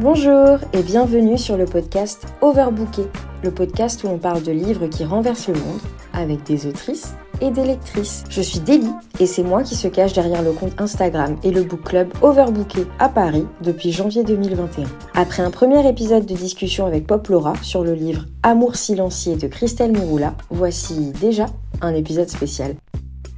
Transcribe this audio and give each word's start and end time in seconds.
Bonjour 0.00 0.58
et 0.74 0.82
bienvenue 0.82 1.38
sur 1.38 1.56
le 1.56 1.64
podcast 1.64 2.26
Overbooké, 2.42 3.04
le 3.42 3.50
podcast 3.50 4.04
où 4.04 4.08
on 4.08 4.18
parle 4.18 4.42
de 4.42 4.52
livres 4.52 4.88
qui 4.88 5.04
renversent 5.04 5.48
le 5.48 5.54
monde 5.54 5.80
avec 6.12 6.42
des 6.42 6.66
autrices 6.66 7.14
et 7.40 7.50
des 7.50 7.64
lectrices. 7.64 8.24
Je 8.30 8.40
suis 8.40 8.60
Délie 8.60 8.92
et 9.20 9.26
c'est 9.26 9.42
moi 9.42 9.62
qui 9.62 9.74
se 9.74 9.88
cache 9.88 10.12
derrière 10.12 10.42
le 10.42 10.52
compte 10.52 10.80
Instagram 10.80 11.36
et 11.42 11.50
le 11.50 11.62
book 11.62 11.82
club 11.84 12.08
Overbooké 12.22 12.86
à 12.98 13.08
Paris 13.08 13.46
depuis 13.62 13.92
janvier 13.92 14.24
2021. 14.24 14.84
Après 15.14 15.42
un 15.42 15.50
premier 15.50 15.88
épisode 15.88 16.26
de 16.26 16.34
discussion 16.34 16.86
avec 16.86 17.06
Pop 17.06 17.26
Laura 17.28 17.54
sur 17.62 17.84
le 17.84 17.94
livre 17.94 18.26
Amour 18.42 18.76
silencieux 18.76 19.36
de 19.36 19.46
Christelle 19.46 19.92
Miroula, 19.92 20.34
voici 20.50 21.12
déjà 21.20 21.46
un 21.80 21.94
épisode 21.94 22.28
spécial. 22.28 22.74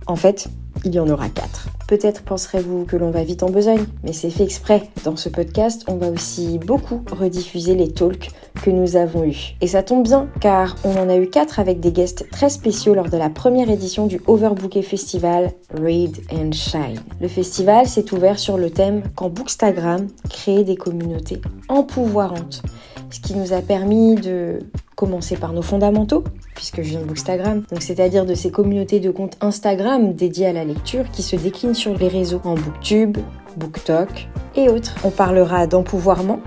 En 0.07 0.17
fait, 0.17 0.49
il 0.85 0.95
y 0.95 1.01
en 1.01 1.09
aura 1.09 1.29
quatre. 1.29 1.69
Peut-être 1.89 2.23
penserez-vous 2.23 2.85
que 2.85 2.97
l'on 2.97 3.11
va 3.11 3.25
vite 3.25 3.43
en 3.43 3.51
besogne, 3.51 3.85
mais 4.05 4.13
c'est 4.13 4.31
fait 4.31 4.45
exprès. 4.45 4.91
Dans 5.05 5.17
ce 5.17 5.29
podcast, 5.29 5.85
on 5.89 5.97
va 5.97 6.09
aussi 6.09 6.59
beaucoup 6.59 7.03
rediffuser 7.11 7.75
les 7.75 7.93
talks 7.93 8.31
que 8.63 8.71
nous 8.71 8.97
avons 8.97 9.25
eus. 9.25 9.57
Et 9.61 9.67
ça 9.67 9.83
tombe 9.83 10.05
bien, 10.05 10.29
car 10.41 10.77
on 10.85 10.97
en 10.97 11.09
a 11.09 11.17
eu 11.17 11.29
quatre 11.29 11.59
avec 11.59 11.81
des 11.81 11.93
guests 11.93 12.29
très 12.31 12.49
spéciaux 12.49 12.95
lors 12.95 13.09
de 13.09 13.17
la 13.17 13.31
première 13.31 13.71
édition 13.71 14.07
du 14.07 14.21
Overbooké 14.27 14.83
Festival 14.83 15.53
Read 15.75 16.17
and 16.33 16.53
Shine. 16.53 17.01
Le 17.21 17.29
festival 17.29 17.87
s'est 17.87 18.13
ouvert 18.15 18.39
sur 18.39 18.57
le 18.57 18.71
thème 18.71 19.03
Quand 19.17 19.29
Bookstagram 19.29 20.07
crée 20.29 20.65
des 20.65 20.77
communautés 20.77 21.41
empouvoirantes 21.69 22.63
ce 23.11 23.21
qui 23.21 23.35
nous 23.35 23.53
a 23.53 23.61
permis 23.61 24.15
de 24.15 24.61
commencer 25.01 25.37
par 25.37 25.55
nos 25.55 25.63
fondamentaux, 25.63 26.23
puisque 26.55 26.83
je 26.83 26.91
viens 26.91 27.01
de 27.01 27.07
Bookstagram, 27.07 27.63
donc 27.71 27.81
c'est-à-dire 27.81 28.27
de 28.27 28.35
ces 28.35 28.51
communautés 28.51 29.01
de 29.01 29.11
comptes 29.11 29.39
Instagram 29.41 30.13
dédiées 30.13 30.49
à 30.49 30.53
la 30.53 30.63
lecture 30.63 31.11
qui 31.11 31.23
se 31.23 31.37
déclinent 31.37 31.75
sur 31.75 31.97
les 31.97 32.09
réseaux 32.09 32.43
en 32.45 32.53
Booktube, 32.53 33.17
BookTok 33.57 34.29
et 34.57 34.69
autres. 34.69 34.95
On 35.03 35.09
parlera 35.09 35.67
d'empouvoirment 35.67 36.41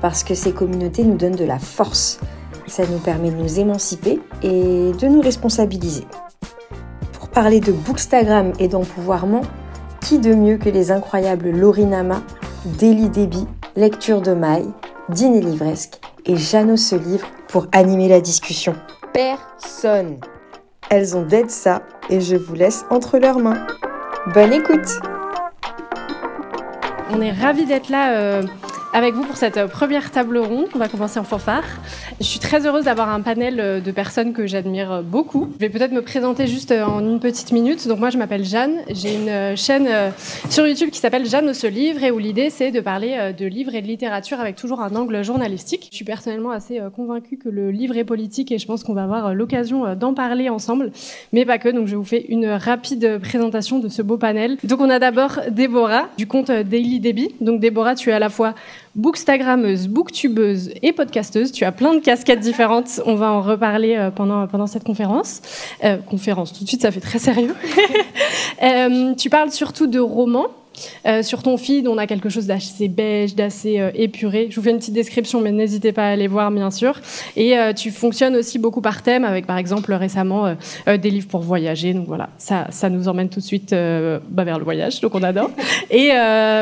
parce 0.00 0.22
que 0.22 0.36
ces 0.36 0.52
communautés 0.52 1.02
nous 1.02 1.16
donnent 1.16 1.34
de 1.34 1.44
la 1.44 1.58
force. 1.58 2.20
Ça 2.68 2.84
nous 2.86 2.98
permet 2.98 3.32
de 3.32 3.36
nous 3.36 3.58
émanciper 3.58 4.20
et 4.44 4.92
de 4.92 5.08
nous 5.08 5.20
responsabiliser. 5.20 6.04
Pour 7.12 7.28
parler 7.28 7.58
de 7.58 7.72
Bookstagram 7.72 8.52
et 8.60 8.68
d'empouvoirment, 8.68 9.42
qui 10.00 10.20
de 10.20 10.32
mieux 10.32 10.58
que 10.58 10.68
les 10.68 10.92
incroyables 10.92 11.50
Lorinama, 11.50 12.22
Daily 12.78 13.08
Debbie, 13.08 13.48
Lecture 13.74 14.22
de 14.22 14.32
Maille, 14.32 14.70
Dîner 15.08 15.40
Livresque 15.40 15.98
et 16.24 16.36
Jeannot 16.36 16.76
se 16.76 16.94
livre 16.94 17.26
pour 17.48 17.66
animer 17.72 18.08
la 18.08 18.20
discussion. 18.20 18.74
Personne. 19.12 20.18
Elles 20.90 21.16
ont 21.16 21.22
d'aide 21.22 21.50
ça 21.50 21.82
et 22.10 22.20
je 22.20 22.36
vous 22.36 22.54
laisse 22.54 22.84
entre 22.90 23.18
leurs 23.18 23.38
mains. 23.38 23.66
Bonne 24.34 24.52
écoute. 24.52 25.00
On 27.10 27.20
est 27.20 27.32
ravis 27.32 27.66
d'être 27.66 27.88
là. 27.88 28.16
Euh 28.16 28.42
avec 28.96 29.12
vous 29.12 29.24
pour 29.24 29.36
cette 29.36 29.58
euh, 29.58 29.68
première 29.68 30.10
table 30.10 30.38
ronde. 30.38 30.68
On 30.74 30.78
va 30.78 30.88
commencer 30.88 31.20
en 31.20 31.24
fanfare. 31.24 31.64
Je 32.18 32.24
suis 32.24 32.38
très 32.40 32.66
heureuse 32.66 32.86
d'avoir 32.86 33.10
un 33.10 33.20
panel 33.20 33.60
euh, 33.60 33.78
de 33.78 33.90
personnes 33.90 34.32
que 34.32 34.46
j'admire 34.46 34.90
euh, 34.90 35.02
beaucoup. 35.02 35.50
Je 35.56 35.58
vais 35.58 35.68
peut-être 35.68 35.92
me 35.92 36.00
présenter 36.00 36.46
juste 36.46 36.72
en 36.72 37.00
une 37.00 37.20
petite 37.20 37.52
minute. 37.52 37.86
Donc 37.88 37.98
moi, 37.98 38.08
je 38.08 38.16
m'appelle 38.16 38.46
Jeanne. 38.46 38.78
J'ai 38.88 39.14
une 39.14 39.54
chaîne 39.54 39.86
sur 40.48 40.66
YouTube 40.66 40.88
qui 40.88 40.98
s'appelle 40.98 41.26
Jeanne 41.26 41.52
se 41.52 41.66
livre 41.66 42.02
et 42.02 42.10
où 42.10 42.18
l'idée, 42.18 42.48
c'est 42.48 42.70
de 42.70 42.80
parler 42.80 43.34
de 43.38 43.44
livres 43.44 43.74
et 43.74 43.82
de 43.82 43.86
littérature 43.86 44.40
avec 44.40 44.56
toujours 44.56 44.80
un 44.80 44.94
angle 44.96 45.22
journalistique. 45.22 45.88
Je 45.90 45.96
suis 45.96 46.04
personnellement 46.04 46.50
assez 46.50 46.80
convaincue 46.94 47.36
que 47.36 47.50
le 47.50 47.70
livre 47.70 47.98
est 47.98 48.04
politique 48.04 48.50
et 48.50 48.58
je 48.58 48.66
pense 48.66 48.82
qu'on 48.82 48.94
va 48.94 49.02
avoir 49.02 49.34
l'occasion 49.34 49.94
d'en 49.94 50.14
parler 50.14 50.48
ensemble, 50.48 50.90
mais 51.32 51.44
pas 51.44 51.58
que. 51.58 51.68
Donc 51.68 51.86
je 51.86 51.96
vous 51.96 52.04
fais 52.04 52.24
une 52.28 52.46
rapide 52.46 53.18
présentation 53.20 53.78
de 53.78 53.88
ce 53.88 54.00
beau 54.00 54.16
panel. 54.16 54.56
Donc 54.64 54.80
on 54.80 54.88
a 54.88 54.98
d'abord 54.98 55.40
Déborah 55.50 56.08
du 56.16 56.26
compte 56.26 56.50
Daily 56.50 57.00
Debbie. 57.00 57.34
Donc 57.40 57.60
Déborah, 57.60 57.94
tu 57.94 58.10
es 58.10 58.12
à 58.12 58.18
la 58.18 58.30
fois 58.30 58.54
bookstagrammeuse, 58.96 59.88
booktubeuse 59.88 60.70
et 60.82 60.92
podcasteuse. 60.92 61.52
Tu 61.52 61.64
as 61.64 61.72
plein 61.72 61.94
de 61.94 62.00
casquettes 62.00 62.40
différentes. 62.40 63.00
On 63.04 63.14
va 63.14 63.30
en 63.30 63.42
reparler 63.42 63.94
euh, 63.94 64.10
pendant, 64.10 64.46
pendant 64.46 64.66
cette 64.66 64.84
conférence. 64.84 65.42
Euh, 65.84 65.98
conférence, 65.98 66.52
tout 66.52 66.64
de 66.64 66.68
suite, 66.68 66.82
ça 66.82 66.90
fait 66.90 67.00
très 67.00 67.18
sérieux. 67.18 67.54
euh, 68.62 69.14
tu 69.14 69.30
parles 69.30 69.52
surtout 69.52 69.86
de 69.86 70.00
romans. 70.00 70.48
Euh, 71.06 71.22
sur 71.22 71.42
ton 71.42 71.56
feed, 71.56 71.88
on 71.88 71.98
a 71.98 72.06
quelque 72.06 72.28
chose 72.28 72.46
d'assez 72.46 72.88
beige, 72.88 73.34
d'assez 73.34 73.80
euh, 73.80 73.90
épuré. 73.94 74.48
Je 74.50 74.56
vous 74.56 74.62
fais 74.62 74.70
une 74.70 74.78
petite 74.78 74.94
description, 74.94 75.40
mais 75.40 75.52
n'hésitez 75.52 75.92
pas 75.92 76.04
à 76.04 76.10
aller 76.10 76.26
voir, 76.26 76.50
bien 76.50 76.70
sûr. 76.70 77.00
Et 77.36 77.58
euh, 77.58 77.72
tu 77.72 77.90
fonctionnes 77.90 78.36
aussi 78.36 78.58
beaucoup 78.58 78.80
par 78.80 79.02
thème, 79.02 79.24
avec 79.24 79.46
par 79.46 79.58
exemple 79.58 79.92
récemment 79.92 80.54
des 80.86 81.10
livres 81.10 81.28
pour 81.28 81.40
voyager. 81.40 81.94
Donc 81.94 82.06
voilà, 82.06 82.28
ça, 82.38 82.66
ça 82.70 82.90
nous 82.90 83.08
emmène 83.08 83.28
tout 83.28 83.40
de 83.40 83.44
suite 83.44 83.70
bah, 83.72 84.44
vers 84.44 84.58
le 84.58 84.64
voyage, 84.64 85.00
donc 85.00 85.14
on 85.14 85.22
adore. 85.22 85.50
Et 85.90 86.08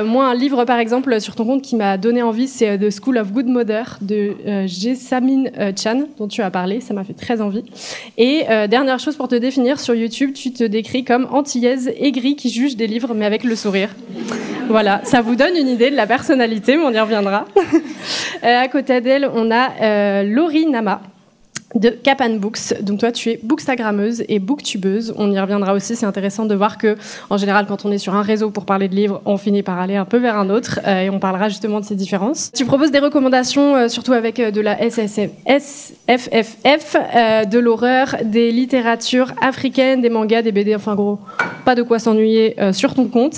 moi, 0.05 0.27
un 0.27 0.35
livre 0.35 0.65
par 0.65 0.79
exemple 0.79 1.21
sur 1.21 1.35
ton 1.35 1.45
compte 1.45 1.63
qui 1.63 1.77
m'a 1.77 1.99
donné 1.99 2.23
envie, 2.23 2.49
c'est 2.49 2.79
The 2.79 2.91
School 2.91 3.19
of 3.19 3.33
Good 3.33 3.47
Mother 3.47 3.99
de 4.01 4.35
Jessamine 4.67 5.51
Chan, 5.77 6.05
dont 6.19 6.29
tu 6.29 6.43
as 6.43 6.51
parlé. 6.51 6.81
Ça 6.81 6.95
m'a 6.95 7.05
fait 7.05 7.15
très 7.15 7.41
envie. 7.41 7.65
Et 8.19 8.45
dernière 8.69 8.99
chose 8.99 9.17
pour 9.17 9.29
te 9.29 9.35
définir, 9.35 9.81
sur 9.81 9.95
YouTube, 9.95 10.33
tu 10.35 10.53
te 10.53 10.65
décris 10.65 11.05
comme 11.05 11.27
antillaise 11.31 11.93
aigrie 11.99 12.37
qui 12.37 12.51
juge 12.51 12.77
des 12.77 12.87
livres, 12.87 13.15
mais 13.15 13.25
avec 13.25 13.45
le 13.45 13.57
sourire. 13.57 13.91
Voilà, 14.69 15.01
ça 15.05 15.21
vous 15.21 15.37
donne 15.37 15.57
une 15.57 15.69
idée 15.69 15.91
de 15.91 15.97
la 15.97 16.07
personnalité, 16.07 16.77
mais 16.77 16.85
on 16.85 16.91
y 16.91 17.01
reviendra. 17.01 17.47
Euh, 18.43 18.63
à 18.63 18.69
côté 18.69 19.01
d'elle, 19.01 19.27
on 19.33 19.51
a 19.51 19.71
euh, 19.81 20.23
Laurie 20.23 20.67
Nama 20.67 21.01
de 21.75 21.91
Capan 21.91 22.31
Books. 22.31 22.83
Donc 22.83 23.01
toi, 23.01 23.13
tu 23.13 23.31
es 23.31 23.41
bookstagrammeuse 23.43 24.25
et 24.29 24.39
booktubeuse. 24.39 25.15
On 25.17 25.31
y 25.31 25.39
reviendra 25.39 25.75
aussi. 25.75 25.97
C'est 25.97 26.07
intéressant 26.07 26.47
de 26.47 26.55
voir 26.55 26.79
que, 26.79 26.97
en 27.31 27.37
général, 27.37 27.67
quand 27.67 27.85
on 27.85 27.91
est 27.91 27.99
sur 27.99 28.15
un 28.15 28.23
réseau 28.23 28.51
pour 28.51 28.65
parler 28.65 28.89
de 28.89 28.95
livres, 28.95 29.21
on 29.25 29.37
finit 29.37 29.63
par 29.63 29.79
aller 29.79 29.97
un 29.97 30.05
peu 30.05 30.19
vers 30.19 30.39
un 30.39 30.51
autre. 30.51 30.81
Euh, 30.87 31.03
et 31.03 31.11
on 31.11 31.19
parlera 31.19 31.49
justement 31.49 31.81
de 31.81 31.85
ces 31.85 31.97
différences. 31.97 32.51
Tu 32.55 32.65
proposes 32.65 32.91
des 32.91 33.01
recommandations, 33.01 33.77
euh, 33.77 33.89
surtout 33.89 34.13
avec 34.13 34.39
euh, 34.39 34.51
de 34.51 34.61
la 34.61 34.79
SSF, 34.81 35.31
SFFF, 35.47 36.97
de 37.51 37.59
l'horreur, 37.59 38.17
des 38.25 38.53
littératures 38.53 39.33
africaines, 39.41 40.01
des 40.01 40.11
mangas, 40.11 40.43
des 40.43 40.53
BD. 40.53 40.75
Enfin, 40.75 40.95
gros, 40.95 41.19
pas 41.65 41.75
de 41.75 41.83
quoi 41.83 41.99
s'ennuyer 41.99 42.57
sur 42.73 42.95
ton 42.95 43.07
compte. 43.07 43.35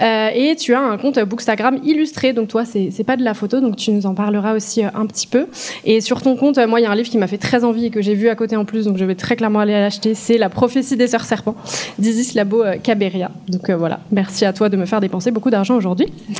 et 0.00 0.56
tu 0.58 0.74
as 0.74 0.80
un 0.80 0.98
compte 0.98 1.18
Bookstagram 1.18 1.78
illustré. 1.84 2.32
Donc 2.32 2.48
toi, 2.48 2.64
c'est 2.64 3.04
pas 3.04 3.16
de 3.16 3.24
la 3.24 3.34
photo. 3.34 3.60
Donc 3.60 3.76
tu 3.76 3.90
nous 3.92 4.06
en 4.06 4.14
parleras 4.14 4.54
aussi 4.54 4.82
un 4.82 5.06
petit 5.06 5.26
peu. 5.26 5.46
Et 5.84 6.00
sur 6.00 6.22
ton 6.22 6.36
compte, 6.36 6.58
moi, 6.58 6.80
il 6.80 6.84
y 6.84 6.86
a 6.86 6.90
un 6.90 6.94
livre 6.94 7.08
qui 7.08 7.18
m'a 7.18 7.26
fait 7.26 7.38
très 7.38 7.64
envie 7.64 7.77
et 7.84 7.90
que 7.90 8.02
j'ai 8.02 8.14
vu 8.14 8.28
à 8.28 8.34
côté 8.34 8.56
en 8.56 8.64
plus, 8.64 8.84
donc 8.84 8.96
je 8.96 9.04
vais 9.04 9.14
très 9.14 9.36
clairement 9.36 9.60
aller 9.60 9.72
l'acheter, 9.72 10.14
c'est 10.14 10.38
La 10.38 10.48
prophétie 10.48 10.96
des 10.96 11.08
sœurs 11.08 11.24
serpents 11.24 11.54
d'Isis 11.98 12.34
Labo 12.34 12.62
euh, 12.62 12.76
Caberia. 12.82 13.30
Donc 13.48 13.70
euh, 13.70 13.76
voilà, 13.76 14.00
merci 14.10 14.44
à 14.44 14.52
toi 14.52 14.68
de 14.68 14.76
me 14.76 14.86
faire 14.86 15.00
dépenser 15.00 15.30
beaucoup 15.30 15.50
d'argent 15.50 15.76
aujourd'hui. 15.76 16.06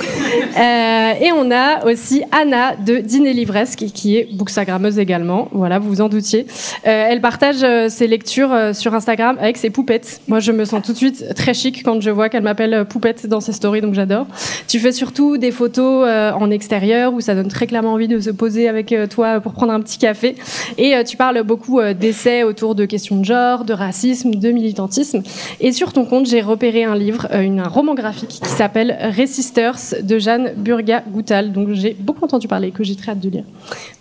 Euh, 0.59 1.12
et 1.21 1.31
on 1.32 1.50
a 1.53 1.87
aussi 1.87 2.22
Anna 2.32 2.75
de 2.75 2.97
Dîner 2.99 3.32
Livresque 3.32 3.84
qui 3.94 4.16
est 4.16 4.28
bookstagrammeuse 4.34 4.99
également. 4.99 5.49
Voilà, 5.53 5.78
vous 5.78 5.88
vous 5.88 6.00
en 6.00 6.09
doutiez. 6.09 6.47
elle 6.82 7.21
partage 7.21 7.65
ses 7.88 8.09
lectures 8.09 8.50
sur 8.72 8.93
Instagram 8.94 9.37
avec 9.41 9.56
ses 9.56 9.70
poupettes. 9.70 10.20
Moi, 10.26 10.41
je 10.41 10.50
me 10.50 10.65
sens 10.65 10.82
tout 10.82 10.93
de 10.93 10.97
suite 10.97 11.34
très 11.37 11.55
chic 11.55 11.82
quand 11.84 12.00
je 12.00 12.10
vois 12.10 12.28
qu'elle 12.28 12.43
m'appelle 12.43 12.87
poupette 12.87 13.26
dans 13.26 13.41
ses 13.41 13.53
stories, 13.53 13.81
donc 13.81 13.94
j'adore. 13.94 14.26
Tu 14.66 14.81
fais 14.81 14.91
surtout 14.91 15.38
des 15.38 15.53
photos 15.53 16.09
en 16.09 16.50
extérieur 16.50 17.12
où 17.12 17.20
ça 17.20 17.34
donne 17.34 17.49
très 17.49 17.69
clairement 17.69 17.93
envie 17.93 18.09
de 18.09 18.19
se 18.19 18.31
poser 18.31 18.69
avec 18.69 18.93
toi 19.10 19.41
pour 19.41 19.53
prendre 19.53 19.72
un 19.72 19.81
petit 19.81 19.99
café. 19.99 20.34
Et 20.76 20.94
tu 21.05 21.16
parles 21.16 21.28
beaucoup 21.44 21.81
euh, 21.81 21.94
d'essais 21.94 22.43
autour 22.43 22.75
de 22.75 22.84
questions 22.84 23.19
de 23.19 23.25
genre, 23.25 23.65
de 23.65 23.72
racisme, 23.72 24.33
de 24.34 24.50
militantisme. 24.50 25.22
Et 25.61 25.72
sur 25.72 25.93
ton 25.93 26.05
compte, 26.05 26.27
j'ai 26.27 26.41
repéré 26.41 26.84
un 26.84 26.97
livre, 26.97 27.28
euh, 27.33 27.59
un 27.59 27.69
roman 27.69 27.94
graphique 27.94 28.41
qui 28.43 28.49
s'appelle 28.49 28.97
Resisters 29.16 30.03
de 30.03 30.19
Jeanne 30.19 30.53
Burga-Goutal. 30.56 31.53
Donc 31.53 31.69
j'ai 31.72 31.97
beaucoup 31.99 32.25
entendu 32.25 32.49
parler, 32.49 32.71
que 32.71 32.84
j'ai 32.84 32.97
très 32.97 33.12
hâte 33.12 33.21
de 33.21 33.28
lire. 33.28 33.44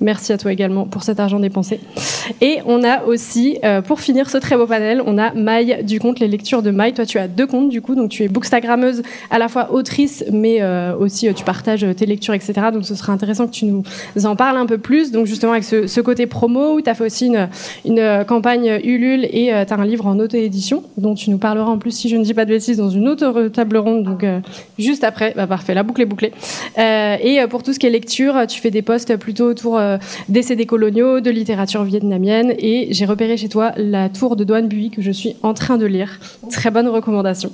Merci 0.01 0.33
à 0.33 0.37
toi 0.37 0.51
également 0.51 0.85
pour 0.85 1.03
cet 1.03 1.19
argent 1.19 1.39
dépensé. 1.39 1.79
Et 2.41 2.59
on 2.65 2.83
a 2.83 3.03
aussi, 3.03 3.57
euh, 3.63 3.81
pour 3.81 3.99
finir 3.99 4.29
ce 4.29 4.37
très 4.37 4.57
beau 4.57 4.67
panel, 4.67 5.01
on 5.05 5.17
a 5.17 5.33
Maï 5.33 5.83
du 5.83 5.99
compte 5.99 6.19
Les 6.19 6.27
Lectures 6.27 6.61
de 6.61 6.71
Maï. 6.71 6.93
Toi, 6.93 7.05
tu 7.05 7.19
as 7.19 7.27
deux 7.27 7.47
comptes 7.47 7.69
du 7.69 7.81
coup, 7.81 7.95
donc 7.95 8.09
tu 8.09 8.23
es 8.23 8.27
bookstagrammeuse, 8.27 9.01
à 9.29 9.39
la 9.39 9.47
fois 9.47 9.71
autrice, 9.71 10.23
mais 10.31 10.61
aussi 10.99 11.33
tu 11.33 11.43
partages 11.43 11.85
tes 11.95 12.05
lectures, 12.05 12.33
etc. 12.33 12.53
Donc 12.73 12.85
ce 12.85 12.95
sera 12.95 13.13
intéressant 13.13 13.47
que 13.47 13.51
tu 13.51 13.65
nous 13.65 13.83
en 14.25 14.35
parles 14.35 14.57
un 14.57 14.65
peu 14.65 14.77
plus. 14.77 15.11
Donc 15.11 15.25
justement 15.25 15.53
avec 15.53 15.63
ce, 15.63 15.87
ce 15.87 16.01
côté 16.01 16.25
promo, 16.25 16.75
où 16.75 16.81
tu 16.81 16.89
as 16.89 16.93
fait 16.93 17.06
aussi 17.07 17.25
une, 17.85 17.99
euh, 17.99 18.23
campagne 18.23 18.79
Ulule 18.83 19.27
et 19.31 19.53
euh, 19.53 19.65
tu 19.65 19.73
as 19.73 19.77
un 19.77 19.85
livre 19.85 20.05
en 20.05 20.19
auto-édition 20.19 20.83
dont 20.97 21.15
tu 21.15 21.29
nous 21.29 21.37
parleras 21.37 21.69
en 21.69 21.77
plus, 21.77 21.91
si 21.91 22.09
je 22.09 22.15
ne 22.15 22.23
dis 22.23 22.33
pas 22.33 22.45
de 22.45 22.51
bêtises, 22.51 22.77
dans 22.77 22.89
une 22.89 23.07
autre 23.07 23.47
table 23.47 23.77
ronde, 23.77 24.03
donc 24.03 24.23
euh, 24.23 24.39
juste 24.77 25.03
après. 25.03 25.33
Bah, 25.35 25.47
parfait, 25.47 25.73
la 25.73 25.83
boucle 25.83 26.01
est 26.01 26.05
bouclée. 26.05 26.31
et 26.77 27.39
pour 27.49 27.63
tout 27.63 27.73
ce 27.73 27.79
qui 27.79 27.87
est 27.87 27.89
lecture, 27.89 28.45
tu 28.47 28.61
fais 28.61 28.71
des 28.71 28.81
posts 28.81 29.15
plutôt 29.17 29.45
autour 29.49 29.79
des 30.29 30.41
CD 30.41 30.65
coloniaux, 30.65 31.19
de 31.19 31.31
littérature 31.31 31.83
vietnamienne 31.83 32.53
et 32.59 32.89
j'ai 32.91 33.05
repéré 33.05 33.37
chez 33.37 33.49
toi 33.49 33.71
La 33.77 34.09
Tour 34.09 34.35
de 34.35 34.43
Douane 34.43 34.67
Buis 34.67 34.89
que 34.89 35.01
je 35.01 35.11
suis 35.11 35.35
en 35.43 35.53
train 35.53 35.77
de 35.77 35.85
lire. 35.85 36.19
Très 36.51 36.71
bonne 36.71 36.87
recommandation. 36.87 37.51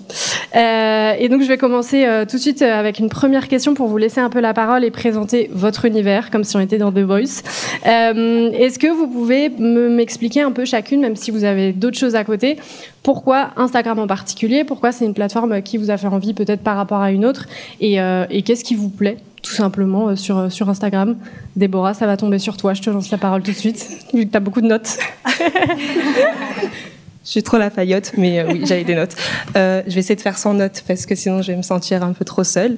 Et 0.56 1.30
donc 1.30 1.42
je 1.42 1.48
vais 1.48 1.58
commencer 1.58 2.06
tout 2.30 2.38
de 2.38 2.42
suite 2.42 2.62
avec 2.62 3.00
une 3.00 3.10
première 3.10 3.48
question 3.48 3.74
pour 3.74 3.88
vous 3.88 3.98
laisser 3.98 4.22
un 4.22 4.30
peu 4.30 4.40
la 4.40 4.54
parole 4.54 4.84
et 4.84 4.92
présenter 4.92 5.50
votre 5.54 5.86
univers, 5.86 6.32
comme 6.32 6.44
si 6.44 6.56
on 6.56 6.60
était 6.60 6.78
dans 6.78 6.92
The 6.92 7.00
Voice. 7.00 7.44
Est-ce 7.86 8.80
que 8.80 8.88
vous 8.88 9.08
pouvez 9.08 9.43
m'expliquer 9.50 10.42
un 10.42 10.52
peu 10.52 10.66
chacune, 10.66 11.02
même 11.02 11.16
si 11.16 11.32
vous 11.32 11.44
avez 11.44 11.74
d'autres 11.74 11.98
choses 11.98 12.16
à 12.16 12.24
côté, 12.24 12.58
pourquoi 13.02 13.52
Instagram 13.58 14.00
en 14.00 14.08
particulier? 14.08 14.64
Pourquoi 14.64 14.92
c'est 14.92 15.06
une 15.06 15.14
plateforme 15.14 15.62
qui 15.62 15.78
vous 15.78 15.90
a 15.90 15.98
fait 15.98 16.08
envie 16.08 16.34
peut-être 16.34 16.62
par 16.62 16.76
rapport 16.76 17.02
à 17.02 17.12
une 17.12 17.26
autre? 17.26 17.48
Et, 17.80 18.02
euh, 18.02 18.26
qu'est-ce 18.46 18.64
qui 18.64 18.76
vous 18.76 18.90
plaît 18.90 19.18
tout 19.42 19.54
simplement 19.54 20.10
euh, 20.10 20.16
sur, 20.16 20.52
sur 20.52 20.70
Instagram? 20.70 21.18
Déborah, 21.56 21.94
ça 21.94 22.06
va 22.06 22.18
tomber 22.18 22.40
sur 22.40 22.58
toi. 22.58 22.74
Je 22.74 22.82
te 22.82 22.90
lance 22.90 23.12
la 23.12 23.18
parole 23.18 23.44
tout 23.44 23.52
de 23.52 23.58
suite, 23.58 23.88
vu 24.14 24.26
que 24.26 24.32
tu 24.32 24.38
as 24.38 24.40
beaucoup 24.40 24.62
de 24.62 24.68
notes. 24.68 24.98
Je 27.24 27.30
suis 27.30 27.44
trop 27.44 27.58
la 27.58 27.70
faillotte, 27.70 28.12
mais 28.18 28.40
euh, 28.40 28.52
oui, 28.52 28.64
j'avais 28.66 28.84
des 28.84 28.96
notes. 28.96 29.16
Euh, 29.56 29.82
je 29.88 29.94
vais 29.94 30.02
essayer 30.02 30.16
de 30.16 30.22
faire 30.22 30.38
sans 30.38 30.54
notes 30.54 30.84
parce 30.86 31.06
que 31.06 31.16
sinon 31.16 31.42
je 31.42 31.52
vais 31.54 31.58
me 31.58 31.62
sentir 31.62 32.04
un 32.04 32.12
peu 32.12 32.26
trop 32.26 32.44
seule. 32.44 32.78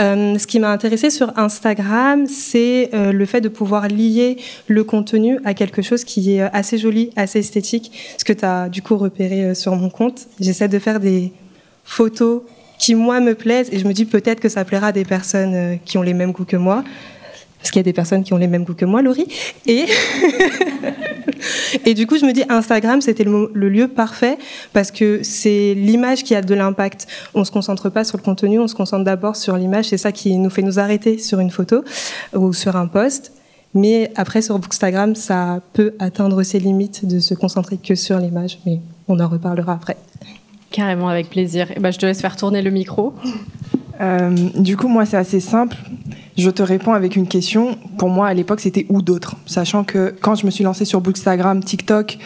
Euh, 0.00 0.38
ce 0.38 0.46
qui 0.46 0.58
m'a 0.58 0.70
intéressée 0.70 1.10
sur 1.10 1.38
Instagram, 1.38 2.26
c'est 2.26 2.90
euh, 2.94 3.12
le 3.12 3.26
fait 3.26 3.42
de 3.42 3.50
pouvoir 3.50 3.88
lier 3.88 4.38
le 4.68 4.84
contenu 4.84 5.38
à 5.44 5.52
quelque 5.52 5.82
chose 5.82 6.04
qui 6.04 6.34
est 6.34 6.40
assez 6.40 6.78
joli, 6.78 7.10
assez 7.16 7.40
esthétique. 7.40 7.92
Ce 8.16 8.24
que 8.24 8.32
tu 8.32 8.44
as 8.46 8.70
du 8.70 8.80
coup 8.80 8.96
repéré 8.96 9.54
sur 9.54 9.76
mon 9.76 9.90
compte. 9.90 10.28
J'essaie 10.40 10.68
de 10.68 10.78
faire 10.78 10.98
des 10.98 11.32
photos 11.84 12.40
qui, 12.78 12.94
moi, 12.94 13.20
me 13.20 13.34
plaisent 13.34 13.68
et 13.70 13.78
je 13.78 13.86
me 13.86 13.92
dis 13.92 14.06
peut-être 14.06 14.40
que 14.40 14.48
ça 14.48 14.64
plaira 14.64 14.88
à 14.88 14.92
des 14.92 15.04
personnes 15.04 15.78
qui 15.84 15.98
ont 15.98 16.02
les 16.02 16.14
mêmes 16.14 16.32
goûts 16.32 16.46
que 16.46 16.56
moi. 16.56 16.84
Parce 17.64 17.70
qu'il 17.70 17.78
y 17.78 17.80
a 17.80 17.84
des 17.84 17.94
personnes 17.94 18.24
qui 18.24 18.34
ont 18.34 18.36
les 18.36 18.46
mêmes 18.46 18.64
goûts 18.64 18.74
que 18.74 18.84
moi, 18.84 19.00
Laurie. 19.00 19.26
Et, 19.66 19.86
et 21.86 21.94
du 21.94 22.06
coup, 22.06 22.18
je 22.18 22.26
me 22.26 22.32
dis, 22.34 22.42
Instagram, 22.50 23.00
c'était 23.00 23.24
le, 23.24 23.50
le, 23.54 23.70
lieu 23.70 23.88
parfait 23.88 24.36
parce 24.74 24.90
que 24.90 25.20
c'est 25.22 25.72
l'image 25.72 26.24
qui 26.24 26.34
a 26.34 26.42
de 26.42 26.54
l'impact. 26.54 27.06
On 27.32 27.40
ne 27.40 27.44
se 27.44 27.50
concentre 27.50 27.88
pas 27.88 28.04
sur 28.04 28.18
le 28.18 28.22
contenu, 28.22 28.60
on 28.60 28.68
se 28.68 28.74
concentre 28.74 29.04
d'abord 29.04 29.34
sur 29.36 29.56
l'image. 29.56 29.86
C'est 29.86 29.96
ça 29.96 30.12
qui 30.12 30.36
nous 30.36 30.50
fait 30.50 30.60
nous 30.60 30.78
arrêter 30.78 31.16
sur 31.16 31.40
une 31.40 31.50
photo 31.50 31.82
ou 32.34 32.52
sur 32.52 32.76
un 32.76 32.86
post. 32.86 33.32
Mais 33.72 34.12
après, 34.14 34.42
sur 34.42 34.58
Bookstagram, 34.58 35.14
ça 35.14 35.62
peut 35.72 35.94
atteindre 35.98 36.42
ses 36.42 36.60
limites 36.60 37.06
de 37.06 37.18
se 37.18 37.32
concentrer 37.32 37.78
que 37.78 37.94
sur 37.94 38.18
l'image. 38.18 38.58
Mais 38.66 38.80
on 39.08 39.18
en 39.20 39.28
reparlera 39.28 39.72
après. 39.72 39.96
Carrément, 40.70 41.08
avec 41.08 41.30
plaisir. 41.30 41.70
Et 41.74 41.80
ben, 41.80 41.90
je 41.90 41.98
te 41.98 42.04
laisse 42.04 42.20
faire 42.20 42.36
tourner 42.36 42.60
le 42.60 42.70
micro. 42.70 43.14
Euh, 44.00 44.30
du 44.56 44.76
coup, 44.76 44.88
moi, 44.88 45.06
c'est 45.06 45.16
assez 45.16 45.40
simple. 45.40 45.78
Je 46.36 46.50
te 46.50 46.62
réponds 46.62 46.94
avec 46.94 47.14
une 47.14 47.28
question. 47.28 47.78
Pour 47.96 48.08
moi, 48.08 48.26
à 48.26 48.34
l'époque, 48.34 48.58
c'était 48.58 48.86
ou 48.88 49.02
d'autres. 49.02 49.36
Sachant 49.46 49.84
que 49.84 50.12
quand 50.20 50.34
je 50.34 50.46
me 50.46 50.50
suis 50.50 50.64
lancée 50.64 50.84
sur 50.84 51.00
Bookstagram, 51.00 51.62
TikTok 51.62 52.18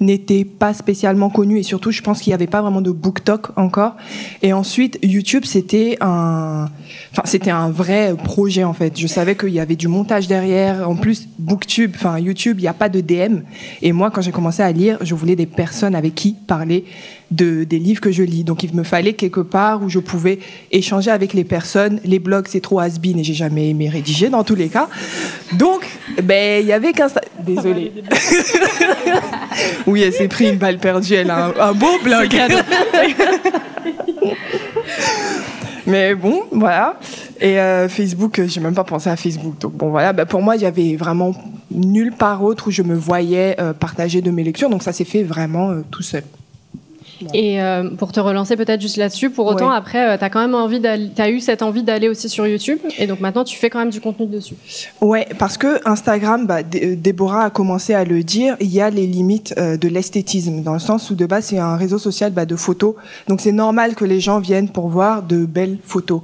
n'était 0.00 0.44
pas 0.44 0.74
spécialement 0.74 1.30
connu 1.30 1.58
et 1.58 1.62
surtout, 1.62 1.90
je 1.90 2.02
pense 2.02 2.20
qu'il 2.20 2.30
n'y 2.30 2.34
avait 2.34 2.46
pas 2.46 2.60
vraiment 2.60 2.82
de 2.82 2.90
BookTok 2.90 3.56
encore. 3.56 3.96
Et 4.42 4.52
ensuite, 4.52 4.98
YouTube, 5.02 5.46
c'était 5.46 5.96
un, 6.02 6.68
enfin, 7.12 7.22
c'était 7.24 7.50
un 7.50 7.70
vrai 7.70 8.14
projet 8.22 8.64
en 8.64 8.74
fait. 8.74 8.98
Je 9.00 9.06
savais 9.06 9.34
qu'il 9.34 9.54
y 9.54 9.60
avait 9.60 9.76
du 9.76 9.88
montage 9.88 10.28
derrière. 10.28 10.86
En 10.86 10.96
plus, 10.96 11.26
BookTube, 11.38 11.92
enfin 11.94 12.18
YouTube, 12.18 12.58
il 12.58 12.62
n'y 12.62 12.68
a 12.68 12.74
pas 12.74 12.90
de 12.90 13.00
DM. 13.00 13.40
Et 13.80 13.92
moi, 13.92 14.10
quand 14.10 14.20
j'ai 14.20 14.32
commencé 14.32 14.62
à 14.62 14.72
lire, 14.72 14.98
je 15.00 15.14
voulais 15.14 15.36
des 15.36 15.46
personnes 15.46 15.94
avec 15.94 16.14
qui 16.14 16.34
parler 16.34 16.84
de, 17.30 17.64
des 17.64 17.78
livres 17.78 18.00
que 18.00 18.12
je 18.12 18.22
lis. 18.22 18.44
Donc 18.44 18.62
il 18.62 18.74
me 18.74 18.82
fallait 18.82 19.14
quelque 19.14 19.40
part 19.40 19.82
où 19.82 19.88
je 19.88 19.98
pouvais 19.98 20.38
échanger 20.70 21.10
avec 21.10 21.32
les 21.32 21.44
personnes. 21.44 22.00
Les 22.04 22.18
blogs, 22.18 22.46
c'est 22.48 22.60
trop 22.60 22.78
has-been 22.80 23.18
et 23.18 23.24
j'ai 23.24 23.34
jamais 23.34 23.53
aimé 23.62 23.88
rédiger 23.88 24.28
dans 24.28 24.44
tous 24.44 24.54
les 24.54 24.68
cas. 24.68 24.88
Donc, 25.52 25.86
ben, 26.22 26.62
il 26.62 26.66
y 26.66 26.72
avait 26.72 26.92
qu'un... 26.92 27.08
Désolée. 27.40 27.92
oui, 29.86 30.02
elle 30.02 30.12
s'est 30.12 30.28
pris 30.28 30.48
une 30.48 30.58
balle 30.58 30.78
perdue, 30.78 31.14
elle 31.14 31.30
a 31.30 31.46
un, 31.46 31.54
un 31.60 31.72
beau 31.72 31.98
blog. 32.02 32.28
Mais 35.86 36.14
bon, 36.14 36.44
voilà. 36.50 36.98
Et 37.40 37.60
euh, 37.60 37.88
Facebook, 37.88 38.40
j'ai 38.46 38.60
même 38.60 38.74
pas 38.74 38.84
pensé 38.84 39.10
à 39.10 39.16
Facebook. 39.16 39.58
Donc 39.58 39.72
bon, 39.72 39.90
voilà. 39.90 40.12
Bah, 40.12 40.26
pour 40.26 40.40
moi, 40.42 40.56
il 40.56 40.62
y 40.62 40.66
avait 40.66 40.96
vraiment 40.96 41.34
nulle 41.70 42.12
part 42.12 42.42
autre 42.42 42.68
où 42.68 42.70
je 42.70 42.82
me 42.82 42.94
voyais 42.94 43.56
euh, 43.60 43.72
partager 43.72 44.22
de 44.22 44.30
mes 44.30 44.44
lectures. 44.44 44.70
Donc 44.70 44.82
ça 44.82 44.92
s'est 44.92 45.04
fait 45.04 45.22
vraiment 45.22 45.70
euh, 45.70 45.82
tout 45.90 46.02
seul. 46.02 46.22
Et 47.32 47.62
euh, 47.62 47.90
pour 47.90 48.12
te 48.12 48.20
relancer 48.20 48.56
peut-être 48.56 48.80
juste 48.80 48.96
là-dessus, 48.96 49.30
pour 49.30 49.46
autant, 49.46 49.70
ouais. 49.70 49.76
après, 49.76 50.10
euh, 50.10 50.18
tu 50.18 50.24
as 50.24 50.30
quand 50.30 50.40
même 50.40 50.54
envie 50.54 50.80
as 50.84 51.30
eu 51.30 51.40
cette 51.40 51.62
envie 51.62 51.82
d'aller 51.82 52.08
aussi 52.08 52.28
sur 52.28 52.46
YouTube, 52.46 52.78
et 52.98 53.06
donc 53.06 53.20
maintenant 53.20 53.44
tu 53.44 53.56
fais 53.56 53.70
quand 53.70 53.78
même 53.78 53.90
du 53.90 54.00
contenu 54.00 54.26
dessus. 54.26 54.54
Ouais, 55.00 55.26
parce 55.38 55.56
que 55.56 55.80
Instagram, 55.88 56.46
bah, 56.46 56.62
Déborah 56.62 57.44
a 57.44 57.50
commencé 57.50 57.94
à 57.94 58.04
le 58.04 58.22
dire, 58.22 58.56
il 58.60 58.72
y 58.72 58.80
a 58.80 58.90
les 58.90 59.06
limites 59.06 59.54
euh, 59.58 59.76
de 59.76 59.88
l'esthétisme, 59.88 60.62
dans 60.62 60.74
le 60.74 60.78
sens 60.78 61.10
où 61.10 61.14
de 61.14 61.26
base 61.26 61.46
c'est 61.46 61.58
un 61.58 61.76
réseau 61.76 61.98
social 61.98 62.32
bah, 62.32 62.46
de 62.46 62.56
photos, 62.56 62.94
donc 63.28 63.40
c'est 63.40 63.52
normal 63.52 63.94
que 63.94 64.04
les 64.04 64.20
gens 64.20 64.40
viennent 64.40 64.68
pour 64.68 64.88
voir 64.88 65.22
de 65.22 65.44
belles 65.46 65.78
photos. 65.84 66.22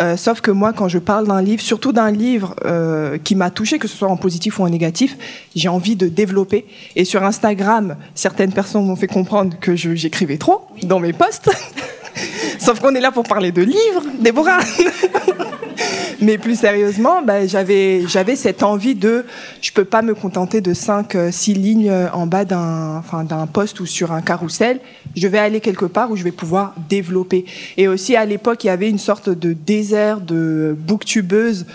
Euh, 0.00 0.16
sauf 0.16 0.40
que 0.40 0.50
moi, 0.50 0.72
quand 0.72 0.88
je 0.88 0.98
parle 0.98 1.26
d'un 1.26 1.40
livre, 1.40 1.62
surtout 1.62 1.92
d'un 1.92 2.10
livre 2.10 2.54
euh, 2.64 3.18
qui 3.18 3.34
m'a 3.34 3.50
touché, 3.50 3.78
que 3.78 3.88
ce 3.88 3.96
soit 3.96 4.08
en 4.08 4.16
positif 4.16 4.58
ou 4.58 4.62
en 4.62 4.68
négatif, 4.68 5.16
j'ai 5.54 5.68
envie 5.68 5.96
de 5.96 6.08
développer. 6.08 6.66
Et 6.96 7.04
sur 7.04 7.22
Instagram, 7.22 7.96
certaines 8.14 8.52
personnes 8.52 8.86
m'ont 8.86 8.96
fait 8.96 9.06
comprendre 9.06 9.56
que 9.60 9.74
j'écrivais 9.74 10.35
trop 10.38 10.66
dans 10.82 11.00
mes 11.00 11.12
posts. 11.12 11.50
Sauf 12.58 12.80
qu'on 12.80 12.94
est 12.94 13.00
là 13.00 13.12
pour 13.12 13.24
parler 13.24 13.52
de 13.52 13.62
livres, 13.62 14.02
Déborah. 14.18 14.58
Mais 16.20 16.38
plus 16.38 16.58
sérieusement, 16.58 17.20
bah, 17.22 17.46
j'avais 17.46 18.36
cette 18.36 18.62
envie 18.62 18.94
de, 18.94 19.26
je 19.60 19.70
peux 19.72 19.84
pas 19.84 20.00
me 20.00 20.14
contenter 20.14 20.62
de 20.62 20.72
5 20.72 21.14
6 21.30 21.54
lignes 21.54 21.92
en 22.12 22.26
bas 22.26 22.46
d'un 22.46 22.96
enfin 22.96 23.24
d'un 23.24 23.46
poste 23.46 23.80
ou 23.80 23.86
sur 23.86 24.12
un 24.12 24.22
carrousel. 24.22 24.80
Je 25.14 25.28
vais 25.28 25.38
aller 25.38 25.60
quelque 25.60 25.84
part 25.84 26.10
où 26.10 26.16
je 26.16 26.24
vais 26.24 26.32
pouvoir 26.32 26.74
développer. 26.88 27.44
Et 27.76 27.86
aussi 27.86 28.16
à 28.16 28.24
l'époque, 28.24 28.64
il 28.64 28.68
y 28.68 28.70
avait 28.70 28.88
une 28.88 28.98
sorte 28.98 29.28
de 29.28 29.52
désert 29.52 30.22
de 30.22 30.74
booktubeuses 30.78 31.66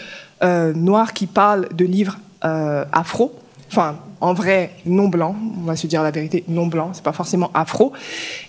euh, 0.44 0.74
noires 0.74 1.14
qui 1.14 1.28
parlent 1.28 1.70
de 1.72 1.86
livres 1.86 2.18
euh, 2.44 2.84
afro. 2.92 3.36
Enfin, 3.70 3.98
en 4.22 4.34
vrai 4.34 4.72
non 4.86 5.08
blanc, 5.08 5.36
on 5.60 5.64
va 5.64 5.76
se 5.76 5.88
dire 5.88 6.04
la 6.04 6.12
vérité, 6.12 6.44
non 6.48 6.68
blanc, 6.68 6.92
c'est 6.94 7.04
pas 7.04 7.12
forcément 7.12 7.50
afro. 7.54 7.92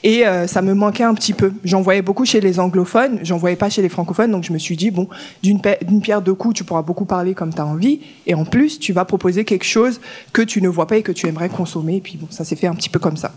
Et 0.04 0.26
euh, 0.26 0.46
ça 0.46 0.62
me 0.62 0.74
manquait 0.74 1.02
un 1.02 1.14
petit 1.14 1.32
peu. 1.32 1.52
J'en 1.64 1.80
voyais 1.80 2.02
beaucoup 2.02 2.26
chez 2.26 2.40
les 2.40 2.60
anglophones, 2.60 3.20
j'en 3.22 3.38
voyais 3.38 3.56
pas 3.56 3.70
chez 3.70 3.80
les 3.82 3.88
francophones, 3.88 4.30
donc 4.30 4.44
je 4.44 4.52
me 4.52 4.58
suis 4.58 4.76
dit, 4.76 4.90
bon, 4.90 5.08
d'une 5.42 5.60
pierre 6.02 6.22
deux 6.22 6.34
coups, 6.34 6.54
tu 6.54 6.64
pourras 6.64 6.82
beaucoup 6.82 7.06
parler 7.06 7.34
comme 7.34 7.52
tu 7.52 7.60
as 7.60 7.66
envie, 7.66 8.00
et 8.26 8.34
en 8.34 8.44
plus, 8.44 8.78
tu 8.78 8.92
vas 8.92 9.06
proposer 9.06 9.44
quelque 9.44 9.64
chose 9.64 10.00
que 10.32 10.42
tu 10.42 10.60
ne 10.60 10.68
vois 10.68 10.86
pas 10.86 10.98
et 10.98 11.02
que 11.02 11.12
tu 11.12 11.26
aimerais 11.26 11.48
consommer, 11.48 11.96
et 11.96 12.00
puis 12.00 12.18
bon, 12.20 12.26
ça 12.30 12.44
s'est 12.44 12.56
fait 12.56 12.66
un 12.66 12.74
petit 12.74 12.90
peu 12.90 12.98
comme 12.98 13.16
ça. 13.16 13.32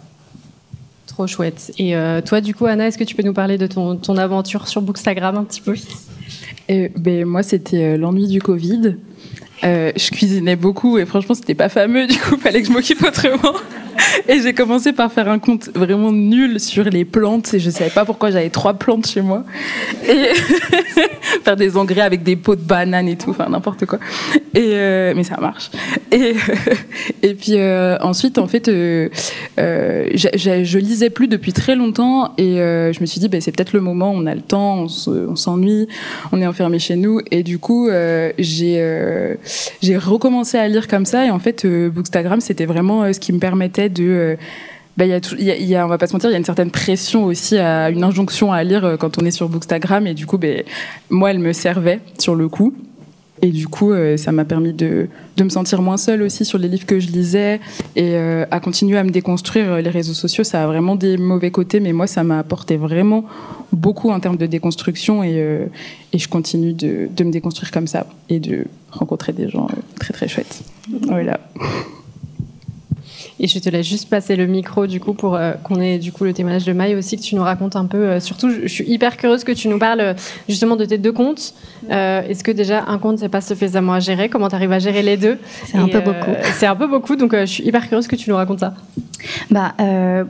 Trop 1.08 1.28
chouette. 1.28 1.72
Et 1.78 1.96
euh, 1.96 2.20
toi, 2.22 2.42
du 2.42 2.54
coup, 2.54 2.66
Anna, 2.66 2.88
est-ce 2.88 2.98
que 2.98 3.06
tu 3.06 3.16
peux 3.16 3.24
nous 3.24 3.34
parler 3.34 3.58
de 3.58 3.68
ton, 3.68 3.96
ton 3.96 4.18
aventure 4.18 4.68
sur 4.68 4.82
Bookstagram 4.82 5.38
un 5.38 5.46
petit 5.46 5.62
peu? 5.62 5.76
Et, 6.68 6.90
ben, 6.90 7.24
Moi, 7.26 7.44
c'était 7.44 7.98
l'ennui 7.98 8.28
du 8.28 8.42
Covid. 8.42 8.98
Euh, 9.64 9.92
je 9.96 10.10
cuisinais 10.12 10.56
beaucoup 10.56 10.98
et 10.98 11.06
franchement 11.06 11.34
c'était 11.34 11.56
pas 11.56 11.70
fameux 11.70 12.08
du 12.08 12.18
coup 12.18 12.38
fallait 12.42 12.62
que 12.62 12.68
je 12.68 12.74
m'occupe 12.74 13.02
autrement. 13.04 13.54
Et 14.28 14.42
j'ai 14.42 14.54
commencé 14.54 14.94
par 14.94 15.12
faire 15.12 15.30
un 15.30 15.40
compte 15.40 15.70
vraiment 15.74 16.12
nul 16.12 16.60
sur 16.60 16.84
les 16.86 17.06
plantes 17.06 17.54
et 17.54 17.60
je 17.60 17.70
savais 17.70 17.90
pas 17.90 18.06
pourquoi 18.06 18.32
j'avais 18.32 18.50
trois 18.50 18.74
plantes 18.74 19.08
chez 19.08 19.22
moi. 19.22 19.44
Et 20.08 20.30
faire 21.44 21.56
des 21.56 21.78
engrais 21.78 22.02
avec 22.02 22.24
des 22.24 22.36
pots 22.36 22.56
de 22.56 22.62
bananes 22.62 23.08
et 23.08 23.18
tout 23.18 23.32
enfin 23.32 23.48
n'importe 23.50 23.86
quoi. 23.86 24.00
Et 24.54 24.72
euh, 24.74 25.14
mais 25.16 25.24
ça 25.24 25.38
marche. 25.40 25.70
Et 26.12 26.36
et 27.22 27.34
puis 27.34 27.56
euh, 27.56 27.98
ensuite 28.02 28.38
en 28.38 28.48
fait 28.48 28.68
euh, 28.68 29.10
je 29.58 30.78
lisais 30.78 31.10
plus 31.10 31.28
depuis 31.28 31.54
très 31.54 31.76
longtemps 31.76 32.34
et 32.38 32.56
je 32.56 33.00
me 33.02 33.06
suis 33.06 33.20
dit 33.20 33.30
bah, 33.30 33.40
c'est 33.42 33.52
peut-être 33.52 33.74
le 33.74 33.82
moment 33.82 34.12
on 34.12 34.26
a 34.26 34.36
le 34.36 34.42
temps 34.42 34.88
on 35.08 35.36
s'ennuie 35.36 35.88
on 36.32 36.42
est 36.42 36.48
enfermé 36.48 36.80
chez 36.80 36.96
nous. 36.96 37.22
Et 37.32 37.44
du 37.44 37.60
coup 37.60 37.90
j'ai 38.38 39.36
j'ai 39.82 39.98
recommencé 39.98 40.58
à 40.58 40.68
lire 40.68 40.88
comme 40.88 41.06
ça 41.06 41.26
et 41.26 41.32
en 41.32 41.40
fait 41.40 41.66
Bookstagram 41.66 42.42
c'était 42.42 42.66
vraiment 42.66 43.12
ce 43.12 43.20
qui 43.20 43.34
me 43.34 43.40
permettait 43.40 43.90
de 43.90 44.38
bah, 44.98 45.06
y 45.06 45.44
y 45.44 45.76
a, 45.76 45.86
on 45.86 45.90
va 45.90 45.98
pas 45.98 46.08
se 46.08 46.14
mentir, 46.14 46.30
il 46.30 46.34
y 46.34 46.36
a 46.36 46.40
une 46.40 46.46
certaine 46.46 46.72
pression 46.72 47.26
aussi, 47.26 47.58
à, 47.58 47.90
une 47.90 48.04
injonction 48.04 48.54
à 48.54 48.64
lire 48.64 48.96
quand 48.98 49.22
on 49.22 49.26
est 49.26 49.32
sur 49.32 49.50
Bookstagram. 49.50 50.08
Et 50.08 50.14
du 50.14 50.26
coup, 50.26 50.38
bah, 50.38 50.48
moi, 51.10 51.32
elle 51.32 51.40
me 51.40 51.52
servait 51.52 52.00
sur 52.18 52.34
le 52.34 52.48
coup. 52.48 52.74
Et 53.42 53.50
du 53.50 53.68
coup, 53.68 53.92
euh, 53.92 54.16
ça 54.16 54.32
m'a 54.32 54.46
permis 54.46 54.72
de, 54.72 55.08
de, 55.36 55.44
me 55.44 55.50
sentir 55.50 55.82
moins 55.82 55.98
seule 55.98 56.22
aussi 56.22 56.46
sur 56.46 56.58
les 56.58 56.70
livres 56.70 56.86
que 56.86 57.02
je 57.02 57.10
lisais 57.10 57.60
et 57.98 58.16
euh, 58.16 58.46
à 58.50 58.62
continuer 58.62 58.98
à 58.98 59.04
me 59.04 59.10
déconstruire. 59.10 59.82
Les 59.82 59.90
réseaux 59.90 60.14
sociaux, 60.14 60.46
ça 60.46 60.64
a 60.64 60.68
vraiment 60.68 60.96
des 60.96 61.18
mauvais 61.18 61.52
côtés, 61.52 61.82
mais 61.82 61.92
moi, 61.92 62.08
ça 62.08 62.24
m'a 62.24 62.40
apporté 62.40 62.78
vraiment 62.78 63.26
beaucoup 63.72 64.10
en 64.10 64.20
termes 64.20 64.38
de 64.38 64.46
déconstruction 64.46 65.24
et, 65.24 65.40
euh, 65.40 65.66
je 66.14 66.28
continue 66.28 66.74
de, 66.74 67.10
de, 67.16 67.24
me 67.24 67.32
déconstruire 67.32 67.72
comme 67.72 67.88
ça 67.88 68.08
et 68.30 68.40
de 68.40 68.66
rencontrer 68.92 69.34
des 69.34 69.50
gens 69.50 69.68
très 70.00 70.14
très 70.14 70.28
chouettes. 70.28 70.64
Voilà. 71.02 71.40
Et 73.40 73.48
je 73.48 73.60
te 73.60 73.70
laisse 73.70 73.88
juste 73.88 74.10
passer 74.10 74.36
le 74.36 74.46
micro 74.46 74.88
du 74.88 75.00
coup 75.00 75.14
pour 75.14 75.38
qu'on 75.64 75.82
ait 75.82 76.00
du 76.00 76.12
coup 76.12 76.24
le 76.24 76.34
témoignage 76.34 76.66
de 76.66 76.74
Maï 76.74 76.96
aussi, 76.96 77.18
que 77.18 77.22
tu 77.22 77.36
nous 77.36 77.44
racontes 77.44 77.76
un 77.76 77.86
peu. 77.86 78.20
surtout, 78.20 78.50
je, 78.50 78.68
suis 78.68 78.86
hyper 78.86 79.18
curieuse 79.18 79.44
que 79.44 79.52
tu 79.52 79.68
nous 79.68 79.80
parles 79.80 80.16
justement 80.48 80.76
de 80.76 80.86
tes 80.86 80.98
deux 80.98 81.12
comptes. 81.12 81.54
Est-ce 81.90 82.44
que 82.44 82.52
déjà 82.52 82.86
un 82.88 82.98
compte 82.98 83.20
c'est 83.20 83.30
pas 83.30 83.42
suffisamment 83.42 83.94
à 83.94 84.00
gérer? 84.00 84.30
Comment 84.30 84.50
tu 84.50 84.56
arrives 84.56 84.72
à 84.72 84.80
gérer 84.80 85.02
les 85.02 85.18
deux? 85.18 85.38
C'est 85.66 85.78
un 85.78 85.88
peu 85.88 86.00
beaucoup. 86.00 86.32
c'est 86.54 86.68
un 86.68 86.76
peu 86.76 86.88
beaucoup, 86.88 87.16
donc 87.16 87.36
je 87.36 87.46
suis 87.46 87.64
hyper 87.64 87.88
curieuse 87.88 88.08
que 88.08 88.16
tu 88.16 88.30
nous 88.30 88.36
racontes 88.36 88.60
ça. 88.60 88.74
Bah, 89.52 89.74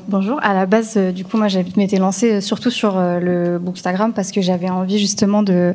bonjour. 0.08 0.40
À 0.42 0.54
la 0.54 0.66
base, 0.66 0.98
du 0.98 1.26
coup, 1.26 1.38
moi, 1.38 1.48
j'avais 1.48 1.66
m'étais 1.78 1.98
lancée 1.98 2.42
surtout 2.42 2.72
sur 2.72 3.00
le 3.00 3.60
Bookstagram 3.60 4.14
parce 4.14 4.32
que 4.32 4.42
j'avais 4.42 4.70
envie 4.70 5.00
justement 5.00 5.44
de 5.44 5.74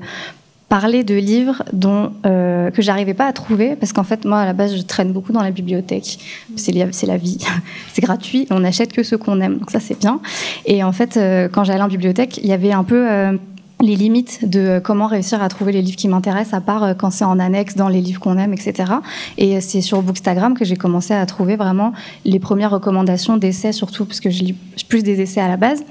parler 0.70 1.02
de 1.02 1.16
livres 1.16 1.64
dont 1.72 2.12
euh, 2.24 2.70
que 2.70 2.80
j'arrivais 2.80 3.12
pas 3.12 3.26
à 3.26 3.32
trouver 3.32 3.74
parce 3.74 3.92
qu'en 3.92 4.04
fait 4.04 4.24
moi 4.24 4.38
à 4.38 4.46
la 4.46 4.52
base 4.52 4.76
je 4.76 4.82
traîne 4.82 5.12
beaucoup 5.12 5.32
dans 5.32 5.42
la 5.42 5.50
bibliothèque. 5.50 6.20
C'est 6.56 6.72
la 6.72 7.16
vie. 7.16 7.38
C'est 7.92 8.00
gratuit. 8.00 8.46
On 8.50 8.60
n'achète 8.60 8.92
que 8.92 9.02
ce 9.02 9.16
qu'on 9.16 9.40
aime. 9.40 9.58
Donc 9.58 9.72
ça 9.72 9.80
c'est 9.80 9.98
bien. 9.98 10.20
Et 10.66 10.84
en 10.84 10.92
fait 10.92 11.16
euh, 11.16 11.48
quand 11.48 11.64
j'allais 11.64 11.82
en 11.82 11.88
bibliothèque 11.88 12.38
il 12.38 12.46
y 12.46 12.52
avait 12.52 12.70
un 12.70 12.84
peu 12.84 13.10
euh, 13.10 13.36
les 13.80 13.96
limites 13.96 14.48
de 14.48 14.80
comment 14.82 15.08
réussir 15.08 15.42
à 15.42 15.48
trouver 15.48 15.72
les 15.72 15.82
livres 15.82 15.96
qui 15.96 16.06
m'intéressent, 16.06 16.54
à 16.54 16.60
part 16.60 16.96
quand 16.96 17.10
c'est 17.10 17.24
en 17.24 17.40
annexe 17.40 17.74
dans 17.74 17.88
les 17.88 18.00
livres 18.00 18.20
qu'on 18.20 18.38
aime, 18.38 18.52
etc. 18.52 18.92
Et 19.38 19.60
c'est 19.60 19.80
sur 19.80 20.02
Bookstagram 20.02 20.56
que 20.56 20.64
j'ai 20.64 20.76
commencé 20.76 21.14
à 21.14 21.26
trouver 21.26 21.56
vraiment 21.56 21.94
les 22.24 22.38
premières 22.38 22.70
recommandations 22.70 23.38
d'essais, 23.38 23.72
surtout 23.72 24.04
parce 24.04 24.20
que 24.20 24.30
je 24.30 24.44
lis 24.44 24.54
plus 24.88 25.02
des 25.02 25.20
essais 25.22 25.40
à 25.40 25.48
la 25.48 25.56
base. 25.56 25.82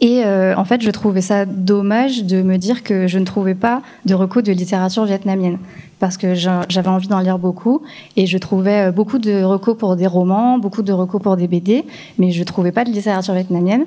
Et 0.00 0.24
euh, 0.24 0.54
en 0.56 0.64
fait, 0.64 0.82
je 0.82 0.90
trouvais 0.90 1.22
ça 1.22 1.46
dommage 1.46 2.24
de 2.24 2.42
me 2.42 2.58
dire 2.58 2.82
que 2.82 3.06
je 3.06 3.18
ne 3.18 3.24
trouvais 3.24 3.54
pas 3.54 3.80
de 4.04 4.14
recours 4.14 4.42
de 4.42 4.52
littérature 4.52 5.04
vietnamienne. 5.06 5.58
Parce 5.98 6.18
que 6.18 6.34
j'avais 6.34 6.88
envie 6.88 7.08
d'en 7.08 7.20
lire 7.20 7.38
beaucoup. 7.38 7.80
Et 8.16 8.26
je 8.26 8.36
trouvais 8.36 8.88
euh, 8.88 8.92
beaucoup 8.92 9.18
de 9.18 9.42
recours 9.42 9.78
pour 9.78 9.96
des 9.96 10.06
romans, 10.06 10.58
beaucoup 10.58 10.82
de 10.82 10.92
recours 10.92 11.22
pour 11.22 11.36
des 11.36 11.48
BD. 11.48 11.86
Mais 12.18 12.30
je 12.30 12.40
ne 12.40 12.44
trouvais 12.44 12.72
pas 12.72 12.84
de 12.84 12.90
littérature 12.90 13.32
vietnamienne. 13.32 13.86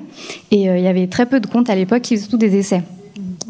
Et 0.50 0.68
euh, 0.68 0.78
il 0.78 0.82
y 0.82 0.88
avait 0.88 1.06
très 1.06 1.26
peu 1.26 1.38
de 1.38 1.46
comptes 1.46 1.70
à 1.70 1.76
l'époque 1.76 2.02
tous 2.02 2.36
des 2.36 2.56
essais. 2.56 2.82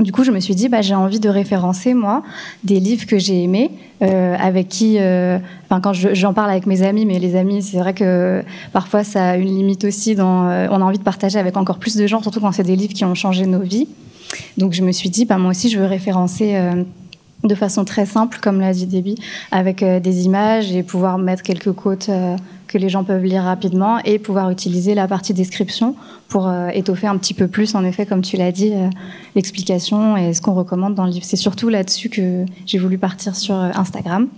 Du 0.01 0.13
coup, 0.13 0.25
je 0.25 0.31
me 0.31 0.41
suis 0.41 0.55
dit, 0.55 0.69
bah, 0.69 0.81
j'ai 0.81 0.95
envie 0.95 1.21
de 1.21 1.29
référencer, 1.29 1.93
moi, 1.93 2.23
des 2.65 2.81
livres 2.81 3.07
que 3.07 3.19
j'ai 3.19 3.43
aimés, 3.43 3.71
euh, 4.03 4.35
avec 4.39 4.69
qui, 4.69 4.97
euh, 4.99 5.39
quand 5.69 5.93
j'en 5.93 6.33
parle 6.33 6.51
avec 6.51 6.67
mes 6.67 6.83
amis, 6.83 7.05
mais 7.05 7.19
les 7.19 7.37
amis, 7.37 7.63
c'est 7.63 7.77
vrai 7.77 7.93
que 7.93 8.43
parfois 8.73 9.05
ça 9.05 9.31
a 9.31 9.37
une 9.37 9.55
limite 9.55 9.85
aussi 9.85 10.17
euh, 10.19 10.69
on 10.71 10.81
a 10.81 10.85
envie 10.85 10.99
de 10.99 11.03
partager 11.03 11.39
avec 11.39 11.57
encore 11.59 11.79
plus 11.79 11.97
de 11.97 12.07
gens, 12.07 12.23
surtout 12.23 12.41
quand 12.41 12.53
c'est 12.53 12.63
des 12.63 12.77
livres 12.77 12.95
qui 12.95 13.05
ont 13.05 13.15
changé 13.15 13.45
nos 13.47 13.61
vies. 13.61 13.89
Donc, 14.57 14.73
je 14.73 14.83
me 14.83 14.93
suis 14.93 15.11
dit, 15.11 15.27
bah, 15.27 15.37
moi 15.37 15.51
aussi, 15.51 15.69
je 15.69 15.79
veux 15.79 15.87
référencer 15.87 16.59
de 17.43 17.55
façon 17.55 17.85
très 17.85 18.07
simple, 18.07 18.39
comme 18.41 18.61
l'a 18.61 18.73
dit 18.73 18.87
Déby, 18.87 19.17
avec 19.51 19.85
des 19.85 20.25
images 20.25 20.73
et 20.73 20.83
pouvoir 20.83 21.19
mettre 21.19 21.43
quelques 21.43 21.73
quotes 21.73 22.11
que 22.71 22.79
les 22.79 22.89
gens 22.89 23.03
peuvent 23.03 23.25
lire 23.25 23.43
rapidement 23.43 23.99
et 24.05 24.21
pouvoir 24.21 24.49
utiliser 24.51 24.95
la 24.95 25.09
partie 25.09 25.35
description 25.35 25.97
pour 26.29 26.47
euh, 26.47 26.69
étoffer 26.69 27.09
un 27.09 27.17
petit 27.19 27.35
peu 27.35 27.49
plus, 27.49 27.75
en 27.75 27.85
effet, 27.85 28.07
comme 28.07 28.23
tu 28.23 28.37
l'as 28.37 28.53
dit, 28.53 28.73
euh, 28.73 28.89
l'explication 29.35 30.17
et 30.17 30.33
ce 30.33 30.41
qu'on 30.41 30.55
recommande 30.55 30.95
dans 30.95 31.05
le 31.05 31.11
livre. 31.11 31.25
C'est 31.25 31.37
surtout 31.37 31.69
là-dessus 31.69 32.09
que 32.09 32.45
j'ai 32.67 32.79
voulu 32.79 32.97
partir 32.97 33.35
sur 33.35 33.57
euh, 33.57 33.71
Instagram. 33.75 34.29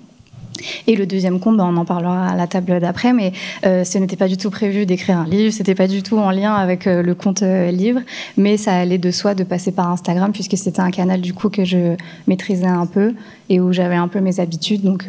Et 0.87 0.97
le 0.97 1.05
deuxième 1.05 1.41
compte, 1.41 1.59
ben, 1.59 1.67
on 1.67 1.77
en 1.77 1.85
parlera 1.85 2.29
à 2.29 2.37
la 2.37 2.47
table 2.47 2.79
d'après, 2.79 3.13
mais 3.13 3.33
ce 3.65 3.99
n'était 3.99 4.17
pas 4.17 4.29
du 4.29 4.37
tout 4.37 4.51
prévu 4.51 4.87
d'écrire 4.87 5.19
un 5.19 5.27
livre, 5.27 5.53
c'était 5.53 5.75
pas 5.75 5.89
du 5.89 6.03
tout 6.03 6.19
en 6.19 6.31
lien 6.31 6.55
avec 6.55 6.85
le 6.85 7.15
compte 7.15 7.43
livre, 7.43 8.01
mais 8.37 8.57
ça 8.59 8.75
allait 8.75 8.99
de 8.99 9.11
soi 9.11 9.35
de 9.35 9.43
passer 9.45 9.73
par 9.73 9.91
Instagram 9.91 10.31
puisque 10.31 10.57
c'était 10.57 10.81
un 10.81 10.93
canal 10.93 11.21
du 11.21 11.33
coup 11.33 11.49
que 11.49 11.65
je 11.65 11.97
maîtrisais 12.29 12.67
un 12.67 12.87
peu 12.87 13.15
et 13.49 13.61
où 13.61 13.73
j'avais 13.73 13.97
un 13.97 14.09
peu 14.09 14.21
mes 14.21 14.39
habitudes, 14.39 14.83
donc 14.83 15.07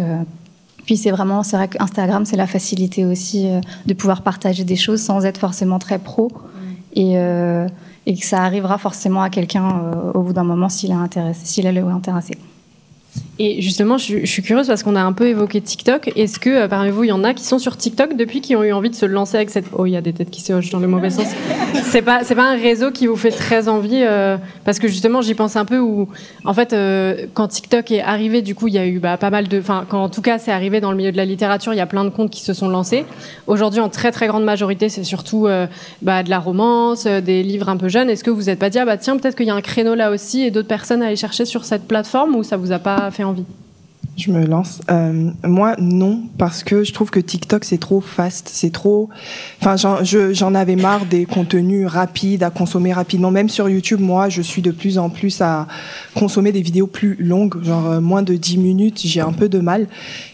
puis 0.85 0.97
c'est 0.97 1.11
vraiment, 1.11 1.43
c'est 1.43 1.55
vrai 1.55 1.67
qu'Instagram, 1.67 2.25
c'est 2.25 2.35
la 2.35 2.47
facilité 2.47 3.05
aussi 3.05 3.47
euh, 3.47 3.61
de 3.85 3.93
pouvoir 3.93 4.21
partager 4.21 4.63
des 4.63 4.75
choses 4.75 5.01
sans 5.01 5.25
être 5.25 5.37
forcément 5.37 5.79
très 5.79 5.99
pro. 5.99 6.31
Et, 6.95 7.17
euh, 7.17 7.67
et 8.05 8.15
que 8.15 8.25
ça 8.25 8.43
arrivera 8.43 8.77
forcément 8.77 9.21
à 9.21 9.29
quelqu'un 9.29 9.67
euh, 9.67 10.11
au 10.13 10.21
bout 10.21 10.33
d'un 10.33 10.43
moment 10.43 10.69
s'il 10.69 10.91
est 10.91 10.95
intéressé, 10.95 11.45
s'il 11.45 11.65
est 11.65 11.79
intéressé. 11.79 12.37
Et 13.39 13.61
justement, 13.61 13.97
je, 13.97 14.25
suis 14.25 14.43
curieuse 14.43 14.67
parce 14.67 14.83
qu'on 14.83 14.95
a 14.95 15.01
un 15.01 15.11
peu 15.11 15.27
évoqué 15.27 15.59
TikTok. 15.59 16.11
Est-ce 16.15 16.37
que 16.37 16.51
euh, 16.51 16.67
parmi 16.67 16.91
vous, 16.91 17.03
il 17.03 17.07
y 17.07 17.11
en 17.11 17.23
a 17.23 17.33
qui 17.33 17.43
sont 17.43 17.57
sur 17.57 17.77
TikTok 17.77 18.15
depuis 18.15 18.41
qui 18.41 18.55
ont 18.55 18.63
eu 18.63 18.71
envie 18.71 18.91
de 18.91 18.95
se 18.95 19.07
lancer 19.07 19.37
avec 19.37 19.49
cette. 19.49 19.65
Oh, 19.73 19.87
il 19.87 19.91
y 19.91 19.97
a 19.97 20.01
des 20.01 20.13
têtes 20.13 20.29
qui 20.29 20.41
se 20.41 20.53
hochent 20.53 20.69
dans 20.69 20.79
le 20.79 20.87
mauvais 20.87 21.09
sens. 21.09 21.25
C'est 21.85 22.03
pas, 22.03 22.21
pas 22.23 22.43
un 22.43 22.55
réseau 22.55 22.91
qui 22.91 23.07
vous 23.07 23.15
fait 23.15 23.31
très 23.31 23.67
envie 23.67 24.03
euh, 24.03 24.37
parce 24.65 24.77
que 24.77 24.87
justement, 24.87 25.21
j'y 25.21 25.33
pense 25.33 25.55
un 25.55 25.65
peu 25.65 25.79
où, 25.79 26.07
en 26.45 26.53
fait, 26.53 26.73
euh, 26.73 27.25
quand 27.33 27.47
TikTok 27.47 27.91
est 27.91 28.01
arrivé, 28.01 28.43
du 28.43 28.53
coup, 28.53 28.67
il 28.67 28.75
y 28.75 28.77
a 28.77 28.85
eu 28.85 28.99
bah, 28.99 29.17
pas 29.17 29.31
mal 29.31 29.47
de. 29.47 29.59
Enfin, 29.59 29.85
quand 29.89 30.03
en 30.03 30.09
tout 30.09 30.21
cas 30.21 30.37
c'est 30.37 30.51
arrivé 30.51 30.79
dans 30.79 30.91
le 30.91 30.97
milieu 30.97 31.11
de 31.11 31.17
la 31.17 31.25
littérature, 31.25 31.73
il 31.73 31.77
y 31.77 31.81
a 31.81 31.87
plein 31.87 32.03
de 32.03 32.09
comptes 32.09 32.29
qui 32.29 32.41
se 32.41 32.53
sont 32.53 32.69
lancés. 32.69 33.03
Aujourd'hui, 33.47 33.79
en 33.79 33.89
très 33.89 34.11
très 34.11 34.27
grande 34.27 34.43
majorité, 34.43 34.89
c'est 34.89 35.03
surtout 35.03 35.47
bah, 36.03 36.21
de 36.21 36.29
la 36.29 36.39
romance, 36.39 37.05
des 37.05 37.41
livres 37.41 37.69
un 37.69 37.77
peu 37.77 37.89
jeunes. 37.89 38.11
Est-ce 38.11 38.23
que 38.23 38.29
vous 38.29 38.43
n'êtes 38.43 38.59
pas 38.59 38.69
dit, 38.69 38.77
ah, 38.77 38.85
bah 38.85 38.97
tiens, 38.97 39.17
peut-être 39.17 39.35
qu'il 39.35 39.47
y 39.47 39.51
a 39.51 39.55
un 39.55 39.61
créneau 39.61 39.95
là 39.95 40.11
aussi 40.11 40.43
et 40.43 40.51
d'autres 40.51 40.67
personnes 40.67 41.01
à 41.01 41.07
aller 41.07 41.15
chercher 41.15 41.45
sur 41.45 41.65
cette 41.65 41.87
plateforme 41.87 42.35
ou 42.35 42.43
ça 42.43 42.57
vous 42.57 42.71
a 42.71 42.79
pas 42.79 43.09
fait 43.09 43.23
envie 43.23 43.32
je 44.15 44.31
me 44.31 44.45
lance. 44.45 44.81
Euh, 44.91 45.31
moi, 45.43 45.75
non, 45.79 46.23
parce 46.37 46.63
que 46.63 46.83
je 46.83 46.93
trouve 46.93 47.09
que 47.09 47.19
TikTok, 47.19 47.63
c'est 47.63 47.79
trop 47.79 47.99
fast, 47.99 48.49
c'est 48.51 48.71
trop... 48.71 49.09
Enfin, 49.59 49.75
j'en 50.03 50.55
avais 50.55 50.75
marre 50.75 51.05
des 51.05 51.25
contenus 51.25 51.87
rapides, 51.87 52.43
à 52.43 52.51
consommer 52.51 52.93
rapidement. 52.93 53.31
Même 53.31 53.49
sur 53.49 53.69
YouTube, 53.69 53.99
moi, 53.99 54.29
je 54.29 54.41
suis 54.41 54.61
de 54.61 54.71
plus 54.71 54.97
en 54.99 55.09
plus 55.09 55.41
à 55.41 55.67
consommer 56.13 56.51
des 56.51 56.61
vidéos 56.61 56.85
plus 56.85 57.15
longues, 57.19 57.63
genre 57.63 57.87
euh, 57.87 58.01
moins 58.01 58.21
de 58.21 58.35
10 58.35 58.57
minutes, 58.57 59.01
j'ai 59.03 59.21
un 59.21 59.33
peu 59.33 59.49
de 59.49 59.59
mal. 59.59 59.87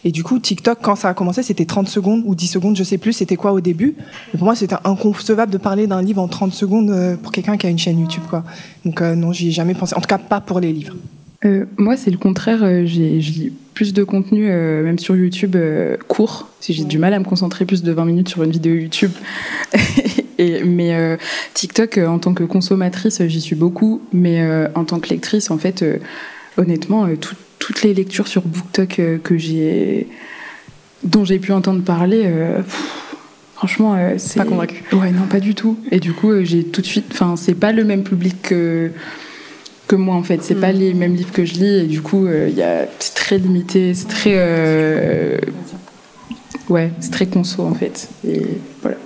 Et 0.03 0.11
du 0.11 0.23
coup, 0.23 0.39
TikTok, 0.39 0.79
quand 0.81 0.95
ça 0.95 1.09
a 1.09 1.13
commencé, 1.13 1.41
c'était 1.41 1.65
30 1.65 1.87
secondes 1.87 2.23
ou 2.25 2.35
10 2.35 2.47
secondes, 2.47 2.75
je 2.75 2.83
sais 2.83 2.97
plus, 2.97 3.13
c'était 3.13 3.37
quoi 3.37 3.53
au 3.53 3.61
début. 3.61 3.95
Pour 4.33 4.43
moi, 4.43 4.55
c'était 4.55 4.75
inconcevable 4.83 5.51
de 5.53 5.57
parler 5.57 5.87
d'un 5.87 6.01
livre 6.01 6.21
en 6.21 6.27
30 6.27 6.53
secondes 6.53 6.89
euh, 6.89 7.15
pour 7.15 7.31
quelqu'un 7.31 7.55
qui 7.55 7.65
a 7.65 7.69
une 7.69 7.79
chaîne 7.79 7.99
YouTube, 7.99 8.23
quoi. 8.29 8.43
Donc 8.83 9.01
non, 9.01 9.31
j'y 9.31 9.49
ai 9.49 9.51
jamais 9.51 9.73
pensé. 9.73 9.95
En 9.95 10.01
tout 10.01 10.07
cas, 10.07 10.17
pas 10.17 10.41
pour 10.41 10.59
les 10.59 10.73
livres. 10.73 10.95
Moi, 11.77 11.97
c'est 11.97 12.11
le 12.11 12.17
contraire. 12.17 12.59
j'ai, 12.85 13.21
je 13.21 13.31
lis 13.31 13.53
plus 13.79 13.93
de 13.93 14.03
contenu, 14.03 14.49
euh, 14.49 14.83
même 14.83 14.99
sur 14.99 15.15
YouTube, 15.15 15.55
euh, 15.55 15.95
court. 16.09 16.49
Si 16.59 16.73
j'ai 16.73 16.83
du 16.83 16.97
mal 16.97 17.13
à 17.13 17.19
me 17.19 17.23
concentrer 17.23 17.63
plus 17.63 17.81
de 17.81 17.93
20 17.93 18.03
minutes 18.03 18.27
sur 18.27 18.43
une 18.43 18.51
vidéo 18.51 18.75
YouTube. 18.75 19.11
Et, 20.37 20.65
mais 20.65 20.93
euh, 20.95 21.15
TikTok, 21.53 21.97
en 21.97 22.19
tant 22.19 22.33
que 22.33 22.43
consommatrice, 22.43 23.21
j'y 23.25 23.39
suis 23.39 23.55
beaucoup. 23.55 24.01
Mais 24.11 24.45
en 24.75 24.83
tant 24.83 24.99
que 24.99 25.07
lectrice, 25.07 25.49
en 25.49 25.57
fait, 25.57 25.85
honnêtement, 26.57 27.07
toutes 27.57 27.83
les 27.83 27.93
lectures 27.93 28.27
sur 28.27 28.41
BookTok 28.41 28.99
que 29.23 29.37
j'ai, 29.37 30.07
dont 31.05 31.23
j'ai 31.23 31.39
pu 31.39 31.53
entendre 31.53 31.81
parler, 31.81 32.29
franchement, 33.55 33.97
c'est 34.17 34.39
pas 34.39 34.45
convaincu. 34.45 34.83
Ouais, 34.91 35.11
non, 35.11 35.25
pas 35.29 35.39
du 35.39 35.55
tout. 35.55 35.79
Et 35.89 36.01
du 36.01 36.11
coup, 36.11 36.33
j'ai 36.43 36.65
tout 36.65 36.81
de 36.81 36.85
suite, 36.85 37.05
enfin, 37.13 37.37
c'est 37.37 37.55
pas 37.55 37.71
le 37.71 37.85
même 37.85 38.03
public 38.03 38.41
que 38.41 38.91
que 39.89 39.95
moi 39.95 40.15
en 40.15 40.23
fait. 40.23 40.41
C'est 40.41 40.55
pas 40.55 40.71
mm. 40.71 40.77
les 40.77 40.93
mêmes 40.93 41.15
livres 41.15 41.33
que 41.33 41.43
je 41.43 41.55
lis 41.55 41.79
et 41.79 41.87
du 41.87 42.01
coup, 42.01 42.25
euh, 42.25 42.49
il 42.49 42.87
c'est 42.99 43.15
très 43.15 43.37
limité, 43.37 43.93
c'est 43.93 44.07
très, 44.07 44.33
euh, 44.35 45.37
ouais, 46.69 46.91
c'est 47.01 47.11
très 47.11 47.25
conso 47.25 47.63
en 47.63 47.73
fait. 47.73 48.07
Et 48.25 48.45
voilà. 48.81 48.97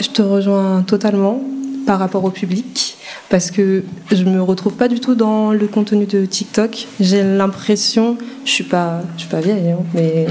je 0.00 0.08
te 0.08 0.22
rejoins 0.22 0.82
totalement 0.82 1.40
par 1.86 1.98
rapport 1.98 2.24
au 2.24 2.30
public 2.30 2.96
parce 3.28 3.50
que 3.50 3.82
je 4.10 4.24
me 4.24 4.42
retrouve 4.42 4.74
pas 4.74 4.88
du 4.88 5.00
tout 5.00 5.14
dans 5.14 5.52
le 5.52 5.66
contenu 5.66 6.06
de 6.06 6.24
TikTok. 6.24 6.86
J'ai 6.98 7.22
l'impression, 7.22 8.16
je 8.44 8.50
suis 8.50 8.64
pas, 8.64 9.02
je 9.16 9.22
suis 9.22 9.30
pas 9.30 9.40
vieille, 9.40 9.70
hein, 9.70 9.84
mais 9.94 10.26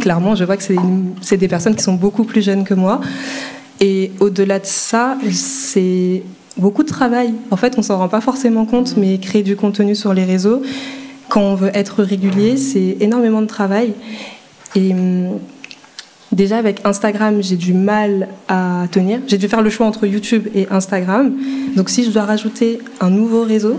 clairement, 0.00 0.34
je 0.34 0.44
vois 0.44 0.56
que 0.56 0.62
c'est 1.20 1.36
des 1.36 1.48
personnes 1.48 1.74
qui 1.74 1.82
sont 1.82 1.94
beaucoup 1.94 2.24
plus 2.24 2.42
jeunes 2.42 2.64
que 2.64 2.74
moi. 2.74 3.00
Et 3.80 4.12
au-delà 4.20 4.58
de 4.58 4.66
ça, 4.66 5.16
c'est 5.30 6.22
beaucoup 6.58 6.82
de 6.82 6.88
travail. 6.88 7.32
En 7.50 7.56
fait, 7.56 7.74
on 7.78 7.82
s'en 7.82 7.98
rend 7.98 8.08
pas 8.08 8.20
forcément 8.20 8.66
compte, 8.66 8.96
mais 8.96 9.18
créer 9.18 9.42
du 9.42 9.56
contenu 9.56 9.94
sur 9.94 10.12
les 10.12 10.24
réseaux, 10.24 10.62
quand 11.28 11.42
on 11.42 11.54
veut 11.54 11.70
être 11.74 12.02
régulier, 12.02 12.56
c'est 12.56 12.96
énormément 13.00 13.42
de 13.42 13.46
travail. 13.46 13.92
Et 14.74 14.92
hum, 14.92 15.38
déjà 16.32 16.58
avec 16.58 16.80
Instagram, 16.84 17.42
j'ai 17.42 17.56
du 17.56 17.74
mal 17.74 18.28
à 18.48 18.86
tenir. 18.90 19.20
J'ai 19.26 19.38
dû 19.38 19.48
faire 19.48 19.62
le 19.62 19.70
choix 19.70 19.86
entre 19.86 20.06
YouTube 20.06 20.48
et 20.54 20.66
Instagram. 20.70 21.32
Donc 21.76 21.90
si 21.90 22.04
je 22.04 22.10
dois 22.10 22.24
rajouter 22.24 22.78
un 23.00 23.10
nouveau 23.10 23.42
réseau, 23.42 23.76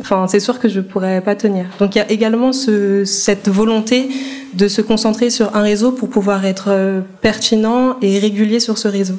enfin 0.00 0.26
c'est 0.28 0.40
sûr 0.40 0.58
que 0.58 0.68
je 0.68 0.80
pourrais 0.80 1.20
pas 1.20 1.34
tenir. 1.34 1.66
Donc 1.78 1.94
il 1.94 1.98
y 1.98 2.02
a 2.02 2.10
également 2.10 2.52
ce, 2.52 3.04
cette 3.04 3.48
volonté 3.48 4.08
de 4.54 4.66
se 4.66 4.82
concentrer 4.82 5.30
sur 5.30 5.54
un 5.56 5.62
réseau 5.62 5.92
pour 5.92 6.08
pouvoir 6.08 6.44
être 6.44 6.68
euh, 6.68 7.00
pertinent 7.20 7.96
et 8.02 8.18
régulier 8.18 8.58
sur 8.58 8.78
ce 8.78 8.88
réseau. 8.88 9.14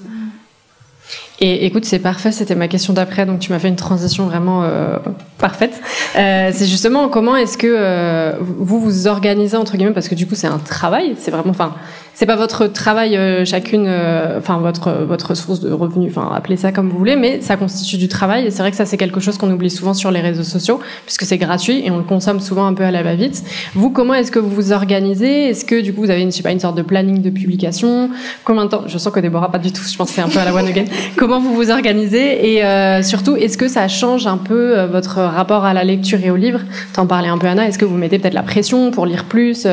Et 1.44 1.66
écoute, 1.66 1.86
c'est 1.86 1.98
parfait, 1.98 2.32
c'était 2.32 2.54
ma 2.54 2.68
question 2.68 2.94
d'après, 2.94 3.26
donc 3.26 3.40
tu 3.40 3.52
m'as 3.52 3.58
fait 3.58 3.68
une 3.68 3.76
transition 3.76 4.28
vraiment 4.28 4.64
euh, 4.64 5.00
parfaite. 5.40 5.82
Euh, 6.16 6.52
c'est 6.54 6.68
justement 6.68 7.10
comment 7.10 7.36
est-ce 7.36 7.58
que 7.58 7.66
euh, 7.68 8.34
vous 8.40 8.80
vous 8.80 9.08
organisez 9.08 9.58
entre 9.58 9.76
guillemets, 9.76 9.92
parce 9.92 10.08
que 10.08 10.14
du 10.14 10.28
coup 10.28 10.36
c'est 10.36 10.46
un 10.46 10.60
travail, 10.60 11.16
c'est 11.18 11.32
vraiment, 11.32 11.50
enfin, 11.50 11.74
c'est 12.14 12.26
pas 12.26 12.36
votre 12.36 12.68
travail 12.68 13.16
euh, 13.16 13.46
chacune, 13.46 13.86
euh, 13.88 14.38
enfin 14.38 14.58
votre 14.58 14.92
votre 15.08 15.34
source 15.34 15.60
de 15.62 15.72
revenus, 15.72 16.12
enfin 16.16 16.32
appelez 16.36 16.58
ça 16.58 16.72
comme 16.72 16.90
vous 16.90 16.98
voulez, 16.98 17.16
mais 17.16 17.42
ça 17.42 17.56
constitue 17.56 17.98
du 17.98 18.08
travail 18.08 18.46
et 18.46 18.52
c'est 18.52 18.62
vrai 18.62 18.72
que 18.72 18.78
ça 18.78 18.86
c'est 18.86 18.98
quelque 18.98 19.20
chose 19.20 19.38
qu'on 19.38 19.52
oublie 19.52 19.70
souvent 19.70 19.94
sur 19.94 20.12
les 20.12 20.20
réseaux 20.20 20.44
sociaux 20.44 20.82
puisque 21.06 21.24
c'est 21.24 21.38
gratuit 21.38 21.86
et 21.86 21.90
on 21.90 21.98
le 21.98 22.04
consomme 22.04 22.40
souvent 22.40 22.66
un 22.66 22.74
peu 22.74 22.84
à 22.84 22.92
la 22.92 23.02
va-vite. 23.02 23.44
Vous, 23.76 23.90
comment 23.90 24.14
est-ce 24.14 24.32
que 24.32 24.40
vous 24.40 24.50
vous 24.50 24.72
organisez? 24.72 25.50
Est-ce 25.50 25.64
que 25.64 25.82
du 25.82 25.94
coup 25.94 26.02
vous 26.02 26.10
avez 26.10 26.22
une, 26.22 26.32
je 26.32 26.38
sais 26.38 26.44
pas 26.44 26.52
une 26.52 26.60
sorte 26.60 26.76
de 26.76 26.82
planning 26.82 27.22
de 27.22 27.30
publication? 27.30 28.10
Combien 28.44 28.66
de 28.66 28.70
temps? 28.70 28.84
Je 28.88 28.98
sens 28.98 29.14
que 29.14 29.20
Déborah 29.20 29.52
pas 29.52 29.60
du 29.60 29.72
tout. 29.72 29.84
Je 29.90 29.96
pense 29.96 30.10
c'est 30.10 30.22
un 30.22 30.30
peu 30.30 30.40
à 30.40 30.46
la 30.46 30.54
one 30.54 30.68
again. 30.68 30.86
comment 31.16 31.40
vous 31.40 31.56
vous 31.56 31.72
organisez? 31.72 32.56
Et 32.56 32.64
euh, 32.64 33.02
surtout 33.04 33.36
est-ce 33.36 33.58
que 33.58 33.68
ça 33.68 33.88
change 33.88 34.28
un 34.28 34.38
peu 34.38 34.82
votre 34.86 35.20
rapport 35.20 35.66
à 35.66 35.74
la 35.74 35.84
lecture 35.84 36.20
et 36.24 36.30
au 36.30 36.36
livre? 36.36 36.60
T'en 36.94 37.08
parlais 37.08 37.30
un 37.30 37.38
peu 37.38 37.48
Anna. 37.48 37.68
Est-ce 37.68 37.80
que 37.80 37.86
vous 37.86 37.98
mettez 37.98 38.20
peut-être 38.20 38.34
la 38.34 38.44
pression 38.44 38.92
pour 38.92 39.06
lire 39.06 39.26
plus 39.26 39.66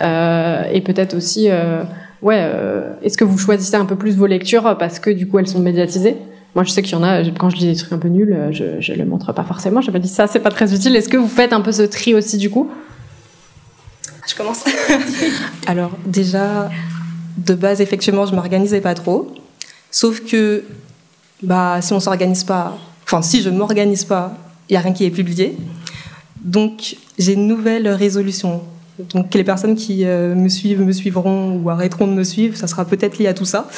et 0.00 0.80
peut-être 0.80 1.14
aussi 1.14 1.48
ouais, 2.22 2.38
euh, 2.38 2.92
est-ce 3.02 3.16
que 3.16 3.24
vous 3.24 3.38
choisissez 3.38 3.76
un 3.76 3.84
peu 3.84 3.96
plus 3.96 4.16
vos 4.16 4.26
lectures 4.26 4.76
parce 4.78 4.98
que 4.98 5.10
du 5.10 5.26
coup 5.28 5.38
elles 5.38 5.48
sont 5.48 5.60
médiatisées? 5.60 6.16
Moi, 6.54 6.64
je 6.64 6.70
sais 6.70 6.82
qu'il 6.82 6.92
y 6.92 6.96
en 6.96 7.02
a, 7.02 7.22
quand 7.38 7.50
je 7.50 7.56
lis 7.56 7.66
des 7.66 7.76
trucs 7.76 7.92
un 7.92 7.98
peu 7.98 8.08
nuls, 8.08 8.32
euh, 8.32 8.50
je, 8.52 8.80
je 8.80 8.92
les 8.92 9.04
montre 9.04 9.32
pas 9.32 9.44
forcément. 9.44 9.80
Je 9.80 9.90
me 9.90 9.98
dis 9.98 10.08
ça, 10.08 10.26
c'est 10.26 10.40
pas 10.40 10.50
très 10.50 10.74
utile. 10.74 10.96
Est-ce 10.96 11.08
que 11.08 11.18
vous 11.18 11.28
faites 11.28 11.52
un 11.52 11.60
peu 11.60 11.72
ce 11.72 11.82
tri 11.82 12.14
aussi, 12.14 12.38
du 12.38 12.48
coup? 12.48 12.70
Je 14.26 14.34
commence. 14.34 14.64
Alors, 15.66 15.90
déjà, 16.06 16.70
de 17.36 17.54
base, 17.54 17.80
effectivement, 17.80 18.24
je 18.26 18.34
m'organisais 18.34 18.80
pas 18.80 18.94
trop. 18.94 19.32
Sauf 19.90 20.24
que, 20.24 20.64
bah, 21.42 21.80
si 21.82 21.92
on 21.92 22.00
s'organise 22.00 22.44
pas, 22.44 22.76
enfin, 23.04 23.22
si 23.22 23.42
je 23.42 23.50
m'organise 23.50 24.04
pas, 24.04 24.34
il 24.68 24.72
y 24.72 24.76
a 24.76 24.80
rien 24.80 24.92
qui 24.92 25.04
est 25.04 25.10
publié. 25.10 25.56
Donc, 26.42 26.96
j'ai 27.18 27.34
une 27.34 27.46
nouvelle 27.46 27.88
résolution. 27.88 28.62
Donc 28.98 29.34
les 29.34 29.44
personnes 29.44 29.76
qui 29.76 30.04
euh, 30.04 30.34
me 30.34 30.48
suivent 30.48 30.82
me 30.82 30.92
suivront 30.92 31.60
ou 31.62 31.70
arrêteront 31.70 32.06
de 32.06 32.12
me 32.12 32.24
suivre, 32.24 32.56
ça 32.56 32.66
sera 32.66 32.84
peut-être 32.84 33.18
lié 33.18 33.26
à 33.26 33.34
tout 33.34 33.44
ça. 33.44 33.68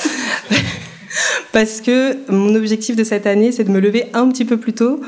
Parce 1.53 1.81
que 1.81 2.31
mon 2.31 2.55
objectif 2.55 2.97
de 2.97 3.05
cette 3.05 3.27
année, 3.27 3.53
c'est 3.53 3.65
de 3.65 3.71
me 3.71 3.81
lever 3.81 4.07
un 4.15 4.29
petit 4.29 4.45
peu 4.45 4.57
plus 4.57 4.73
tôt 4.73 5.01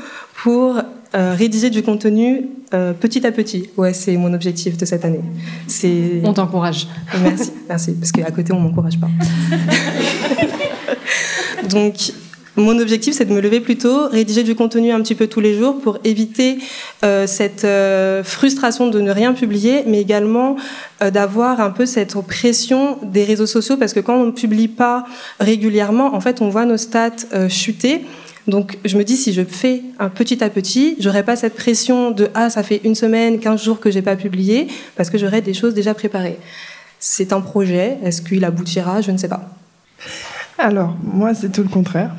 pour 0.42 0.81
euh, 1.14 1.35
rédiger 1.35 1.71
du 1.71 1.83
contenu 1.83 2.49
euh, 2.75 2.92
petit 2.95 3.26
à 3.26 3.33
petit. 3.33 3.69
Ouais, 3.76 3.92
c'est 3.92 4.16
mon 4.16 4.33
objectif 4.33 4.76
de 4.76 4.85
cette 4.85 5.04
année. 5.04 5.21
C'est... 5.66 6.21
On 6.25 6.33
t'encourage. 6.33 6.88
Merci, 7.23 7.52
merci, 7.69 7.92
parce 7.92 8.11
qu'à 8.12 8.31
côté, 8.31 8.52
on 8.52 8.61
m'encourage 8.61 8.99
pas. 8.99 9.11
Donc, 11.69 12.12
mon 12.56 12.78
objectif, 12.78 13.14
c'est 13.14 13.25
de 13.25 13.32
me 13.32 13.40
lever 13.40 13.61
plus 13.61 13.78
tôt, 13.78 14.09
rédiger 14.09 14.42
du 14.42 14.54
contenu 14.54 14.92
un 14.92 15.00
petit 15.00 15.14
peu 15.14 15.26
tous 15.26 15.40
les 15.40 15.56
jours 15.56 15.80
pour 15.80 15.99
éviter 16.04 16.59
euh, 17.02 17.26
cette 17.26 17.64
euh, 17.64 18.23
frustration 18.23 18.88
de 18.88 19.00
ne 19.00 19.11
rien 19.11 19.32
publier, 19.32 19.85
mais 19.87 20.00
également 20.00 20.56
euh, 21.02 21.11
d'avoir 21.11 21.61
un 21.61 21.71
peu 21.71 21.87
cette 21.87 22.14
pression 22.21 22.99
des 23.02 23.25
réseaux 23.25 23.47
sociaux, 23.47 23.78
parce 23.78 23.94
que 23.94 24.00
quand 24.00 24.16
on 24.16 24.26
ne 24.26 24.32
publie 24.32 24.68
pas 24.68 25.06
régulièrement, 25.40 26.14
en 26.14 26.21
fait, 26.21 26.42
on 26.42 26.50
voit 26.50 26.66
nos 26.66 26.76
stats 26.76 27.49
chuter. 27.49 28.04
Donc, 28.49 28.76
je 28.85 28.99
me 28.99 29.04
dis, 29.04 29.16
si 29.16 29.32
je 29.32 29.42
fais 29.42 29.82
un 29.99 30.11
petit 30.11 30.44
à 30.44 30.50
petit, 30.50 30.97
j'aurai 30.99 31.23
pas 31.23 31.37
cette 31.37 31.54
pression 31.54 32.11
de 32.11 32.28
ah, 32.35 32.50
ça 32.50 32.62
fait 32.62 32.82
une 32.85 32.94
semaine, 32.94 33.38
15 33.38 33.62
jours 33.62 33.80
que 33.80 33.90
j'ai 33.90 34.02
pas 34.02 34.16
publié, 34.16 34.66
parce 34.97 35.09
que 35.09 35.16
j'aurai 35.16 35.40
des 35.40 35.54
choses 35.54 35.73
déjà 35.73 35.94
préparées. 35.94 36.38
C'est 36.99 37.32
un 37.32 37.40
projet. 37.40 37.97
Est-ce 38.04 38.21
qu'il 38.21 38.44
aboutira? 38.44 39.00
Je 39.00 39.11
ne 39.11 39.16
sais 39.16 39.28
pas. 39.28 39.49
Alors, 40.62 40.97
moi, 41.02 41.35
c'est 41.35 41.50
tout 41.50 41.62
le 41.62 41.69
contraire 41.69 42.11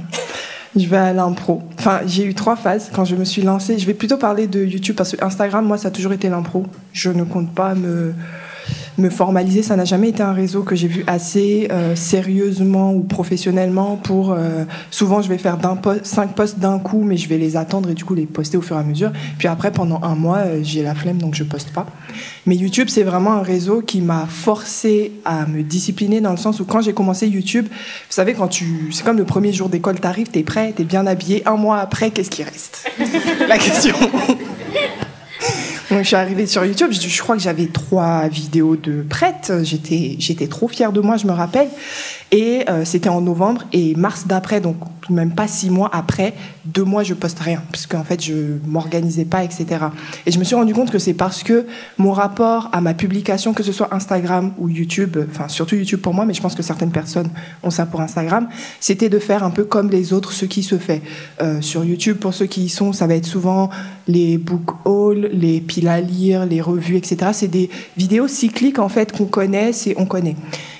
je 0.76 0.88
vais 0.88 0.98
à 0.98 1.14
l'impro. 1.14 1.62
Enfin, 1.78 2.02
j'ai 2.06 2.26
eu 2.26 2.34
trois 2.34 2.56
phases 2.56 2.90
quand 2.94 3.06
je 3.06 3.16
me 3.16 3.26
suis 3.26 3.42
lancée. 3.42 3.78
Je 3.78 3.86
vais 3.86 3.94
plutôt 3.94 4.18
parler 4.18 4.48
de 4.48 4.64
YouTube 4.64 4.96
parce 4.96 5.16
que 5.16 5.24
Instagram, 5.24 5.66
moi, 5.66 5.78
ça 5.78 5.90
a 5.90 5.92
toujours 5.92 6.14
été 6.14 6.30
l'impro. 6.30 6.66
Je 6.94 7.10
ne 7.10 7.24
compte 7.24 7.54
pas 7.54 7.76
me 7.76 8.14
me 8.98 9.10
formaliser. 9.10 9.64
Ça 9.64 9.76
n'a 9.76 9.86
jamais 9.86 10.10
été 10.10 10.24
un 10.24 10.34
réseau 10.34 10.64
que 10.64 10.76
j'ai 10.76 10.88
vu 10.88 11.04
assez 11.08 11.68
euh, 11.72 11.96
sérieusement 11.96 12.94
ou 12.94 13.02
professionnellement 13.02 13.96
pour. 13.98 14.32
Euh, 14.32 14.66
souvent, 14.92 15.22
je 15.22 15.30
vais 15.30 15.38
faire 15.38 15.58
cinq 16.04 16.36
posts 16.36 16.60
d'un 16.60 16.80
coup, 16.80 17.04
mais 17.04 17.18
je 17.18 17.28
vais 17.28 17.38
les 17.38 17.58
attendre 17.58 17.90
et 17.90 17.94
du 17.94 18.06
coup 18.06 18.16
les 18.16 18.26
poster 18.26 18.58
au 18.58 18.62
fur 18.62 18.76
et 18.76 18.80
à 18.80 18.84
mesure. 18.84 19.12
Puis 19.38 19.48
après, 19.48 19.72
pendant 19.72 20.02
un 20.04 20.16
mois, 20.16 20.40
euh, 20.40 20.60
j'ai 20.64 20.84
la 20.84 20.96
flemme, 20.96 21.18
donc 21.18 21.36
je 21.36 21.44
poste 21.44 21.72
pas. 21.72 21.86
Mais 22.46 22.56
YouTube, 22.56 22.90
c'est 22.90 23.04
vraiment 23.04 23.34
un 23.34 23.44
réseau 23.44 23.82
qui 23.82 24.02
m'a 24.02 24.26
forcé 24.28 25.14
à 25.26 25.46
me 25.46 25.64
discipliner 25.64 26.22
dans 26.22 26.32
le 26.32 26.38
sens 26.38 26.60
où 26.60 26.66
quand 26.66 26.82
j'ai 26.82 26.94
commencé 26.94 27.28
YouTube, 27.28 27.68
vous 27.70 27.72
savez, 28.10 28.34
quand 28.34 28.48
tu, 28.48 28.90
c'est 28.92 29.04
comme 29.04 29.18
le 29.18 29.26
premier 29.26 29.54
jour 29.54 29.70
d'école, 29.70 30.00
t'arrives, 30.00 30.28
t'es 30.28 30.44
prêt, 30.44 30.74
t'es 30.76 30.84
bien 30.84 31.08
habillé. 31.08 31.42
Un 31.48 31.56
mois 31.56 31.80
après, 31.80 32.12
qu'est-ce 32.12 32.30
qui 32.30 32.44
reste? 32.44 32.90
La 33.48 33.58
question. 33.58 33.96
Donc, 35.94 36.02
je 36.02 36.08
suis 36.08 36.16
arrivée 36.16 36.48
sur 36.48 36.66
YouTube, 36.66 36.92
je, 36.92 37.22
crois 37.22 37.36
que 37.36 37.42
j'avais 37.44 37.68
trois 37.68 38.28
vidéos 38.28 38.76
de 38.76 39.04
prêtes. 39.08 39.54
J'étais, 39.62 40.16
j'étais 40.18 40.48
trop 40.48 40.68
fière 40.68 40.92
de 40.92 41.00
moi, 41.02 41.18
je 41.18 41.28
me 41.28 41.32
rappelle. 41.32 41.70
Et 42.34 42.68
euh, 42.68 42.84
c'était 42.84 43.10
en 43.10 43.22
novembre 43.22 43.62
et 43.74 43.94
mars 43.94 44.26
d'après, 44.26 44.60
donc 44.60 44.78
même 45.08 45.36
pas 45.36 45.48
six 45.48 45.70
mois 45.70 45.92
après, 45.94 46.34
deux 46.66 46.84
mois 46.84 47.04
je 47.04 47.14
poste 47.14 47.38
rien 47.40 47.62
parce 47.72 47.86
qu'en 47.86 48.04
fait 48.04 48.24
je 48.24 48.58
m'organisais 48.66 49.26
pas, 49.26 49.44
etc. 49.44 49.68
Et 50.26 50.32
je 50.32 50.40
me 50.40 50.44
suis 50.44 50.56
rendu 50.56 50.74
compte 50.74 50.90
que 50.90 50.98
c'est 50.98 51.14
parce 51.14 51.44
que 51.44 51.68
mon 52.00 52.12
rapport 52.12 52.70
à 52.72 52.82
ma 52.82 52.96
publication, 52.96 53.54
que 53.54 53.62
ce 53.62 53.72
soit 53.72 53.94
Instagram 53.94 54.52
ou 54.58 54.68
YouTube, 54.68 55.16
enfin 55.30 55.48
surtout 55.48 55.76
YouTube 55.76 56.00
pour 56.00 56.16
moi, 56.16 56.26
mais 56.26 56.34
je 56.34 56.42
pense 56.42 56.56
que 56.56 56.64
certaines 56.64 56.90
personnes 56.90 57.30
ont 57.62 57.70
ça 57.70 57.86
pour 57.86 58.02
Instagram, 58.02 58.48
c'était 58.80 59.10
de 59.10 59.20
faire 59.20 59.44
un 59.44 59.52
peu 59.52 59.64
comme 59.64 59.92
les 59.92 60.12
autres, 60.12 60.34
ce 60.34 60.46
qui 60.46 60.64
se 60.64 60.80
fait 60.80 61.04
euh, 61.40 61.62
sur 61.62 61.86
YouTube. 61.86 62.18
Pour 62.18 62.34
ceux 62.34 62.48
qui 62.48 62.64
y 62.64 62.70
sont, 62.70 62.94
ça 62.94 63.06
va 63.06 63.14
être 63.14 63.28
souvent 63.28 63.70
les 64.08 64.40
book 64.40 64.72
hauls, 64.86 65.30
les 65.32 65.62
piles 65.62 65.88
à 65.88 66.02
lire, 66.02 66.48
les 66.48 66.62
revues, 66.62 66.98
etc. 66.98 67.30
C'est 67.32 67.48
des 67.48 67.70
vidéos 67.96 68.28
cycliques 68.28 68.80
en 68.80 68.90
fait 68.90 69.12
qu'on 69.16 69.26
connaît, 69.26 69.72
c'est 69.72 69.94
on 70.00 70.08
connaît. 70.08 70.36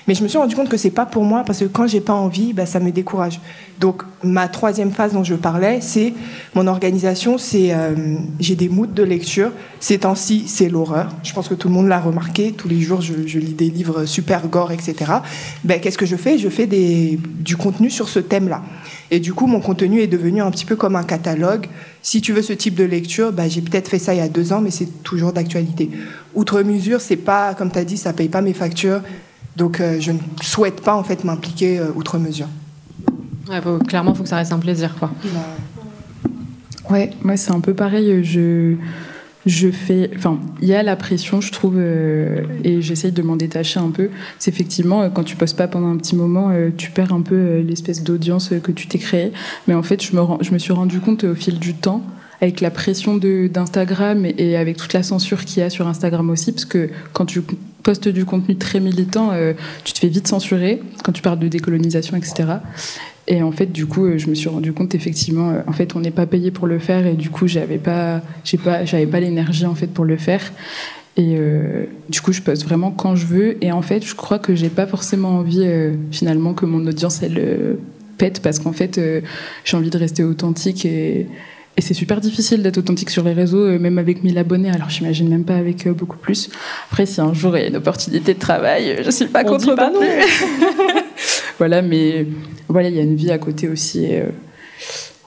Mais 0.06 0.14
je 0.14 0.22
me 0.22 0.28
suis 0.28 0.36
rendu 0.36 0.54
compte 0.54 0.68
que 0.68 0.76
c'est 0.76 0.90
pas 0.90 1.06
pour 1.06 1.24
moi 1.24 1.44
parce 1.46 1.60
que 1.60 1.64
quand 1.64 1.86
j'ai 1.86 2.00
pas 2.00 2.12
envie, 2.12 2.52
bah, 2.52 2.66
ça 2.66 2.78
me 2.78 2.90
décourage. 2.90 3.40
Donc 3.80 4.02
ma 4.22 4.48
troisième 4.48 4.90
phase 4.90 5.12
dont 5.14 5.24
je 5.24 5.34
parlais, 5.34 5.80
c'est 5.80 6.12
mon 6.54 6.66
organisation. 6.66 7.38
C'est 7.38 7.72
euh, 7.72 7.94
j'ai 8.38 8.54
des 8.54 8.68
moods 8.68 8.86
de 8.86 9.02
lecture. 9.02 9.50
Ces 9.80 9.98
temps-ci, 9.98 10.44
c'est 10.46 10.68
l'horreur. 10.68 11.08
Je 11.22 11.32
pense 11.32 11.48
que 11.48 11.54
tout 11.54 11.68
le 11.68 11.74
monde 11.74 11.88
l'a 11.88 12.00
remarqué. 12.00 12.52
Tous 12.52 12.68
les 12.68 12.80
jours, 12.80 13.00
je, 13.00 13.14
lis 13.14 13.54
des 13.54 13.70
livres 13.70 14.04
super 14.04 14.46
gore, 14.48 14.72
etc. 14.72 14.94
Ben, 15.64 15.80
qu'est-ce 15.80 15.98
que 15.98 16.06
je 16.06 16.16
fais? 16.16 16.38
Je 16.38 16.48
fais 16.48 16.66
des, 16.66 17.18
du 17.40 17.56
contenu 17.56 17.88
sur 17.88 18.08
ce 18.08 18.18
thème-là. 18.18 18.62
Et 19.10 19.20
du 19.20 19.32
coup, 19.32 19.46
mon 19.46 19.60
contenu 19.60 20.00
est 20.00 20.06
devenu 20.06 20.42
un 20.42 20.50
petit 20.50 20.64
peu 20.64 20.76
comme 20.76 20.96
un 20.96 21.04
catalogue. 21.04 21.66
Si 22.02 22.20
tu 22.20 22.32
veux 22.32 22.42
ce 22.42 22.52
type 22.52 22.74
de 22.74 22.84
lecture, 22.84 23.32
ben, 23.32 23.48
j'ai 23.48 23.62
peut-être 23.62 23.88
fait 23.88 23.98
ça 23.98 24.14
il 24.14 24.18
y 24.18 24.20
a 24.20 24.28
deux 24.28 24.52
ans, 24.52 24.60
mais 24.60 24.70
c'est 24.70 25.02
toujours 25.02 25.32
d'actualité. 25.32 25.90
Outre 26.34 26.62
mesure, 26.62 27.00
c'est 27.00 27.16
pas, 27.16 27.54
comme 27.54 27.70
tu 27.70 27.78
as 27.78 27.84
dit, 27.84 27.96
ça 27.96 28.12
paye 28.12 28.28
pas 28.28 28.42
mes 28.42 28.52
factures. 28.52 29.00
Donc 29.56 29.80
euh, 29.80 30.00
je 30.00 30.12
ne 30.12 30.18
souhaite 30.42 30.80
pas 30.80 30.94
en 30.94 31.04
fait 31.04 31.24
m'impliquer 31.24 31.78
euh, 31.78 31.90
outre 31.94 32.18
mesure. 32.18 32.48
clairement, 33.86 34.12
il 34.12 34.16
faut 34.16 34.22
que 34.22 34.28
ça 34.28 34.36
reste 34.36 34.52
un 34.52 34.58
plaisir. 34.58 34.94
Quoi. 34.98 35.10
Ouais, 36.90 37.10
moi 37.22 37.36
c'est 37.36 37.52
un 37.52 37.60
peu 37.60 37.72
pareil. 37.72 38.24
Je, 38.24 38.74
je 39.46 39.70
fais. 39.70 40.10
Enfin, 40.16 40.40
il 40.60 40.68
y 40.68 40.74
a 40.74 40.82
la 40.82 40.96
pression, 40.96 41.40
je 41.40 41.52
trouve, 41.52 41.74
euh, 41.76 42.42
et 42.64 42.82
j'essaye 42.82 43.12
de 43.12 43.22
m'en 43.22 43.36
détacher 43.36 43.78
un 43.78 43.90
peu. 43.90 44.10
C'est 44.38 44.50
effectivement, 44.50 45.08
quand 45.10 45.24
tu 45.24 45.36
postes 45.36 45.56
pas 45.56 45.68
pendant 45.68 45.88
un 45.88 45.96
petit 45.98 46.16
moment, 46.16 46.52
tu 46.76 46.90
perds 46.90 47.12
un 47.12 47.22
peu 47.22 47.60
l'espèce 47.60 48.02
d'audience 48.02 48.50
que 48.62 48.72
tu 48.72 48.88
t'es 48.88 48.98
créée. 48.98 49.32
Mais 49.68 49.74
en 49.74 49.82
fait, 49.82 50.02
je 50.02 50.16
me, 50.16 50.22
je 50.40 50.50
me 50.52 50.58
suis 50.58 50.72
rendu 50.72 51.00
compte 51.00 51.24
au 51.24 51.34
fil 51.34 51.58
du 51.58 51.74
temps 51.74 52.02
avec 52.40 52.60
la 52.60 52.70
pression 52.70 53.16
d'Instagram 53.16 54.26
et, 54.26 54.34
et, 54.36 54.56
avec 54.56 54.76
toute 54.76 54.92
la 54.92 55.04
censure 55.04 55.44
qu'il 55.44 55.60
y 55.60 55.62
a 55.62 55.70
sur 55.70 55.86
Instagram 55.86 56.28
aussi, 56.28 56.52
parce 56.52 56.64
que 56.64 56.90
quand 57.12 57.24
tu 57.24 57.40
postes 57.84 58.08
du 58.08 58.24
contenu 58.24 58.56
très 58.56 58.80
militant, 58.80 59.30
euh, 59.32 59.52
tu 59.84 59.92
te 59.92 60.00
fais 60.00 60.08
vite 60.08 60.26
censurer 60.26 60.82
quand 61.04 61.12
tu 61.12 61.22
parles 61.22 61.38
de 61.38 61.46
décolonisation, 61.46 62.16
etc. 62.16 62.44
Et 63.28 63.42
en 63.42 63.52
fait, 63.52 63.70
du 63.70 63.86
coup, 63.86 64.06
euh, 64.06 64.18
je 64.18 64.28
me 64.28 64.34
suis 64.34 64.48
rendu 64.48 64.72
compte 64.72 64.94
effectivement, 64.94 65.50
euh, 65.50 65.60
en 65.68 65.72
fait, 65.72 65.94
on 65.94 66.00
n'est 66.00 66.10
pas 66.10 66.26
payé 66.26 66.50
pour 66.50 66.66
le 66.66 66.78
faire 66.80 67.06
et 67.06 67.12
du 67.12 67.30
coup, 67.30 67.46
j'avais 67.46 67.78
pas, 67.78 68.22
j'ai 68.42 68.58
pas, 68.58 68.84
j'avais 68.84 69.06
pas 69.06 69.20
l'énergie 69.20 69.66
en 69.66 69.74
fait 69.74 69.86
pour 69.86 70.04
le 70.04 70.16
faire. 70.16 70.52
Et 71.16 71.38
du 72.08 72.20
coup, 72.20 72.32
je 72.32 72.42
poste 72.42 72.64
vraiment 72.64 72.90
quand 72.90 73.14
je 73.14 73.24
veux. 73.26 73.64
Et 73.64 73.70
en 73.70 73.82
fait, 73.82 74.04
je 74.04 74.16
crois 74.16 74.40
que 74.40 74.56
j'ai 74.56 74.68
pas 74.68 74.84
forcément 74.84 75.36
envie 75.38 75.64
finalement 76.10 76.54
que 76.54 76.66
mon 76.66 76.84
audience 76.88 77.22
elle 77.22 77.78
pète 78.18 78.42
parce 78.42 78.58
qu'en 78.58 78.72
fait, 78.72 79.00
j'ai 79.64 79.76
envie 79.76 79.90
de 79.90 79.96
rester 79.96 80.24
authentique 80.24 80.84
et 80.84 81.28
et 81.76 81.80
c'est 81.80 81.94
super 81.94 82.20
difficile 82.20 82.62
d'être 82.62 82.78
authentique 82.78 83.10
sur 83.10 83.24
les 83.24 83.32
réseaux, 83.32 83.64
euh, 83.64 83.78
même 83.78 83.98
avec 83.98 84.22
1000 84.22 84.38
abonnés. 84.38 84.70
Alors, 84.70 84.90
j'imagine 84.90 85.28
même 85.28 85.44
pas 85.44 85.56
avec 85.56 85.86
euh, 85.86 85.92
beaucoup 85.92 86.16
plus. 86.16 86.48
Après, 86.88 87.04
si 87.04 87.20
un 87.20 87.34
jour 87.34 87.56
il 87.56 87.62
y 87.62 87.64
a 87.64 87.68
une 87.68 87.76
opportunité 87.76 88.34
de 88.34 88.38
travail, 88.38 89.00
je 89.04 89.10
suis 89.10 89.26
pas 89.26 89.42
On 89.44 89.48
contre 89.48 89.74
pas 89.74 89.90
non 89.90 90.00
voilà, 91.58 91.82
mais 91.82 92.26
voilà, 92.68 92.88
il 92.88 92.94
y 92.94 93.00
a 93.00 93.02
une 93.02 93.16
vie 93.16 93.32
à 93.32 93.38
côté 93.38 93.68
aussi. 93.68 94.06
Euh, 94.12 94.26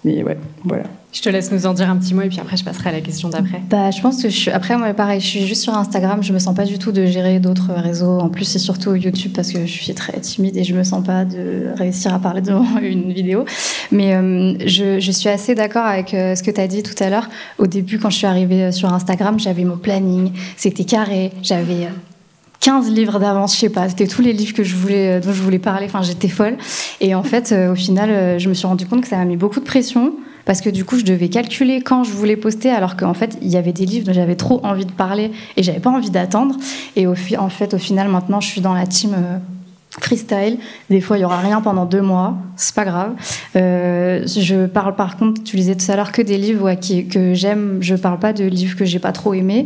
mais 0.05 0.23
ouais, 0.23 0.37
voilà. 0.63 0.85
Je 1.17 1.23
te 1.23 1.29
laisse 1.29 1.51
nous 1.51 1.65
en 1.65 1.73
dire 1.73 1.89
un 1.89 1.97
petit 1.97 2.13
mot 2.13 2.21
et 2.21 2.29
puis 2.29 2.39
après 2.39 2.57
je 2.57 2.63
passerai 2.63 2.89
à 2.89 2.91
la 2.91 3.01
question 3.01 3.29
d'après. 3.29 3.59
Bah, 3.71 3.89
je 3.89 3.99
pense 4.01 4.21
que 4.21 4.29
je 4.29 4.35
suis. 4.35 4.51
Après, 4.51 4.77
moi, 4.77 4.93
pareil, 4.93 5.19
je 5.19 5.25
suis 5.25 5.47
juste 5.47 5.63
sur 5.63 5.73
Instagram. 5.73 6.21
Je 6.21 6.31
me 6.31 6.37
sens 6.37 6.53
pas 6.53 6.63
du 6.63 6.77
tout 6.77 6.91
de 6.91 7.07
gérer 7.07 7.39
d'autres 7.39 7.73
réseaux. 7.73 8.19
En 8.19 8.29
plus, 8.29 8.45
c'est 8.45 8.59
surtout 8.59 8.93
YouTube 8.93 9.31
parce 9.33 9.51
que 9.51 9.65
je 9.65 9.71
suis 9.71 9.95
très 9.95 10.19
timide 10.19 10.55
et 10.55 10.63
je 10.63 10.75
me 10.75 10.83
sens 10.83 11.03
pas 11.03 11.25
de 11.25 11.69
réussir 11.75 12.13
à 12.13 12.19
parler 12.19 12.41
devant 12.41 12.67
une 12.83 13.11
vidéo. 13.11 13.45
Mais 13.91 14.13
euh, 14.13 14.59
je, 14.67 15.09
suis 15.09 15.27
assez 15.27 15.55
d'accord 15.55 15.85
avec 15.85 16.13
euh, 16.13 16.35
ce 16.35 16.43
que 16.43 16.51
tu 16.51 16.61
as 16.61 16.67
dit 16.67 16.83
tout 16.83 17.03
à 17.03 17.09
l'heure. 17.09 17.27
Au 17.57 17.65
début, 17.65 17.97
quand 17.97 18.11
je 18.11 18.17
suis 18.17 18.27
arrivée 18.27 18.65
euh, 18.65 18.71
sur 18.71 18.93
Instagram, 18.93 19.39
j'avais 19.39 19.63
mon 19.63 19.77
planning. 19.77 20.33
C'était 20.55 20.83
carré. 20.83 21.31
J'avais 21.41 21.87
15 22.59 22.91
livres 22.91 23.17
d'avance, 23.17 23.55
je 23.55 23.61
sais 23.61 23.69
pas. 23.69 23.89
C'était 23.89 24.05
tous 24.05 24.21
les 24.21 24.33
livres 24.33 24.53
que 24.53 24.63
je 24.63 24.75
voulais, 24.75 25.19
dont 25.19 25.33
je 25.33 25.41
voulais 25.41 25.57
parler. 25.57 25.87
Enfin, 25.87 26.03
j'étais 26.03 26.29
folle. 26.29 26.57
Et 27.01 27.15
en 27.15 27.23
fait, 27.23 27.55
au 27.71 27.75
final, 27.75 28.37
je 28.39 28.49
me 28.49 28.53
suis 28.53 28.67
rendu 28.67 28.85
compte 28.85 29.01
que 29.01 29.07
ça 29.07 29.17
m'a 29.17 29.25
mis 29.25 29.35
beaucoup 29.35 29.59
de 29.59 29.65
pression 29.65 30.13
parce 30.47 30.61
que 30.61 30.69
du 30.69 30.85
coup, 30.85 30.97
je 30.97 31.03
devais 31.03 31.27
calculer 31.27 31.81
quand 31.81 32.05
je 32.05 32.11
voulais 32.11 32.37
poster, 32.37 32.71
alors 32.71 32.95
qu'en 32.95 33.13
fait, 33.13 33.37
il 33.41 33.49
y 33.49 33.57
avait 33.57 33.73
des 33.73 33.85
livres 33.85 34.07
dont 34.07 34.13
j'avais 34.13 34.37
trop 34.37 34.61
envie 34.63 34.85
de 34.85 34.91
parler 34.91 35.31
et 35.57 35.61
j'avais 35.61 35.81
pas 35.81 35.89
envie 35.89 36.09
d'attendre. 36.09 36.55
Et 36.95 37.05
au, 37.05 37.15
en 37.37 37.49
fait, 37.49 37.73
au 37.73 37.77
final, 37.77 38.07
maintenant, 38.07 38.39
je 38.39 38.47
suis 38.47 38.61
dans 38.61 38.73
la 38.73 38.87
team. 38.87 39.13
Euh, 39.13 39.37
freestyle, 39.99 40.59
des 40.91 41.01
fois 41.01 41.17
il 41.17 41.21
y 41.21 41.23
aura 41.23 41.39
rien 41.39 41.59
pendant 41.59 41.85
deux 41.85 42.03
mois, 42.03 42.35
c'est 42.55 42.75
pas 42.75 42.85
grave. 42.85 43.13
Euh, 43.55 44.27
je 44.27 44.67
parle 44.67 44.95
par 44.95 45.17
contre, 45.17 45.43
tu 45.43 45.55
disais 45.55 45.73
tout 45.73 45.91
à 45.91 45.95
l'heure 45.95 46.11
que 46.11 46.21
des 46.21 46.37
livres 46.37 46.71
que 47.09 47.33
j'aime, 47.33 47.79
je 47.81 47.95
parle 47.95 48.19
pas 48.19 48.31
de 48.31 48.43
livres 48.43 48.77
que 48.77 48.85
j'ai 48.85 48.99
pas 48.99 49.11
trop 49.11 49.33
aimés. 49.33 49.65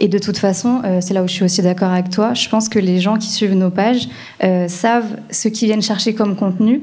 Et 0.00 0.08
de 0.08 0.18
toute 0.18 0.38
façon, 0.38 0.80
euh, 0.84 0.98
c'est 1.00 1.14
là 1.14 1.22
où 1.22 1.28
je 1.28 1.34
suis 1.34 1.44
aussi 1.44 1.62
d'accord 1.62 1.92
avec 1.92 2.10
toi. 2.10 2.34
Je 2.34 2.48
pense 2.48 2.68
que 2.68 2.80
les 2.80 2.98
gens 2.98 3.16
qui 3.16 3.28
suivent 3.28 3.54
nos 3.54 3.70
pages 3.70 4.08
savent 4.66 5.18
ce 5.30 5.46
qu'ils 5.46 5.68
viennent 5.68 5.82
chercher 5.82 6.14
comme 6.14 6.34
contenu 6.34 6.80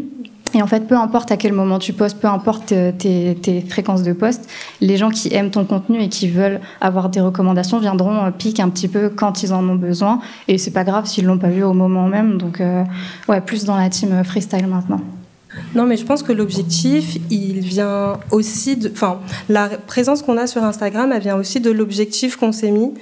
et 0.54 0.62
en 0.62 0.68
fait, 0.68 0.88
peu 0.88 0.96
importe 0.96 1.32
à 1.32 1.38
quel 1.38 1.54
moment 1.54 1.80
tu 1.80 1.94
postes, 1.94 2.20
peu 2.20 2.28
importe 2.28 2.72
euh, 2.72 2.92
tes, 2.92 3.66
fréquences 3.68 4.04
de 4.04 4.14
poste, 4.14 4.50
les 4.82 4.98
gens 4.98 5.10
qui 5.10 5.34
aiment 5.34 5.52
ton 5.52 5.66
contenu 5.66 6.02
et 6.02 6.10
qui 6.10 6.30
veulent 6.30 6.62
avoir 6.82 7.10
des 7.10 7.22
recommandations 7.22 7.80
viendront 7.80 8.26
euh, 8.26 8.32
piquer 8.32 8.62
un 8.62 8.70
petit 8.70 8.88
peu 8.88 9.10
quand 9.10 9.44
ils 9.44 9.54
en 9.54 9.68
ont 9.68 9.76
besoin. 9.76 10.20
Et 10.48 10.58
c'est 10.58 10.72
pas 10.72 10.84
grave 10.84 11.06
s'ils 11.06 11.26
l'ont 11.26 11.38
pas 11.38 11.50
vu 11.50 11.64
au 11.64 11.74
moment 11.74 12.08
même. 12.08 12.38
Donc, 12.38 12.62
euh, 12.62 12.84
ouais, 13.28 13.42
plus 13.42 13.66
dans 13.66 13.78
la 13.78 13.90
team 13.90 14.24
freestyle 14.24 14.68
maintenant. 14.68 15.02
Non, 15.76 15.86
mais 15.86 15.98
je 15.98 16.06
pense 16.06 16.24
que 16.24 16.32
l'objectif, 16.32 17.17
il 17.30 17.60
vient 17.60 18.20
aussi 18.32 18.78
de. 18.78 18.89
Enfin, 18.89 19.20
la 19.50 19.70
présence 19.70 20.22
qu'on 20.22 20.38
a 20.38 20.48
sur 20.48 20.63
Instagram, 20.63 21.12
elle 21.12 21.22
vient 21.22 21.36
aussi 21.36 21.60
de 21.60 21.72
l'objectif 21.72 22.36
qu'on 22.36 22.52
s'est 22.52 22.72
mis. 22.72 22.93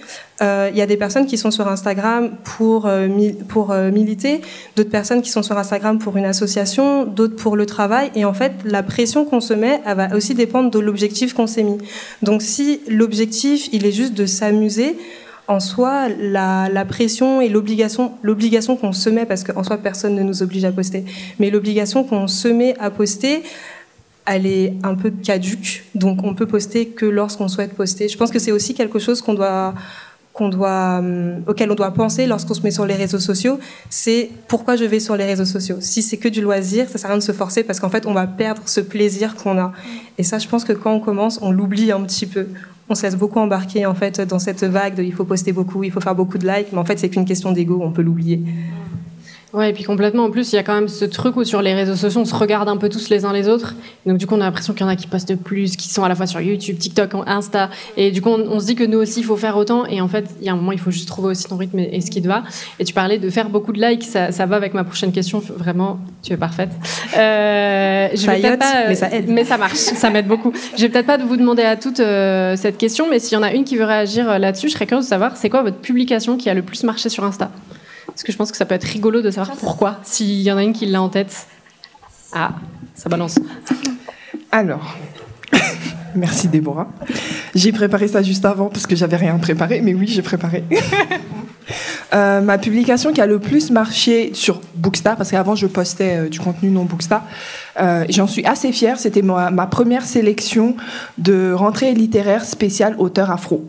Euh, 0.42 0.70
il 0.72 0.78
y 0.78 0.82
a 0.82 0.86
des 0.86 0.98
personnes 0.98 1.28
qui 1.28 1.38
sont 1.38 1.52
sur 1.52 1.68
Instagram 1.68 2.32
pour, 2.44 2.88
euh, 2.88 3.08
pour 3.48 3.72
euh, 3.72 3.90
militer, 3.92 4.42
d'autres 4.76 4.90
personnes 4.90 5.22
qui 5.22 5.30
sont 5.30 5.44
sur 5.44 5.58
Instagram 5.58 5.98
pour 5.98 6.18
une 6.18 6.26
association, 6.26 7.06
d'autres 7.06 7.36
pour 7.36 7.56
le 7.56 7.66
travail. 7.66 8.12
Et 8.16 8.26
en 8.26 8.34
fait, 8.34 8.52
la 8.66 8.84
pression 8.84 9.24
qu'on 9.24 9.40
se 9.40 9.54
met, 9.54 9.82
elle 9.86 9.96
va 9.96 10.16
aussi 10.16 10.34
dépendre 10.34 10.70
de 10.70 10.80
l'objectif 10.80 11.34
qu'on 11.34 11.48
s'est 11.48 11.64
mis. 11.64 11.78
Donc, 12.22 12.42
si 12.42 12.82
l'objectif, 12.90 13.70
il 13.72 13.86
est 13.86 13.94
juste 13.94 14.14
de 14.14 14.26
s'amuser, 14.26 14.98
en 15.48 15.60
soi, 15.60 16.10
la, 16.10 16.86
pression 16.86 17.42
et 17.42 17.50
l'obligation, 17.50 18.14
l'obligation 18.24 18.76
qu'on 18.76 18.94
se 18.94 19.10
met, 19.10 19.26
parce 19.26 19.44
qu'en 19.44 19.64
soi, 19.64 19.78
personne 19.78 20.16
ne 20.16 20.24
nous 20.24 20.42
oblige 20.42 20.66
à 20.66 20.72
poster, 20.72 21.06
mais 21.40 21.50
l'obligation 21.50 22.04
qu'on 22.04 22.28
se 22.28 22.48
met 22.48 22.76
à 22.80 22.90
poster, 22.90 23.44
elle 24.26 24.48
est 24.48 24.74
un 24.84 24.96
peu 24.96 25.12
caduque. 25.12 25.84
Donc, 25.94 26.24
on 26.24 26.34
peut 26.34 26.48
poster 26.48 26.88
que 26.88 27.06
lorsqu'on 27.06 27.48
souhaite 27.48 27.74
poster. 27.74 28.08
Je 28.08 28.18
pense 28.18 28.32
que 28.32 28.40
c'est 28.40 28.52
aussi 28.52 28.74
quelque 28.74 28.98
chose 28.98 29.22
qu'on 29.22 29.36
doit, 29.36 29.76
qu'on 30.36 30.50
doit, 30.50 31.02
euh, 31.02 31.40
auquel 31.48 31.72
on 31.72 31.76
doit 31.76 31.92
penser 31.92 32.28
lorsqu'on 32.28 32.54
se 32.54 32.62
met 32.62 32.72
sur 32.72 32.86
les 32.86 32.94
réseaux 32.94 33.20
sociaux, 33.20 33.58
c'est 33.90 34.30
pourquoi 34.48 34.76
je 34.76 34.84
vais 34.84 35.00
sur 35.00 35.16
les 35.16 35.24
réseaux 35.24 35.46
sociaux. 35.46 35.78
Si 35.80 36.04
c'est 36.04 36.18
que 36.18 36.28
du 36.28 36.42
loisir, 36.42 36.90
ça 36.90 36.98
sert 36.98 37.10
à 37.10 37.14
rien 37.14 37.20
de 37.20 37.24
se 37.24 37.32
forcer 37.32 37.64
parce 37.64 37.80
qu'en 37.80 37.90
fait, 37.90 38.06
on 38.06 38.14
va 38.14 38.28
perdre 38.28 38.62
ce 38.66 38.82
plaisir 38.82 39.36
qu'on 39.36 39.58
a. 39.58 39.72
Et 40.18 40.24
ça, 40.24 40.38
je 40.38 40.48
pense 40.48 40.66
que 40.66 40.74
quand 40.74 40.94
on 40.94 41.00
commence, 41.00 41.40
on 41.42 41.52
l'oublie 41.52 41.92
un 41.92 42.02
petit 42.02 42.28
peu 42.28 42.48
on 42.88 42.94
se 42.94 43.02
laisse 43.04 43.16
beaucoup 43.16 43.40
embarquer 43.40 43.88
en 43.88 43.96
fait 43.96 44.22
dans 44.22 44.38
cette 44.38 44.64
vague 44.64 44.94
de 44.94 45.02
il 45.02 45.12
faut 45.12 45.26
poster 45.26 45.52
beaucoup, 45.52 45.84
il 45.84 45.92
faut 45.92 46.02
faire 46.02 46.14
beaucoup 46.14 46.38
de 46.38 46.48
likes, 46.48 46.68
mais 46.72 46.78
en 46.78 46.86
fait 46.86 47.00
c'est 47.00 47.10
qu'une 47.10 47.26
question 47.26 47.52
d'ego, 47.52 47.80
on 47.82 47.92
peut 47.92 48.04
l'oublier. 48.04 48.44
Ouais, 49.56 49.70
et 49.70 49.74
puis 49.74 49.86
complètement. 49.86 50.26
En 50.26 50.32
plus, 50.32 50.52
il 50.52 50.58
y 50.58 50.60
a 50.60 50.64
quand 50.64 50.74
même 50.74 50.90
ce 50.90 51.06
truc 51.06 51.38
où 51.38 51.46
sur 51.46 51.62
les 51.62 51.74
réseaux 51.74 51.96
sociaux, 51.96 52.20
on 52.20 52.26
se 52.26 52.36
regarde 52.36 52.68
un 52.68 52.76
peu 52.76 52.90
tous 52.90 53.08
les 53.10 53.24
uns 53.24 53.32
les 53.32 53.48
autres. 53.48 53.74
Donc 54.06 54.18
du 54.18 54.28
coup, 54.28 54.36
on 54.36 54.42
a 54.42 54.44
l'impression 54.44 54.74
qu'il 54.74 54.82
y 54.82 54.84
en 54.84 54.90
a 54.90 54.98
qui 54.98 55.08
postent 55.08 55.38
plus, 55.38 55.78
qui 55.78 55.88
sont 55.88 56.04
à 56.04 56.10
la 56.10 56.16
fois 56.16 56.28
sur 56.28 56.42
YouTube, 56.42 56.78
TikTok, 56.78 57.12
Insta. 57.26 57.70
Et 57.96 58.12
du 58.12 58.22
coup, 58.22 58.32
on, 58.32 58.60
se 58.60 58.66
dit 58.66 58.76
que 58.76 58.84
nous 58.84 58.98
aussi, 58.98 59.22
il 59.22 59.24
faut 59.24 59.38
faire 59.38 59.56
autant. 59.56 59.86
Et 59.86 60.02
en 60.02 60.10
fait, 60.10 60.26
il 60.42 60.46
y 60.46 60.50
a 60.50 60.52
un 60.52 60.58
moment, 60.58 60.74
il 60.74 60.80
faut 60.80 60.92
juste 60.92 61.08
trouver 61.08 61.30
aussi 61.30 61.46
ton 61.46 61.56
rythme 61.56 61.80
et, 61.80 62.02
ce 62.02 62.12
qui 62.12 62.22
te 62.22 62.28
va. 62.28 62.44
Et 62.80 62.84
tu 62.84 62.94
parlais 62.94 63.18
de 63.18 63.30
faire 63.30 63.48
beaucoup 63.48 63.72
de 63.72 63.82
likes. 63.82 64.04
Ça, 64.04 64.46
va 64.46 64.58
avec 64.58 64.74
ma 64.74 64.84
prochaine 64.84 65.14
question. 65.14 65.42
Vraiment, 65.56 66.00
tu 66.22 66.34
es 66.34 66.38
parfaite. 66.38 66.72
Euh, 67.18 68.10
je 68.14 68.28
vais 68.28 68.42
peut 68.42 68.58
pas, 68.58 68.90
mais 68.90 68.96
ça 68.96 69.10
aide. 69.10 69.30
Mais 69.30 69.46
ça 69.46 69.58
marche, 69.58 69.76
ça 69.78 70.10
m'aide 70.10 70.28
beaucoup. 70.28 70.52
Je 70.76 70.82
vais 70.82 70.90
peut-être 70.90 71.08
pas 71.08 71.18
vous 71.18 71.38
demander 71.38 71.64
à 71.64 71.78
toutes 71.78 72.02
euh, 72.02 72.58
cette 72.58 72.78
question, 72.78 73.08
mais 73.10 73.20
s'il 73.20 73.38
y 73.38 73.38
en 73.38 73.44
a 73.44 73.54
une 73.54 73.64
qui 73.64 73.78
veut 73.78 73.86
réagir 73.86 74.30
euh, 74.30 74.38
là-dessus, 74.38 74.68
je 74.68 74.74
serais 74.74 74.86
curieuse 74.86 75.06
de 75.06 75.10
savoir, 75.10 75.38
c'est 75.38 75.50
quoi 75.50 75.64
votre 75.64 75.78
publication 75.78 76.36
qui 76.36 76.50
a 76.50 76.54
le 76.54 76.62
plus 76.62 76.84
marché 76.84 77.08
sur 77.08 77.24
Insta? 77.24 77.52
Parce 78.16 78.24
que 78.24 78.32
je 78.32 78.38
pense 78.38 78.50
que 78.50 78.56
ça 78.56 78.66
peut 78.66 78.76
être 78.76 78.86
rigolo 78.86 79.22
de 79.22 79.30
savoir 79.30 79.58
pourquoi, 79.58 80.00
s'il 80.04 80.40
y 80.40 80.50
en 80.50 80.56
a 80.56 80.64
une 80.64 80.72
qui 80.72 80.86
l'a 80.86 81.02
en 81.02 81.10
tête. 81.10 81.48
Ah, 82.32 82.52
ça 82.94 83.10
balance. 83.10 83.38
Alors, 84.54 84.96
merci 86.16 86.48
Déborah. 86.48 86.88
J'ai 87.56 87.74
préparé 87.74 88.08
ça 88.08 88.24
juste 88.24 88.46
avant 88.46 88.68
parce 88.68 88.88
que 88.88 88.96
j'avais 88.96 89.18
rien 89.18 89.38
préparé, 89.38 89.82
mais 89.82 89.94
oui, 89.94 90.08
j'ai 90.08 90.22
préparé. 90.22 90.64
Euh, 92.14 92.40
ma 92.40 92.60
publication 92.60 93.12
qui 93.12 93.20
a 93.20 93.26
le 93.26 93.40
plus 93.40 93.72
marché 93.72 94.30
sur 94.36 94.62
Bookstar, 94.76 95.18
parce 95.18 95.32
qu'avant 95.32 95.56
je 95.56 95.66
postais 95.66 96.18
euh, 96.18 96.30
du 96.30 96.40
contenu 96.40 96.70
non 96.70 96.86
Bookstar, 96.86 97.24
euh, 97.82 98.06
j'en 98.10 98.28
suis 98.28 98.46
assez 98.46 98.72
fière. 98.72 99.00
C'était 99.00 99.24
ma, 99.24 99.50
ma, 99.50 99.66
première 99.66 100.06
sélection 100.06 100.76
de 101.18 101.52
rentrée 101.52 101.94
littéraire 101.96 102.46
spéciale 102.46 102.96
auteur 103.00 103.32
afro. 103.32 103.66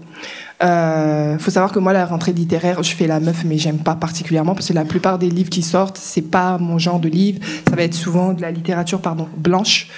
Euh, 0.63 1.39
faut 1.39 1.51
savoir 1.51 1.73
que 1.73 1.79
moi, 1.79 1.93
la 1.93 2.07
rentrée 2.07 2.33
littéraire, 2.33 2.83
je 2.83 2.95
fais 2.95 3.07
la 3.07 3.21
meuf, 3.21 3.45
mais 3.45 3.59
j'aime 3.59 3.79
pas 3.79 3.95
particulièrement 3.95 4.55
parce 4.55 4.69
que 4.69 4.73
la 4.73 4.85
plupart 4.85 5.19
des 5.19 5.29
livres 5.29 5.51
qui 5.51 5.63
sortent, 5.63 5.99
c'est 5.99 6.23
pas 6.23 6.59
mon 6.59 6.79
genre 6.79 7.01
de 7.01 7.09
livre. 7.09 7.41
Ça 7.69 7.77
va 7.77 7.83
être 7.83 7.95
souvent 7.95 8.33
de 8.33 8.43
la 8.43 8.51
littérature, 8.51 9.01
pardon, 9.01 9.29
blanche. 9.37 9.89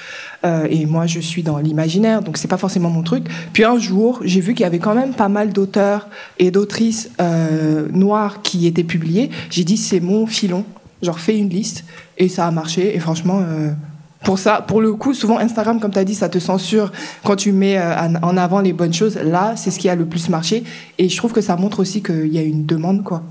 Euh, 0.44 0.66
et 0.71 0.87
moi, 0.87 1.07
je 1.07 1.18
suis 1.21 1.42
dans 1.42 1.59
l'imaginaire, 1.59 2.23
donc 2.23 2.37
c'est 2.37 2.49
pas 2.49 2.57
forcément 2.57 2.90
mon 2.90 3.03
truc. 3.03 3.25
Puis 3.53 3.64
un 3.64 3.79
jour, 3.79 4.21
j'ai 4.25 4.40
vu 4.40 4.55
qu'il 4.55 4.62
y 4.62 4.66
avait 4.66 4.79
quand 4.79 4.94
même 4.94 5.12
pas 5.12 5.29
mal 5.29 5.53
d'auteurs 5.53 6.09
et 6.38 6.51
d'autrices 6.51 7.11
euh, 7.21 7.88
noires 7.92 8.42
qui 8.42 8.66
étaient 8.66 8.85
publiés. 8.85 9.31
J'ai 9.51 9.64
dit, 9.64 9.77
c'est 9.77 10.01
mon 10.01 10.27
filon. 10.27 10.64
Genre, 11.03 11.18
fais 11.18 11.37
une 11.37 11.49
liste. 11.49 11.85
Et 12.16 12.29
ça 12.29 12.47
a 12.47 12.51
marché. 12.51 12.94
Et 12.94 13.01
franchement, 13.01 13.40
euh, 13.40 13.71
pour 14.24 14.38
ça, 14.38 14.62
pour 14.66 14.81
le 14.81 14.94
coup, 14.94 15.14
souvent 15.14 15.38
Instagram, 15.38 15.81
comme 15.81 15.92
tu 15.92 15.98
as 15.98 16.04
dit, 16.04 16.14
ça 16.14 16.28
te 16.28 16.38
censure 16.38 16.92
quand 17.24 17.37
tu 17.37 17.52
mets 17.52 17.78
euh, 17.78 17.94
en 18.22 18.37
avant 18.37 18.61
les 18.61 18.72
bonnes 18.72 18.92
choses. 18.92 19.16
Là, 19.16 19.54
c'est 19.57 19.70
ce 19.70 19.78
qui 19.78 19.88
a 19.88 19.94
le 19.94 20.07
plus 20.07 20.28
marché. 20.28 20.64
Et 20.98 21.09
je 21.09 21.16
trouve 21.16 21.33
que 21.33 21.40
ça 21.40 21.57
montre 21.57 21.81
aussi 21.81 22.02
qu'il 22.02 22.28
y 22.28 22.38
a 22.38 22.42
une 22.42 22.66
demande, 22.66 23.04
quoi. 23.04 23.22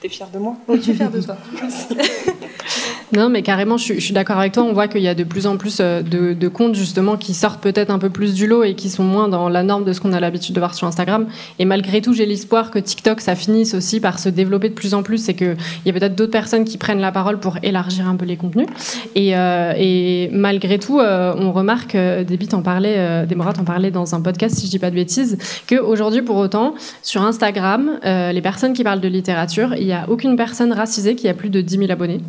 T'es 0.00 0.08
fière 0.08 0.28
de 0.32 0.38
moi? 0.38 0.56
Oui, 0.68 0.76
je 0.78 0.82
suis 0.82 0.94
fière 0.94 1.10
de 1.10 1.20
toi. 1.20 1.36
Non, 3.12 3.30
mais 3.30 3.42
carrément, 3.42 3.78
je, 3.78 3.94
suis 3.94 4.12
d'accord 4.12 4.38
avec 4.38 4.52
toi. 4.52 4.62
On 4.64 4.72
voit 4.72 4.86
qu'il 4.86 5.00
y 5.00 5.08
a 5.08 5.14
de 5.14 5.24
plus 5.24 5.46
en 5.46 5.56
plus 5.56 5.78
euh, 5.80 6.02
de, 6.02 6.48
comptes 6.48 6.74
justement 6.74 7.16
qui 7.16 7.32
sortent 7.32 7.60
peut-être 7.60 7.90
un 7.90 7.98
peu 7.98 8.10
plus 8.10 8.34
du 8.34 8.46
lot 8.46 8.64
et 8.64 8.74
qui 8.74 8.90
sont 8.90 9.04
moins 9.04 9.28
dans 9.28 9.48
la 9.48 9.62
norme 9.62 9.84
de 9.84 9.92
ce 9.92 10.00
qu'on 10.00 10.12
a 10.12 10.20
l'habitude 10.20 10.54
de 10.54 10.60
voir 10.60 10.74
sur 10.74 10.86
Instagram. 10.86 11.26
Et 11.58 11.64
malgré 11.64 12.02
tout, 12.02 12.12
j'ai 12.12 12.26
l'espoir 12.26 12.70
que 12.70 12.78
TikTok, 12.78 13.20
ça 13.20 13.34
finisse 13.34 13.74
aussi 13.74 14.00
par 14.00 14.18
se 14.18 14.28
développer 14.28 14.68
de 14.68 14.74
plus 14.74 14.94
en 14.94 15.02
plus 15.02 15.28
et 15.28 15.34
qu'il 15.34 15.56
y 15.86 15.90
a 15.90 15.92
peut-être 15.92 16.14
d'autres 16.14 16.32
personnes 16.32 16.64
qui 16.64 16.76
prennent 16.76 17.00
la 17.00 17.12
parole 17.12 17.38
pour 17.40 17.56
élargir 17.62 18.06
un 18.06 18.16
peu 18.16 18.26
les 18.26 18.36
contenus. 18.36 18.66
Et, 19.14 19.36
euh, 19.36 20.28
malgré 20.32 20.78
tout, 20.78 21.00
euh, 21.00 21.34
on 21.36 21.52
remarque, 21.52 21.96
Débit 21.96 22.48
en 22.52 22.62
parlait, 22.62 23.26
Déborah 23.26 23.54
en 23.58 23.64
parlait 23.64 23.90
dans 23.90 24.14
un 24.14 24.20
podcast, 24.20 24.56
si 24.56 24.66
je 24.66 24.70
dis 24.70 24.78
pas 24.78 24.90
de 24.90 24.94
bêtises, 24.94 25.38
qu'aujourd'hui, 25.68 26.22
pour 26.22 26.36
autant, 26.36 26.74
sur 27.02 27.22
Instagram, 27.22 27.98
les 28.04 28.42
personnes 28.42 28.72
qui 28.72 28.84
parlent 28.84 29.00
de 29.00 29.08
littérature, 29.08 29.74
il 29.76 29.86
n'y 29.86 29.92
a 29.92 30.06
aucune 30.08 30.36
personne 30.36 30.72
racisée 30.72 31.14
qui 31.14 31.28
a 31.28 31.34
plus 31.34 31.50
de 31.50 31.60
10 31.60 31.78
000 31.78 31.90
abonnés 31.90 32.20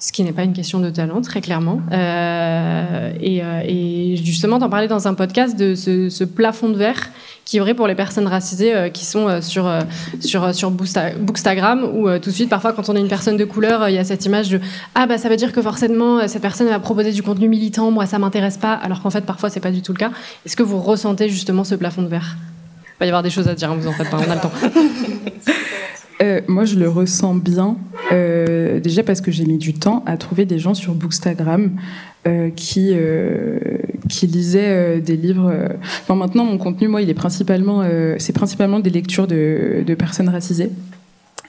ce 0.00 0.12
qui 0.12 0.22
n'est 0.22 0.32
pas 0.32 0.44
une 0.44 0.52
question 0.52 0.78
de 0.78 0.90
talent, 0.90 1.20
très 1.22 1.40
clairement. 1.40 1.80
Euh, 1.90 3.12
euh, 3.20 3.62
et, 3.66 4.16
justement, 4.22 4.60
t'en 4.60 4.70
parlais 4.70 4.86
dans 4.86 5.08
un 5.08 5.14
podcast 5.14 5.58
de 5.58 5.74
ce, 5.74 6.24
plafond 6.24 6.68
de 6.68 6.76
verre 6.76 7.08
qui 7.44 7.56
y 7.56 7.60
aurait 7.60 7.74
pour 7.74 7.88
les 7.88 7.96
personnes 7.96 8.28
racisées 8.28 8.74
euh, 8.74 8.90
qui 8.90 9.04
sont 9.04 9.40
sur, 9.42 9.68
sur, 10.20 10.54
sur 10.54 10.70
Bookstagram, 10.70 11.82
où 11.82 12.08
tout 12.18 12.30
de 12.30 12.34
suite, 12.34 12.48
parfois, 12.48 12.72
quand 12.72 12.88
on 12.88 12.94
est 12.94 13.00
une 13.00 13.08
personne 13.08 13.36
de 13.36 13.44
couleur, 13.44 13.88
il 13.88 13.96
y 13.96 13.98
a 13.98 14.04
cette 14.04 14.24
image 14.24 14.50
de 14.50 14.60
Ah, 14.94 15.06
bah 15.06 15.18
ça 15.18 15.28
veut 15.28 15.36
dire 15.36 15.52
que 15.52 15.62
forcément, 15.62 16.28
cette 16.28 16.42
personne 16.42 16.68
va 16.68 16.78
proposer 16.78 17.10
du 17.10 17.24
contenu 17.24 17.48
militant, 17.48 17.90
moi, 17.90 18.06
ça 18.06 18.20
m'intéresse 18.20 18.56
pas, 18.56 18.74
alors 18.74 19.02
qu'en 19.02 19.10
fait, 19.10 19.22
parfois, 19.22 19.50
c'est 19.50 19.58
pas 19.60 19.72
du 19.72 19.82
tout 19.82 19.92
le 19.92 19.98
cas. 19.98 20.12
Est-ce 20.46 20.56
que 20.56 20.62
vous 20.62 20.78
ressentez 20.78 21.28
justement 21.28 21.64
ce 21.64 21.74
plafond 21.74 22.02
de 22.02 22.08
verre? 22.08 22.36
Il 22.96 23.00
va 23.00 23.06
y 23.06 23.08
avoir 23.08 23.24
des 23.24 23.30
choses 23.30 23.48
à 23.48 23.54
dire, 23.54 23.72
hein, 23.72 23.76
vous 23.78 23.88
en 23.88 23.92
faites 23.92 24.10
pas, 24.10 24.18
on 24.18 24.30
a 24.30 24.34
le 24.36 24.40
temps. 24.40 24.52
Moi, 26.48 26.64
je 26.64 26.76
le 26.76 26.88
ressens 26.88 27.34
bien, 27.34 27.76
euh, 28.12 28.80
déjà 28.80 29.02
parce 29.02 29.20
que 29.20 29.30
j'ai 29.30 29.44
mis 29.44 29.58
du 29.58 29.74
temps 29.74 30.02
à 30.06 30.16
trouver 30.16 30.44
des 30.44 30.58
gens 30.58 30.74
sur 30.74 30.94
Bookstagram 30.94 31.72
euh, 32.26 32.50
qui, 32.50 32.94
qui 34.08 34.26
lisaient 34.26 35.00
des 35.00 35.16
livres. 35.16 35.52
Enfin, 36.02 36.14
maintenant, 36.14 36.44
mon 36.44 36.58
contenu, 36.58 36.88
moi, 36.88 37.02
il 37.02 37.10
est 37.10 37.14
principalement, 37.14 37.84
c'est 38.18 38.32
principalement 38.32 38.80
des 38.80 38.90
lectures 38.90 39.26
de, 39.26 39.82
de 39.86 39.94
personnes 39.94 40.28
racisées 40.28 40.70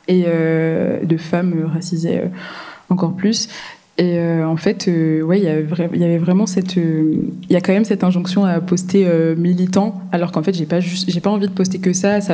et 0.08 0.24
de 0.24 1.18
femmes 1.18 1.70
racisées 1.72 2.22
encore 2.90 3.16
plus. 3.16 3.50
Et 4.00 4.18
euh, 4.18 4.48
en 4.48 4.56
fait, 4.56 4.88
euh, 4.88 5.22
ouais, 5.24 5.40
il 5.40 5.44
y, 5.44 6.04
avait 6.06 6.18
vraiment 6.18 6.46
cette, 6.46 6.78
euh, 6.78 7.16
il 7.50 7.52
y 7.52 7.58
a 7.58 7.60
quand 7.60 7.74
même 7.74 7.84
cette 7.84 8.06
injonction 8.06 8.46
à 8.46 8.62
poster 8.62 9.06
militant, 9.36 10.02
alors 10.14 10.32
qu'en 10.32 10.42
fait, 10.42 10.56
j'ai 10.56 10.66
pas 10.66 10.80
j'ai 10.80 11.20
pas 11.20 11.30
envie 11.30 11.48
de 11.48 11.52
poster 11.52 11.80
que 11.80 11.92
ça. 11.92 12.22
Ça 12.22 12.34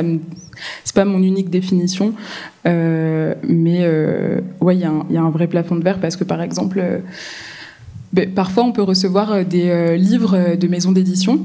c'est 0.84 0.94
pas 0.94 1.04
mon 1.04 1.18
unique 1.18 1.50
définition, 1.50 2.12
mais 2.64 3.88
ouais, 4.60 4.76
il 4.76 4.78
y, 4.78 5.12
y, 5.12 5.16
a 5.16 5.22
un 5.22 5.30
vrai 5.30 5.48
plafond 5.48 5.74
de 5.74 5.82
verre 5.82 5.98
parce 5.98 6.14
que 6.14 6.22
par 6.22 6.40
exemple, 6.40 6.80
ben, 8.12 8.30
parfois 8.32 8.62
on 8.62 8.70
peut 8.70 8.82
recevoir 8.82 9.44
des 9.44 9.98
livres 9.98 10.54
de 10.54 10.68
maisons 10.68 10.92
d'édition 10.92 11.40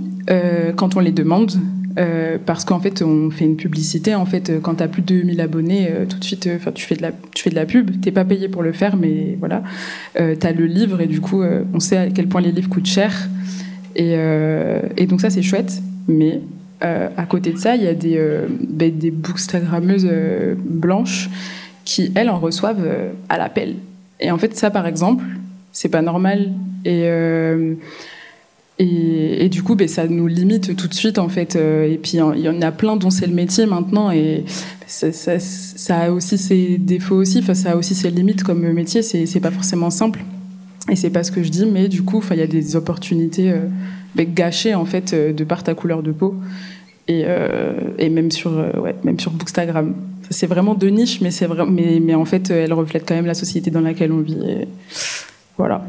quand 0.75 0.95
on 0.95 0.99
les 0.99 1.11
demande 1.11 1.53
euh, 1.97 2.37
parce 2.45 2.65
qu'en 2.65 2.79
fait, 2.79 3.01
on 3.01 3.29
fait 3.29 3.45
une 3.45 3.55
publicité. 3.55 4.15
En 4.15 4.25
fait, 4.25 4.61
quand 4.61 4.75
tu 4.75 4.83
as 4.83 4.87
plus 4.87 5.01
de 5.01 5.07
2000 5.07 5.41
abonnés, 5.41 5.89
tout 6.09 6.17
de 6.17 6.23
suite, 6.23 6.49
tu 6.73 6.85
fais 6.85 6.95
de 6.95 7.01
la, 7.01 7.11
tu 7.33 7.43
fais 7.43 7.49
de 7.49 7.55
la 7.55 7.65
pub. 7.65 8.01
T'es 8.01 8.11
pas 8.11 8.25
payé 8.25 8.49
pour 8.49 8.63
le 8.63 8.71
faire, 8.71 8.95
mais 8.95 9.37
voilà. 9.39 9.63
tu 10.15 10.47
as 10.47 10.51
le 10.51 10.65
livre 10.65 11.01
et 11.01 11.07
du 11.07 11.21
coup, 11.21 11.43
on 11.73 11.79
sait 11.79 11.97
à 11.97 12.09
quel 12.09 12.27
point 12.27 12.41
les 12.41 12.51
livres 12.51 12.69
coûtent 12.69 12.85
cher. 12.85 13.29
Et, 13.95 14.15
et 14.97 15.05
donc 15.05 15.21
ça, 15.21 15.29
c'est 15.29 15.41
chouette. 15.41 15.81
Mais 16.07 16.41
à 16.81 17.25
côté 17.27 17.51
de 17.51 17.57
ça, 17.57 17.75
il 17.75 17.83
y 17.83 17.87
a 17.87 17.93
des, 17.93 18.19
ben, 18.69 18.97
des 18.97 19.11
bookstagrammeuses 19.11 20.09
blanches 20.57 21.29
qui, 21.85 22.11
elles, 22.15 22.29
en 22.29 22.39
reçoivent 22.39 22.87
à 23.29 23.37
l'appel. 23.37 23.75
Et 24.19 24.31
en 24.31 24.37
fait, 24.37 24.55
ça, 24.55 24.71
par 24.71 24.87
exemple, 24.87 25.25
c'est 25.71 25.89
pas 25.89 26.01
normal. 26.01 26.51
Et, 26.85 27.09
euh, 28.81 29.35
et, 29.39 29.49
du 29.49 29.63
coup, 29.63 29.75
ben, 29.75 29.87
ça 29.87 30.07
nous 30.07 30.27
limite 30.27 30.75
tout 30.75 30.87
de 30.87 30.93
suite, 30.93 31.19
en 31.19 31.29
fait. 31.29 31.55
Euh, 31.55 31.91
et 31.91 31.97
puis, 31.97 32.13
il 32.35 32.41
y 32.41 32.49
en 32.49 32.61
a 32.61 32.71
plein 32.71 32.95
dont 32.95 33.09
c'est 33.09 33.27
le 33.27 33.33
métier 33.33 33.65
maintenant. 33.65 34.11
Et 34.11 34.43
ça, 34.87 35.97
a 35.97 36.11
aussi 36.11 36.37
ses 36.37 36.77
défauts 36.77 37.15
aussi. 37.15 37.39
Enfin, 37.39 37.53
ça 37.53 37.71
a 37.71 37.75
aussi 37.75 37.95
ses 37.95 38.09
limites 38.09 38.43
comme 38.43 38.61
métier. 38.71 39.01
C'est 39.01 39.39
pas 39.39 39.51
forcément 39.51 39.89
simple. 39.89 40.23
Et 40.89 40.95
c'est 40.95 41.11
pas 41.11 41.23
ce 41.23 41.31
que 41.31 41.43
je 41.43 41.49
dis, 41.49 41.65
mais 41.65 41.87
du 41.87 42.01
coup, 42.01 42.23
il 42.31 42.37
y 42.37 42.41
a 42.41 42.47
des 42.47 42.75
opportunités 42.75 43.51
euh, 43.51 43.67
ben, 44.15 44.27
gâchées, 44.33 44.73
en 44.73 44.85
fait, 44.85 45.13
de 45.13 45.43
par 45.43 45.63
ta 45.63 45.73
couleur 45.73 46.01
de 46.01 46.11
peau. 46.11 46.35
Et, 47.07 47.25
même 48.09 48.31
sur, 48.31 48.51
ouais, 48.51 48.95
même 49.03 49.19
sur 49.19 49.31
Bookstagram 49.31 49.93
c'est 50.29 50.47
vraiment 50.47 50.75
de 50.75 50.87
niche, 50.87 51.19
mais 51.19 51.29
vrai, 51.45 51.65
mais, 51.65 52.15
en 52.15 52.23
fait, 52.23 52.51
elle 52.51 52.71
reflète 52.71 53.03
quand 53.05 53.15
même 53.15 53.25
la 53.25 53.33
société 53.33 53.69
dans 53.69 53.81
laquelle 53.81 54.13
on 54.13 54.21
vit. 54.21 54.37
Voilà. 55.57 55.81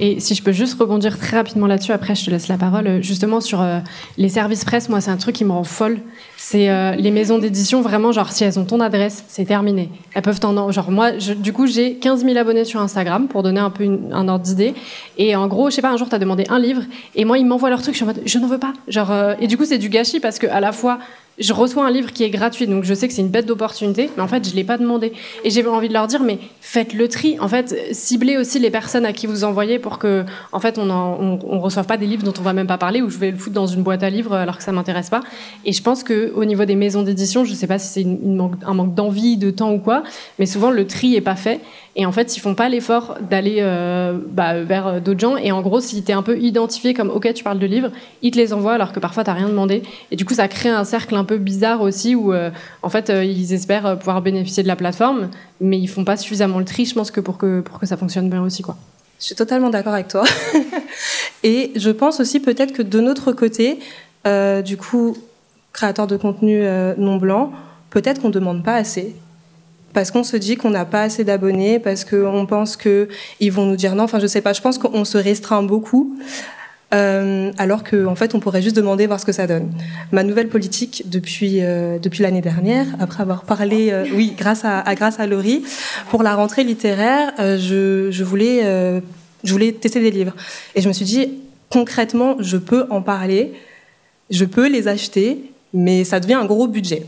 Et 0.00 0.20
si 0.20 0.34
je 0.34 0.42
peux 0.42 0.52
juste 0.52 0.78
rebondir 0.78 1.18
très 1.18 1.36
rapidement 1.36 1.66
là-dessus, 1.66 1.92
après 1.92 2.14
je 2.14 2.24
te 2.24 2.30
laisse 2.30 2.48
la 2.48 2.56
parole. 2.56 3.02
Justement 3.02 3.40
sur 3.40 3.60
euh, 3.60 3.78
les 4.16 4.28
services 4.28 4.64
presse, 4.64 4.88
moi 4.88 5.00
c'est 5.00 5.10
un 5.10 5.16
truc 5.16 5.34
qui 5.36 5.44
me 5.44 5.52
rend 5.52 5.64
folle. 5.64 5.98
C'est 6.36 6.70
euh, 6.70 6.96
les 6.96 7.10
maisons 7.10 7.38
d'édition, 7.38 7.82
vraiment, 7.82 8.10
genre 8.10 8.32
si 8.32 8.42
elles 8.42 8.58
ont 8.58 8.64
ton 8.64 8.80
adresse, 8.80 9.24
c'est 9.28 9.44
terminé. 9.44 9.90
Elles 10.14 10.22
peuvent 10.22 10.40
t'en. 10.40 10.72
Genre 10.72 10.90
moi, 10.90 11.12
du 11.12 11.52
coup, 11.52 11.66
j'ai 11.66 11.94
15 11.94 12.24
000 12.24 12.36
abonnés 12.36 12.64
sur 12.64 12.80
Instagram 12.80 13.28
pour 13.28 13.42
donner 13.42 13.60
un 13.60 13.70
peu 13.70 13.84
un 14.10 14.28
ordre 14.28 14.44
d'idée. 14.44 14.74
Et 15.18 15.36
en 15.36 15.46
gros, 15.46 15.70
je 15.70 15.76
sais 15.76 15.82
pas, 15.82 15.90
un 15.90 15.96
jour 15.96 16.08
tu 16.08 16.14
as 16.14 16.18
demandé 16.18 16.44
un 16.48 16.58
livre 16.58 16.82
et 17.14 17.24
moi 17.24 17.38
ils 17.38 17.46
m'envoient 17.46 17.70
leur 17.70 17.82
truc, 17.82 17.94
je 17.94 17.98
suis 17.98 18.04
en 18.04 18.08
mode 18.08 18.22
je 18.24 18.38
n'en 18.38 18.48
veux 18.48 18.58
pas. 18.58 18.72
Genre, 18.88 19.10
euh, 19.10 19.34
et 19.40 19.46
du 19.46 19.56
coup, 19.56 19.64
c'est 19.64 19.78
du 19.78 19.88
gâchis 19.88 20.20
parce 20.20 20.38
que 20.38 20.46
à 20.46 20.60
la 20.60 20.72
fois 20.72 20.98
je 21.38 21.52
reçois 21.52 21.86
un 21.86 21.90
livre 21.90 22.12
qui 22.12 22.24
est 22.24 22.30
gratuit, 22.30 22.66
donc 22.66 22.84
je 22.84 22.94
sais 22.94 23.08
que 23.08 23.14
c'est 23.14 23.22
une 23.22 23.28
bête 23.28 23.46
d'opportunité, 23.46 24.10
mais 24.16 24.22
en 24.22 24.28
fait, 24.28 24.44
je 24.44 24.50
ne 24.50 24.56
l'ai 24.56 24.64
pas 24.64 24.78
demandé. 24.78 25.12
Et 25.44 25.50
j'ai 25.50 25.66
envie 25.66 25.88
de 25.88 25.92
leur 25.92 26.06
dire, 26.06 26.22
mais 26.22 26.38
faites 26.60 26.92
le 26.92 27.08
tri. 27.08 27.38
En 27.40 27.48
fait, 27.48 27.74
ciblez 27.92 28.36
aussi 28.36 28.58
les 28.58 28.70
personnes 28.70 29.06
à 29.06 29.12
qui 29.12 29.26
vous 29.26 29.44
envoyez 29.44 29.78
pour 29.78 29.98
que, 29.98 30.24
en 30.52 30.60
fait, 30.60 30.78
on 30.78 30.84
ne 30.84 31.58
reçoive 31.58 31.86
pas 31.86 31.96
des 31.96 32.06
livres 32.06 32.22
dont 32.22 32.34
on 32.38 32.42
va 32.42 32.52
même 32.52 32.66
pas 32.66 32.78
parler, 32.78 33.02
ou 33.02 33.10
je 33.10 33.18
vais 33.18 33.30
le 33.30 33.36
foutre 33.36 33.54
dans 33.54 33.66
une 33.66 33.82
boîte 33.82 34.02
à 34.02 34.10
livres 34.10 34.34
alors 34.34 34.58
que 34.58 34.62
ça 34.62 34.72
m'intéresse 34.72 35.10
pas. 35.10 35.20
Et 35.64 35.72
je 35.72 35.82
pense 35.82 36.04
qu'au 36.04 36.44
niveau 36.44 36.64
des 36.64 36.76
maisons 36.76 37.02
d'édition, 37.02 37.44
je 37.44 37.50
ne 37.50 37.56
sais 37.56 37.66
pas 37.66 37.78
si 37.78 37.88
c'est 37.88 38.06
un 38.66 38.74
manque 38.74 38.94
d'envie, 38.94 39.36
de 39.36 39.50
temps 39.50 39.72
ou 39.72 39.78
quoi, 39.78 40.02
mais 40.38 40.46
souvent 40.46 40.70
le 40.70 40.86
tri 40.86 41.14
est 41.16 41.20
pas 41.20 41.36
fait. 41.36 41.60
Et 41.94 42.06
en 42.06 42.12
fait, 42.12 42.36
ils 42.36 42.40
font 42.40 42.54
pas 42.54 42.70
l'effort 42.70 43.18
d'aller 43.20 43.56
euh, 43.60 44.18
bah, 44.26 44.62
vers 44.62 45.00
d'autres 45.02 45.20
gens. 45.20 45.36
Et 45.36 45.52
en 45.52 45.60
gros, 45.60 45.80
si 45.80 46.02
tu 46.02 46.10
es 46.10 46.14
un 46.14 46.22
peu 46.22 46.38
identifié 46.38 46.94
comme 46.94 47.10
OK, 47.10 47.32
tu 47.34 47.44
parles 47.44 47.58
de 47.58 47.66
livres, 47.66 47.90
ils 48.22 48.30
te 48.30 48.38
les 48.38 48.54
envoient 48.54 48.72
alors 48.72 48.92
que 48.92 49.00
parfois 49.00 49.24
tu 49.24 49.30
n'as 49.30 49.36
rien 49.36 49.48
demandé. 49.48 49.82
Et 50.10 50.16
du 50.16 50.24
coup, 50.24 50.32
ça 50.32 50.48
crée 50.48 50.70
un 50.70 50.84
cercle 50.84 51.14
un 51.14 51.24
peu 51.24 51.36
bizarre 51.36 51.82
aussi 51.82 52.14
où 52.14 52.32
euh, 52.32 52.50
en 52.82 52.88
fait, 52.88 53.10
euh, 53.10 53.24
ils 53.24 53.52
espèrent 53.52 53.98
pouvoir 53.98 54.22
bénéficier 54.22 54.62
de 54.62 54.68
la 54.68 54.76
plateforme, 54.76 55.28
mais 55.60 55.78
ils 55.78 55.88
font 55.88 56.04
pas 56.04 56.16
suffisamment 56.16 56.58
le 56.58 56.64
tri, 56.64 56.86
je 56.86 56.94
pense, 56.94 57.10
que 57.10 57.20
pour 57.20 57.36
que, 57.36 57.60
pour 57.60 57.78
que 57.78 57.84
ça 57.84 57.98
fonctionne 57.98 58.30
bien 58.30 58.42
aussi. 58.42 58.62
Quoi. 58.62 58.76
Je 59.20 59.26
suis 59.26 59.34
totalement 59.34 59.68
d'accord 59.68 59.92
avec 59.92 60.08
toi. 60.08 60.24
et 61.42 61.72
je 61.76 61.90
pense 61.90 62.20
aussi 62.20 62.40
peut-être 62.40 62.72
que 62.72 62.82
de 62.82 63.00
notre 63.00 63.32
côté, 63.32 63.78
du 64.64 64.76
coup, 64.78 65.16
créateur 65.74 66.06
de 66.06 66.16
contenu 66.16 66.64
non 66.96 67.18
blanc, 67.18 67.52
peut-être 67.90 68.22
qu'on 68.22 68.30
demande 68.30 68.64
pas 68.64 68.74
assez 68.74 69.14
parce 69.92 70.10
qu'on 70.10 70.24
se 70.24 70.36
dit 70.36 70.56
qu'on 70.56 70.70
n'a 70.70 70.84
pas 70.84 71.02
assez 71.02 71.24
d'abonnés, 71.24 71.78
parce 71.78 72.04
qu'on 72.04 72.46
pense 72.46 72.76
qu'ils 72.76 73.52
vont 73.52 73.66
nous 73.66 73.76
dire 73.76 73.94
non. 73.94 74.04
Enfin, 74.04 74.18
je 74.18 74.26
sais 74.26 74.40
pas. 74.40 74.52
Je 74.52 74.60
pense 74.60 74.78
qu'on 74.78 75.04
se 75.04 75.18
restreint 75.18 75.62
beaucoup. 75.62 76.16
Euh, 76.94 77.50
alors 77.56 77.84
qu'en 77.84 78.06
en 78.06 78.14
fait, 78.14 78.34
on 78.34 78.40
pourrait 78.40 78.60
juste 78.60 78.76
demander 78.76 79.06
voir 79.06 79.18
ce 79.18 79.24
que 79.24 79.32
ça 79.32 79.46
donne. 79.46 79.72
Ma 80.10 80.24
nouvelle 80.24 80.48
politique 80.48 81.04
depuis 81.06 81.62
euh, 81.62 81.98
depuis 81.98 82.22
l'année 82.22 82.42
dernière, 82.42 82.86
après 83.00 83.22
avoir 83.22 83.44
parlé, 83.44 83.90
euh, 83.90 84.04
oui, 84.14 84.34
grâce 84.36 84.64
à, 84.64 84.82
grâce 84.94 85.18
à 85.18 85.26
Laurie, 85.26 85.62
pour 86.10 86.22
la 86.22 86.34
rentrée 86.34 86.64
littéraire, 86.64 87.32
je, 87.38 88.08
je 88.10 88.24
voulais 88.24 88.62
je 89.42 89.52
voulais 89.52 89.72
tester 89.72 90.00
des 90.00 90.10
livres 90.10 90.34
et 90.74 90.82
je 90.82 90.88
me 90.88 90.92
suis 90.92 91.06
dit 91.06 91.40
concrètement, 91.70 92.36
je 92.40 92.58
peux 92.58 92.84
en 92.90 93.00
parler, 93.00 93.54
je 94.28 94.44
peux 94.44 94.68
les 94.68 94.86
acheter, 94.88 95.50
mais 95.72 96.04
ça 96.04 96.20
devient 96.20 96.34
un 96.34 96.44
gros 96.44 96.68
budget. 96.68 97.06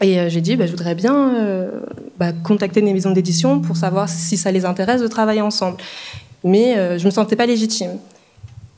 Et 0.00 0.18
euh, 0.18 0.28
j'ai 0.28 0.40
dit, 0.40 0.56
bah, 0.56 0.66
je 0.66 0.70
voudrais 0.70 0.94
bien 0.94 1.34
euh, 1.34 1.80
bah, 2.18 2.32
contacter 2.32 2.80
des 2.80 2.92
maisons 2.92 3.10
d'édition 3.10 3.60
pour 3.60 3.76
savoir 3.76 4.08
si 4.08 4.36
ça 4.36 4.52
les 4.52 4.64
intéresse 4.64 5.00
de 5.00 5.08
travailler 5.08 5.40
ensemble. 5.40 5.78
Mais 6.44 6.76
euh, 6.76 6.98
je 6.98 7.02
ne 7.02 7.06
me 7.06 7.10
sentais 7.10 7.36
pas 7.36 7.46
légitime. 7.46 7.98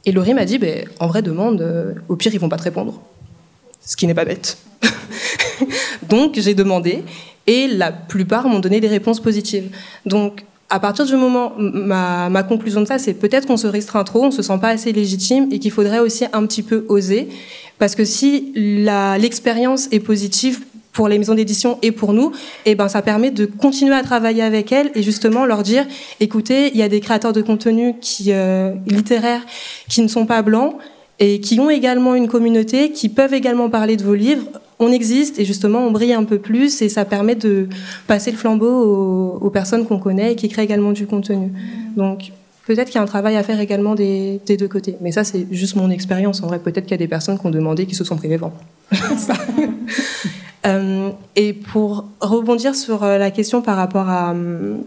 Et 0.06 0.12
Laurie 0.12 0.32
m'a 0.32 0.46
dit, 0.46 0.58
bah, 0.58 0.66
en 0.98 1.08
vrai, 1.08 1.20
demande, 1.20 1.94
au 2.08 2.16
pire, 2.16 2.32
ils 2.32 2.40
vont 2.40 2.48
pas 2.48 2.56
te 2.56 2.62
répondre. 2.62 3.00
Ce 3.84 3.96
qui 3.96 4.06
n'est 4.06 4.14
pas 4.14 4.24
bête. 4.24 4.56
Donc, 6.08 6.38
j'ai 6.38 6.54
demandé, 6.54 7.04
et 7.46 7.68
la 7.68 7.92
plupart 7.92 8.48
m'ont 8.48 8.60
donné 8.60 8.80
des 8.80 8.88
réponses 8.88 9.20
positives. 9.20 9.70
Donc, 10.06 10.44
à 10.70 10.80
partir 10.80 11.04
du 11.04 11.16
moment, 11.16 11.52
ma, 11.58 12.30
ma 12.30 12.42
conclusion 12.44 12.80
de 12.80 12.86
ça, 12.86 12.98
c'est 12.98 13.12
peut-être 13.12 13.46
qu'on 13.46 13.56
se 13.58 13.66
restreint 13.66 14.04
trop, 14.04 14.24
on 14.24 14.30
se 14.30 14.40
sent 14.40 14.58
pas 14.58 14.68
assez 14.68 14.92
légitime, 14.92 15.48
et 15.50 15.58
qu'il 15.58 15.70
faudrait 15.70 15.98
aussi 15.98 16.24
un 16.32 16.46
petit 16.46 16.62
peu 16.62 16.86
oser. 16.88 17.28
Parce 17.78 17.94
que 17.94 18.04
si 18.04 18.52
l'expérience 18.54 19.88
est 19.90 20.00
positive, 20.00 20.60
pour 20.92 21.08
les 21.08 21.18
maisons 21.18 21.34
d'édition 21.34 21.78
et 21.82 21.92
pour 21.92 22.12
nous, 22.12 22.32
et 22.66 22.72
eh 22.72 22.74
ben 22.74 22.88
ça 22.88 23.02
permet 23.02 23.30
de 23.30 23.46
continuer 23.46 23.94
à 23.94 24.02
travailler 24.02 24.42
avec 24.42 24.72
elles 24.72 24.90
et 24.94 25.02
justement 25.02 25.46
leur 25.46 25.62
dire 25.62 25.86
écoutez, 26.18 26.70
il 26.72 26.76
y 26.76 26.82
a 26.82 26.88
des 26.88 27.00
créateurs 27.00 27.32
de 27.32 27.42
contenu 27.42 27.94
euh, 28.28 28.74
littéraires 28.86 29.42
qui 29.88 30.02
ne 30.02 30.08
sont 30.08 30.26
pas 30.26 30.42
blancs 30.42 30.74
et 31.20 31.40
qui 31.40 31.60
ont 31.60 31.70
également 31.70 32.14
une 32.14 32.28
communauté, 32.28 32.90
qui 32.90 33.08
peuvent 33.08 33.34
également 33.34 33.68
parler 33.68 33.96
de 33.96 34.02
vos 34.02 34.14
livres. 34.14 34.46
On 34.78 34.90
existe 34.90 35.38
et 35.38 35.44
justement 35.44 35.80
on 35.80 35.90
brille 35.90 36.14
un 36.14 36.24
peu 36.24 36.38
plus 36.38 36.80
et 36.80 36.88
ça 36.88 37.04
permet 37.04 37.34
de 37.34 37.68
passer 38.06 38.30
le 38.30 38.38
flambeau 38.38 39.38
aux, 39.40 39.50
personnes 39.50 39.86
qu'on 39.86 39.98
connaît 39.98 40.32
et 40.32 40.36
qui 40.36 40.48
créent 40.48 40.64
également 40.64 40.92
du 40.92 41.06
contenu. 41.06 41.52
Donc 41.96 42.32
peut-être 42.66 42.86
qu'il 42.86 42.96
y 42.96 42.98
a 42.98 43.02
un 43.02 43.06
travail 43.06 43.36
à 43.36 43.42
faire 43.42 43.60
également 43.60 43.94
des, 43.94 44.40
deux 44.48 44.68
côtés. 44.68 44.96
Mais 45.02 45.12
ça, 45.12 45.22
c'est 45.22 45.46
juste 45.50 45.76
mon 45.76 45.90
expérience. 45.90 46.42
En 46.42 46.46
vrai, 46.46 46.58
peut-être 46.58 46.84
qu'il 46.84 46.92
y 46.92 46.94
a 46.94 46.98
des 46.98 47.08
personnes 47.08 47.38
qui 47.38 47.46
ont 47.46 47.50
demandé 47.50 47.84
qui 47.84 47.94
se 47.94 48.04
sont 48.04 48.16
privées 48.16 48.38
vent. 48.38 48.54
Euh, 50.66 51.10
et 51.36 51.54
pour 51.54 52.04
rebondir 52.20 52.74
sur 52.74 53.02
euh, 53.02 53.16
la 53.16 53.30
question 53.30 53.62
par 53.62 53.76
rapport 53.76 54.08
à 54.10 54.32
hum, 54.32 54.84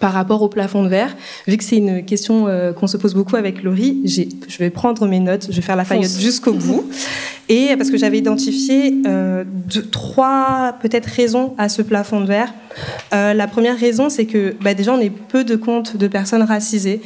par 0.00 0.12
rapport 0.12 0.42
au 0.42 0.48
plafond 0.48 0.82
de 0.82 0.88
verre, 0.88 1.16
vu 1.46 1.56
que 1.56 1.64
c'est 1.64 1.76
une 1.76 2.04
question 2.04 2.48
euh, 2.48 2.72
qu'on 2.72 2.86
se 2.86 2.96
pose 2.96 3.14
beaucoup 3.14 3.36
avec 3.36 3.62
Laurie, 3.62 4.02
je 4.04 4.58
vais 4.58 4.70
prendre 4.70 5.06
mes 5.06 5.20
notes, 5.20 5.46
je 5.50 5.56
vais 5.56 5.62
faire 5.62 5.76
la 5.76 5.84
faillotte 5.84 6.18
jusqu'au 6.18 6.52
bout. 6.54 6.84
Et 7.48 7.76
parce 7.76 7.90
que 7.90 7.96
j'avais 7.96 8.18
identifié 8.18 8.94
euh, 9.06 9.44
deux, 9.46 9.86
trois 9.86 10.74
peut-être 10.82 11.06
raisons 11.06 11.54
à 11.58 11.68
ce 11.68 11.80
plafond 11.80 12.20
de 12.20 12.26
verre. 12.26 12.52
Euh, 13.14 13.34
la 13.34 13.46
première 13.46 13.78
raison, 13.78 14.08
c'est 14.08 14.26
que 14.26 14.56
bah, 14.60 14.74
déjà 14.74 14.92
on 14.92 15.00
est 15.00 15.10
peu 15.10 15.44
de 15.44 15.56
comptes 15.56 15.96
de 15.96 16.08
personnes 16.08 16.42
racisées, 16.42 17.00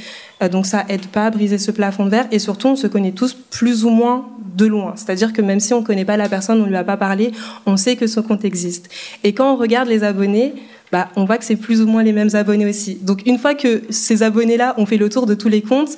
donc 0.51 0.65
ça 0.65 0.87
aide 0.89 1.07
pas 1.07 1.27
à 1.27 1.31
briser 1.31 1.59
ce 1.59 1.71
plafond 1.71 2.07
de 2.07 2.11
verre. 2.11 2.27
Et 2.33 2.39
surtout, 2.39 2.69
on 2.69 2.77
se 2.77 2.87
connaît 2.87 3.13
tous 3.13 3.35
plus 3.35 3.85
ou 3.85 3.91
moins 3.91 4.27
de 4.57 4.67
loin. 4.67 4.95
C'est-à-dire 4.97 5.33
que 5.35 5.43
même 5.43 5.61
si 5.61 5.75
on 5.75 5.81
ne 5.81 5.87
connaît 5.87 6.07
pas 6.07 6.17
la 6.17 6.29
personne, 6.29 6.61
on 6.61 6.65
ne 6.65 6.71
lui 6.71 6.77
a 6.77 6.85
pas 6.85 6.97
parlé, 6.97 7.33
on 7.67 7.77
sait 7.77 7.97
que 7.97 8.07
son 8.07 8.23
compte 8.23 8.45
existe. 8.45 8.89
Et 9.23 9.35
quand 9.35 9.53
on 9.53 9.57
regarde 9.57 9.89
les 9.89 10.03
abonnés, 10.03 10.55
bah, 10.93 11.09
on 11.17 11.25
voit 11.25 11.39
que 11.39 11.45
c'est 11.45 11.57
plus 11.57 11.81
ou 11.81 11.87
moins 11.87 12.03
les 12.03 12.13
mêmes 12.13 12.35
abonnés 12.35 12.67
aussi. 12.67 12.97
Donc 12.97 13.23
une 13.27 13.39
fois 13.39 13.55
que 13.55 13.83
ces 13.91 14.23
abonnés-là 14.23 14.75
ont 14.77 14.87
fait 14.87 14.97
le 14.97 15.09
tour 15.09 15.27
de 15.27 15.35
tous 15.35 15.49
les 15.49 15.63
comptes, 15.63 15.97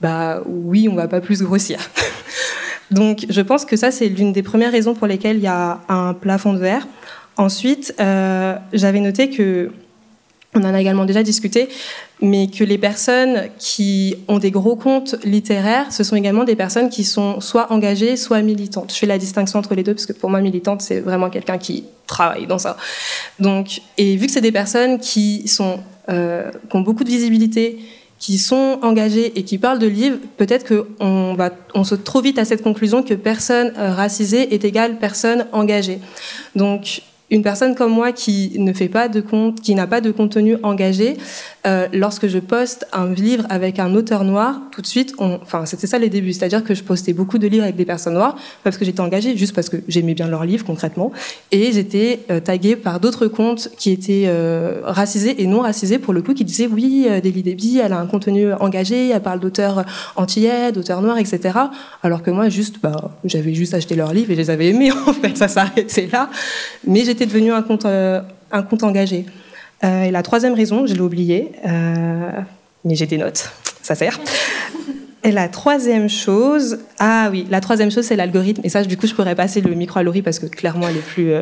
bah 0.00 0.42
oui, 0.46 0.88
on 0.90 0.94
va 0.94 1.08
pas 1.08 1.20
plus 1.20 1.42
grossir. 1.42 1.78
Donc 2.90 3.26
je 3.28 3.40
pense 3.40 3.64
que 3.64 3.76
ça, 3.76 3.90
c'est 3.90 4.08
l'une 4.08 4.32
des 4.32 4.42
premières 4.42 4.72
raisons 4.72 4.94
pour 4.94 5.06
lesquelles 5.06 5.36
il 5.36 5.42
y 5.42 5.48
a 5.48 5.80
un 5.88 6.14
plafond 6.14 6.52
de 6.52 6.58
verre. 6.58 6.86
Ensuite, 7.36 7.94
euh, 8.00 8.56
j'avais 8.72 9.00
noté 9.00 9.30
que 9.30 9.70
on 10.54 10.60
en 10.60 10.74
a 10.74 10.80
également 10.80 11.04
déjà 11.04 11.22
discuté, 11.22 11.68
mais 12.20 12.48
que 12.48 12.64
les 12.64 12.78
personnes 12.78 13.48
qui 13.58 14.16
ont 14.26 14.38
des 14.38 14.50
gros 14.50 14.76
comptes 14.76 15.16
littéraires, 15.24 15.92
ce 15.92 16.02
sont 16.02 16.16
également 16.16 16.44
des 16.44 16.56
personnes 16.56 16.90
qui 16.90 17.04
sont 17.04 17.40
soit 17.40 17.72
engagées, 17.72 18.16
soit 18.16 18.42
militantes. 18.42 18.92
Je 18.92 18.98
fais 18.98 19.06
la 19.06 19.18
distinction 19.18 19.58
entre 19.58 19.74
les 19.74 19.82
deux 19.84 19.94
parce 19.94 20.06
que 20.06 20.12
pour 20.12 20.30
moi, 20.30 20.40
militante, 20.40 20.82
c'est 20.82 21.00
vraiment 21.00 21.30
quelqu'un 21.30 21.58
qui 21.58 21.84
travaille 22.06 22.46
dans 22.46 22.58
ça. 22.58 22.76
Donc, 23.38 23.82
et 23.98 24.16
vu 24.16 24.26
que 24.26 24.32
c'est 24.32 24.40
des 24.40 24.52
personnes 24.52 24.98
qui 24.98 25.46
sont 25.46 25.80
euh, 26.08 26.50
qui 26.70 26.76
ont 26.76 26.80
beaucoup 26.80 27.04
de 27.04 27.10
visibilité, 27.10 27.78
qui 28.18 28.38
sont 28.38 28.78
engagées 28.82 29.38
et 29.38 29.44
qui 29.44 29.58
parlent 29.58 29.78
de 29.78 29.86
livres, 29.86 30.16
peut-être 30.38 30.66
qu'on 30.66 31.36
on 31.74 31.84
saute 31.84 32.02
trop 32.02 32.20
vite 32.20 32.38
à 32.38 32.44
cette 32.44 32.62
conclusion 32.62 33.02
que 33.02 33.14
personne 33.14 33.72
euh, 33.78 33.92
racisée 33.92 34.54
est 34.54 34.64
égale 34.64 34.98
personne 34.98 35.46
engagée. 35.52 36.00
Donc, 36.56 37.02
une 37.30 37.42
personne 37.42 37.74
comme 37.74 37.92
moi 37.92 38.12
qui 38.12 38.52
ne 38.58 38.72
fait 38.72 38.88
pas 38.88 39.08
de 39.08 39.20
compte, 39.20 39.60
qui 39.60 39.74
n'a 39.74 39.86
pas 39.86 40.00
de 40.00 40.10
contenu 40.10 40.56
engagé, 40.62 41.16
euh, 41.66 41.86
lorsque 41.92 42.26
je 42.28 42.38
poste 42.38 42.86
un 42.92 43.12
livre 43.12 43.44
avec 43.50 43.78
un 43.78 43.94
auteur 43.94 44.24
noir, 44.24 44.60
tout 44.70 44.80
de 44.80 44.86
suite, 44.86 45.14
enfin 45.18 45.66
c'était 45.66 45.86
ça 45.86 45.98
les 45.98 46.08
débuts, 46.08 46.32
c'est-à-dire 46.32 46.64
que 46.64 46.74
je 46.74 46.82
postais 46.82 47.12
beaucoup 47.12 47.36
de 47.38 47.46
livres 47.46 47.64
avec 47.64 47.76
des 47.76 47.84
personnes 47.84 48.14
noires 48.14 48.36
parce 48.64 48.78
que 48.78 48.84
j'étais 48.84 49.00
engagée, 49.00 49.36
juste 49.36 49.54
parce 49.54 49.68
que 49.68 49.76
j'aimais 49.88 50.14
bien 50.14 50.28
leurs 50.28 50.44
livres 50.44 50.64
concrètement, 50.64 51.12
et 51.50 51.72
j'étais 51.72 52.20
euh, 52.30 52.40
taguée 52.40 52.76
par 52.76 53.00
d'autres 53.00 53.26
comptes 53.26 53.70
qui 53.76 53.90
étaient 53.90 54.24
euh, 54.26 54.80
racisés 54.84 55.42
et 55.42 55.46
non 55.46 55.60
racisés 55.60 55.98
pour 55.98 56.14
le 56.14 56.22
coup, 56.22 56.32
qui 56.32 56.44
disaient 56.44 56.68
oui, 56.68 57.06
Delia 57.22 57.42
Debbie, 57.42 57.80
elle 57.84 57.92
a 57.92 57.98
un 57.98 58.06
contenu 58.06 58.52
engagé, 58.54 59.10
elle 59.10 59.22
parle 59.22 59.40
d'auteurs 59.40 59.84
antillais, 60.16 60.72
d'auteurs 60.72 61.02
noirs, 61.02 61.18
etc. 61.18 61.58
Alors 62.02 62.22
que 62.22 62.30
moi, 62.30 62.48
juste, 62.48 62.76
bah, 62.82 63.10
j'avais 63.24 63.52
juste 63.52 63.74
acheté 63.74 63.94
leurs 63.96 64.14
livres 64.14 64.30
et 64.30 64.34
je 64.34 64.40
les 64.40 64.50
avais 64.50 64.68
aimés 64.68 64.92
en 65.06 65.12
fait, 65.12 65.36
ça 65.36 65.48
s'arrêtait 65.48 66.08
là, 66.10 66.30
mais 66.86 67.04
j'étais 67.04 67.17
devenue 67.26 67.52
un 67.52 67.62
compte, 67.62 67.84
euh, 67.84 68.20
un 68.50 68.62
compte 68.62 68.82
engagé. 68.82 69.26
Euh, 69.84 70.04
et 70.04 70.10
la 70.10 70.22
troisième 70.22 70.54
raison, 70.54 70.86
je 70.86 70.94
l'ai 70.94 71.00
oubliée, 71.00 71.52
euh, 71.66 72.30
mais 72.84 72.94
j'ai 72.94 73.06
des 73.06 73.18
notes, 73.18 73.50
ça 73.82 73.94
sert. 73.94 74.18
Et 75.24 75.30
la 75.30 75.48
troisième 75.48 76.08
chose, 76.08 76.78
ah 76.98 77.28
oui, 77.30 77.46
la 77.50 77.60
troisième 77.60 77.90
chose, 77.90 78.04
c'est 78.04 78.16
l'algorithme. 78.16 78.62
Et 78.64 78.68
ça, 78.68 78.82
du 78.82 78.96
coup, 78.96 79.06
je 79.06 79.14
pourrais 79.14 79.34
passer 79.34 79.60
le 79.60 79.74
micro 79.74 79.98
à 79.98 80.02
Laurie 80.02 80.22
parce 80.22 80.38
que 80.38 80.46
clairement, 80.46 80.88
elle 80.88 80.96
est 80.96 81.00
plus. 81.00 81.32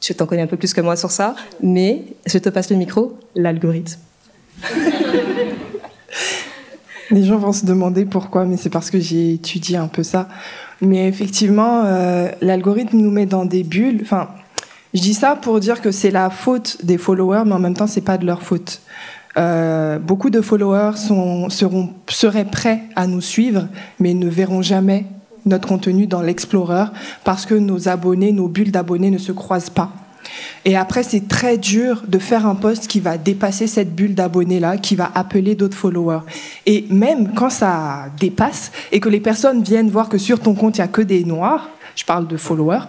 Tu 0.00 0.14
t'en 0.14 0.24
connais 0.24 0.42
un 0.42 0.46
peu 0.46 0.56
plus 0.56 0.72
que 0.72 0.80
moi 0.80 0.96
sur 0.96 1.10
ça. 1.10 1.34
Mais 1.62 2.04
je 2.26 2.38
te 2.38 2.48
passe 2.48 2.70
le 2.70 2.76
micro, 2.76 3.18
l'algorithme. 3.34 3.98
Les 7.10 7.24
gens 7.24 7.38
vont 7.38 7.52
se 7.52 7.66
demander 7.66 8.04
pourquoi, 8.04 8.44
mais 8.44 8.56
c'est 8.56 8.70
parce 8.70 8.88
que 8.90 9.00
j'ai 9.00 9.34
étudié 9.34 9.76
un 9.76 9.88
peu 9.88 10.04
ça. 10.04 10.28
Mais 10.80 11.08
effectivement, 11.08 11.82
l'algorithme 12.40 12.96
nous 12.98 13.10
met 13.10 13.26
dans 13.26 13.44
des 13.44 13.64
bulles. 13.64 13.98
Enfin, 14.02 14.28
je 14.94 15.00
dis 15.00 15.14
ça 15.14 15.36
pour 15.36 15.60
dire 15.60 15.80
que 15.80 15.90
c'est 15.90 16.10
la 16.10 16.30
faute 16.30 16.84
des 16.84 16.98
followers, 16.98 17.42
mais 17.46 17.52
en 17.52 17.58
même 17.58 17.74
temps, 17.74 17.86
c'est 17.86 18.00
pas 18.00 18.18
de 18.18 18.26
leur 18.26 18.42
faute. 18.42 18.80
Euh, 19.38 19.98
beaucoup 19.98 20.30
de 20.30 20.40
followers 20.40 20.96
seront, 20.96 21.48
seraient 22.08 22.44
prêts 22.44 22.82
à 22.96 23.06
nous 23.06 23.20
suivre, 23.20 23.68
mais 24.00 24.14
ne 24.14 24.28
verront 24.28 24.62
jamais 24.62 25.06
notre 25.46 25.68
contenu 25.68 26.06
dans 26.06 26.20
l'Explorer 26.20 26.86
parce 27.24 27.46
que 27.46 27.54
nos 27.54 27.88
abonnés, 27.88 28.32
nos 28.32 28.48
bulles 28.48 28.72
d'abonnés 28.72 29.10
ne 29.10 29.18
se 29.18 29.32
croisent 29.32 29.70
pas. 29.70 29.92
Et 30.64 30.76
après, 30.76 31.02
c'est 31.02 31.28
très 31.28 31.56
dur 31.56 32.02
de 32.06 32.18
faire 32.18 32.46
un 32.46 32.54
post 32.54 32.86
qui 32.86 33.00
va 33.00 33.16
dépasser 33.16 33.66
cette 33.66 33.94
bulle 33.94 34.14
d'abonnés-là, 34.14 34.76
qui 34.76 34.94
va 34.94 35.10
appeler 35.14 35.54
d'autres 35.54 35.76
followers. 35.76 36.20
Et 36.66 36.86
même 36.90 37.32
quand 37.34 37.50
ça 37.50 38.06
dépasse 38.18 38.70
et 38.92 39.00
que 39.00 39.08
les 39.08 39.20
personnes 39.20 39.62
viennent 39.62 39.90
voir 39.90 40.08
que 40.08 40.18
sur 40.18 40.40
ton 40.40 40.54
compte, 40.54 40.76
il 40.76 40.80
n'y 40.80 40.84
a 40.84 40.88
que 40.88 41.02
des 41.02 41.24
noirs, 41.24 41.70
je 41.96 42.04
parle 42.04 42.26
de 42.26 42.36
followers, 42.36 42.82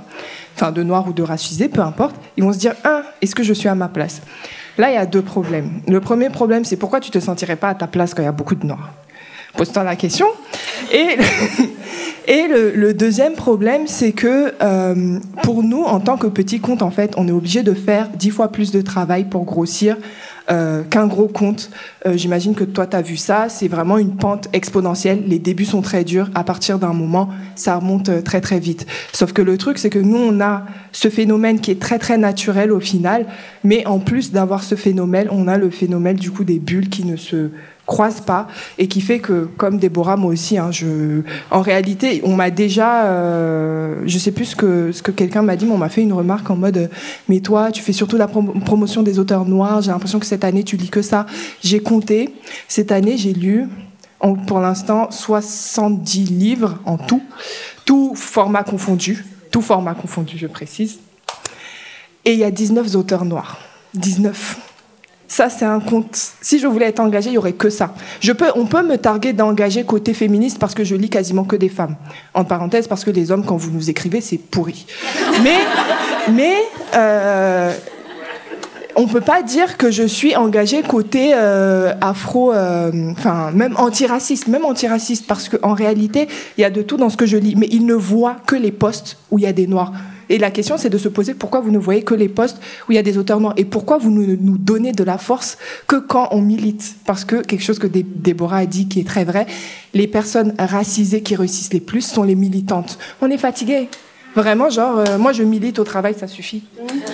enfin 0.55 0.71
de 0.71 0.83
noirs 0.83 1.07
ou 1.07 1.13
de 1.13 1.23
racisés, 1.23 1.69
peu 1.69 1.81
importe, 1.81 2.15
ils 2.37 2.43
vont 2.43 2.53
se 2.53 2.59
dire, 2.59 2.73
un, 2.83 3.03
est-ce 3.21 3.35
que 3.35 3.43
je 3.43 3.53
suis 3.53 3.69
à 3.69 3.75
ma 3.75 3.87
place? 3.87 4.21
Là, 4.77 4.89
il 4.89 4.95
y 4.95 4.97
a 4.97 5.05
deux 5.05 5.21
problèmes. 5.21 5.81
Le 5.87 5.99
premier 5.99 6.29
problème, 6.29 6.63
c'est 6.65 6.77
pourquoi 6.77 6.99
tu 6.99 7.11
te 7.11 7.19
sentirais 7.19 7.55
pas 7.55 7.69
à 7.69 7.75
ta 7.75 7.87
place 7.87 8.13
quand 8.13 8.21
il 8.21 8.25
y 8.25 8.29
a 8.29 8.33
beaucoup 8.33 8.55
de 8.55 8.65
noirs? 8.65 8.91
Pose-toi 9.55 9.83
la 9.83 9.95
question. 9.95 10.27
Et, 10.93 11.17
le 12.47 12.93
deuxième 12.93 13.33
problème, 13.33 13.87
c'est 13.87 14.13
que 14.13 14.53
euh, 14.61 15.19
pour 15.43 15.63
nous, 15.63 15.83
en 15.83 15.99
tant 15.99 16.17
que 16.17 16.27
petit 16.27 16.59
compte, 16.59 16.81
en 16.81 16.91
fait, 16.91 17.13
on 17.17 17.27
est 17.27 17.33
obligé 17.33 17.63
de 17.63 17.73
faire 17.73 18.07
dix 18.15 18.29
fois 18.29 18.49
plus 18.49 18.71
de 18.71 18.81
travail 18.81 19.25
pour 19.25 19.43
grossir 19.43 19.97
euh, 20.49 20.83
qu'un 20.83 21.07
gros 21.07 21.27
compte. 21.27 21.69
Euh, 22.05 22.17
J'imagine 22.17 22.55
que 22.55 22.63
toi, 22.63 22.87
tu 22.87 22.95
as 22.95 23.01
vu 23.01 23.17
ça. 23.17 23.47
C'est 23.49 23.67
vraiment 23.67 23.97
une 23.97 24.15
pente 24.15 24.47
exponentielle. 24.53 25.23
Les 25.27 25.39
débuts 25.39 25.65
sont 25.65 25.81
très 25.81 26.03
durs. 26.03 26.29
À 26.33 26.43
partir 26.43 26.79
d'un 26.79 26.93
moment, 26.93 27.29
ça 27.55 27.75
remonte 27.75 28.09
euh, 28.09 28.21
très, 28.21 28.41
très 28.41 28.59
vite. 28.59 28.87
Sauf 29.13 29.33
que 29.33 29.41
le 29.41 29.57
truc, 29.57 29.77
c'est 29.77 29.89
que 29.89 29.99
nous, 29.99 30.17
on 30.17 30.41
a 30.41 30.63
ce 30.91 31.09
phénomène 31.09 31.59
qui 31.59 31.71
est 31.71 31.79
très, 31.79 31.99
très 31.99 32.17
naturel 32.17 32.71
au 32.71 32.79
final. 32.79 33.27
Mais 33.63 33.85
en 33.85 33.99
plus 33.99 34.31
d'avoir 34.31 34.63
ce 34.63 34.75
phénomène, 34.75 35.27
on 35.31 35.47
a 35.47 35.57
le 35.57 35.69
phénomène 35.69 36.17
du 36.17 36.31
coup 36.31 36.43
des 36.43 36.59
bulles 36.59 36.89
qui 36.89 37.05
ne 37.05 37.15
se 37.15 37.51
croisent 37.91 38.21
pas 38.21 38.47
et 38.77 38.87
qui 38.87 39.01
fait 39.01 39.19
que, 39.19 39.49
comme 39.57 39.77
Déborah, 39.77 40.15
moi 40.15 40.31
aussi, 40.31 40.57
hein, 40.57 40.71
je, 40.71 41.23
en 41.51 41.59
réalité, 41.61 42.21
on 42.23 42.33
m'a 42.37 42.49
déjà, 42.49 43.03
euh, 43.07 44.01
je 44.05 44.17
sais 44.17 44.31
plus 44.31 44.45
ce 44.45 44.55
que, 44.55 44.93
ce 44.93 45.01
que 45.01 45.11
quelqu'un 45.11 45.41
m'a 45.41 45.57
dit, 45.57 45.65
mais 45.65 45.73
on 45.73 45.77
m'a 45.77 45.89
fait 45.89 46.01
une 46.01 46.13
remarque 46.13 46.49
en 46.49 46.55
mode, 46.55 46.89
mais 47.27 47.41
toi, 47.41 47.69
tu 47.69 47.81
fais 47.83 47.91
surtout 47.91 48.15
la 48.15 48.27
prom- 48.27 48.63
promotion 48.63 49.03
des 49.03 49.19
auteurs 49.19 49.43
noirs, 49.43 49.81
j'ai 49.81 49.91
l'impression 49.91 50.19
que 50.19 50.25
cette 50.25 50.45
année, 50.45 50.63
tu 50.63 50.77
lis 50.77 50.89
que 50.89 51.01
ça. 51.01 51.25
J'ai 51.61 51.81
compté, 51.81 52.33
cette 52.69 52.93
année, 52.93 53.17
j'ai 53.17 53.33
lu, 53.33 53.67
pour 54.47 54.61
l'instant, 54.61 55.11
70 55.11 56.25
livres 56.29 56.79
en 56.85 56.97
tout, 56.97 57.21
tout 57.83 58.13
format 58.15 58.63
confondu, 58.63 59.25
tout 59.51 59.61
format 59.61 59.95
confondu, 59.95 60.37
je 60.37 60.47
précise. 60.47 60.99
Et 62.23 62.31
il 62.33 62.39
y 62.39 62.45
a 62.45 62.51
19 62.51 62.95
auteurs 62.95 63.25
noirs. 63.25 63.57
19. 63.95 64.70
Ça, 65.31 65.47
c'est 65.47 65.63
un 65.63 65.79
compte. 65.79 66.13
Si 66.41 66.59
je 66.59 66.67
voulais 66.67 66.87
être 66.87 66.99
engagée, 66.99 67.29
il 67.29 67.35
y 67.35 67.37
aurait 67.37 67.53
que 67.53 67.69
ça. 67.69 67.95
Je 68.19 68.33
peux, 68.33 68.51
on 68.55 68.65
peut 68.65 68.83
me 68.83 68.97
targuer 68.97 69.31
d'engager 69.31 69.85
côté 69.85 70.13
féministe 70.13 70.59
parce 70.59 70.73
que 70.73 70.83
je 70.83 70.93
lis 70.93 71.07
quasiment 71.07 71.45
que 71.45 71.55
des 71.55 71.69
femmes. 71.69 71.95
En 72.33 72.43
parenthèse, 72.43 72.85
parce 72.85 73.05
que 73.05 73.11
les 73.11 73.31
hommes, 73.31 73.45
quand 73.45 73.55
vous 73.55 73.71
nous 73.71 73.89
écrivez, 73.89 74.19
c'est 74.19 74.37
pourri. 74.37 74.85
Mais, 75.41 75.55
mais, 76.33 76.55
euh, 76.95 77.73
on 78.97 79.07
peut 79.07 79.21
pas 79.21 79.41
dire 79.41 79.77
que 79.77 79.89
je 79.89 80.03
suis 80.03 80.35
engagée 80.35 80.81
côté 80.81 81.31
euh, 81.33 81.93
afro, 82.01 82.51
euh, 82.51 82.91
enfin 83.11 83.51
même 83.53 83.77
antiraciste, 83.77 84.49
même 84.49 84.65
antiraciste, 84.65 85.27
parce 85.27 85.47
qu'en 85.47 85.73
réalité, 85.73 86.27
il 86.57 86.61
y 86.61 86.65
a 86.65 86.69
de 86.69 86.81
tout 86.81 86.97
dans 86.97 87.09
ce 87.09 87.15
que 87.15 87.25
je 87.25 87.37
lis. 87.37 87.55
Mais 87.55 87.69
ils 87.71 87.85
ne 87.85 87.93
voient 87.93 88.35
que 88.45 88.57
les 88.57 88.73
postes 88.73 89.15
où 89.31 89.39
il 89.39 89.43
y 89.43 89.47
a 89.47 89.53
des 89.53 89.67
noirs. 89.67 89.93
Et 90.31 90.37
la 90.37 90.49
question, 90.49 90.77
c'est 90.77 90.89
de 90.89 90.97
se 90.97 91.09
poser 91.09 91.33
pourquoi 91.33 91.59
vous 91.59 91.71
ne 91.71 91.77
voyez 91.77 92.03
que 92.03 92.13
les 92.15 92.29
postes 92.29 92.57
où 92.87 92.93
il 92.93 92.95
y 92.95 92.97
a 92.97 93.03
des 93.03 93.17
auteurs 93.17 93.41
noirs 93.41 93.53
et 93.57 93.65
pourquoi 93.65 93.97
vous 93.97 94.09
ne 94.09 94.35
nous 94.37 94.57
donnez 94.57 94.93
de 94.93 95.03
la 95.03 95.17
force 95.17 95.57
que 95.87 95.97
quand 95.97 96.29
on 96.31 96.41
milite. 96.41 96.95
Parce 97.05 97.25
que 97.25 97.35
quelque 97.41 97.61
chose 97.63 97.79
que 97.79 97.87
Dé- 97.87 98.05
Déborah 98.07 98.57
a 98.59 98.65
dit 98.65 98.87
qui 98.87 99.01
est 99.01 99.07
très 99.07 99.25
vrai, 99.25 99.45
les 99.93 100.07
personnes 100.07 100.53
racisées 100.57 101.21
qui 101.21 101.35
réussissent 101.35 101.73
les 101.73 101.81
plus 101.81 102.01
sont 102.05 102.23
les 102.23 102.35
militantes. 102.35 102.97
On 103.21 103.29
est 103.29 103.37
fatigué. 103.37 103.89
Vraiment, 104.33 104.69
genre, 104.69 104.99
euh, 104.99 105.17
moi 105.17 105.33
je 105.33 105.43
milite 105.43 105.77
au 105.79 105.83
travail, 105.83 106.15
ça 106.17 106.27
suffit. 106.27 106.63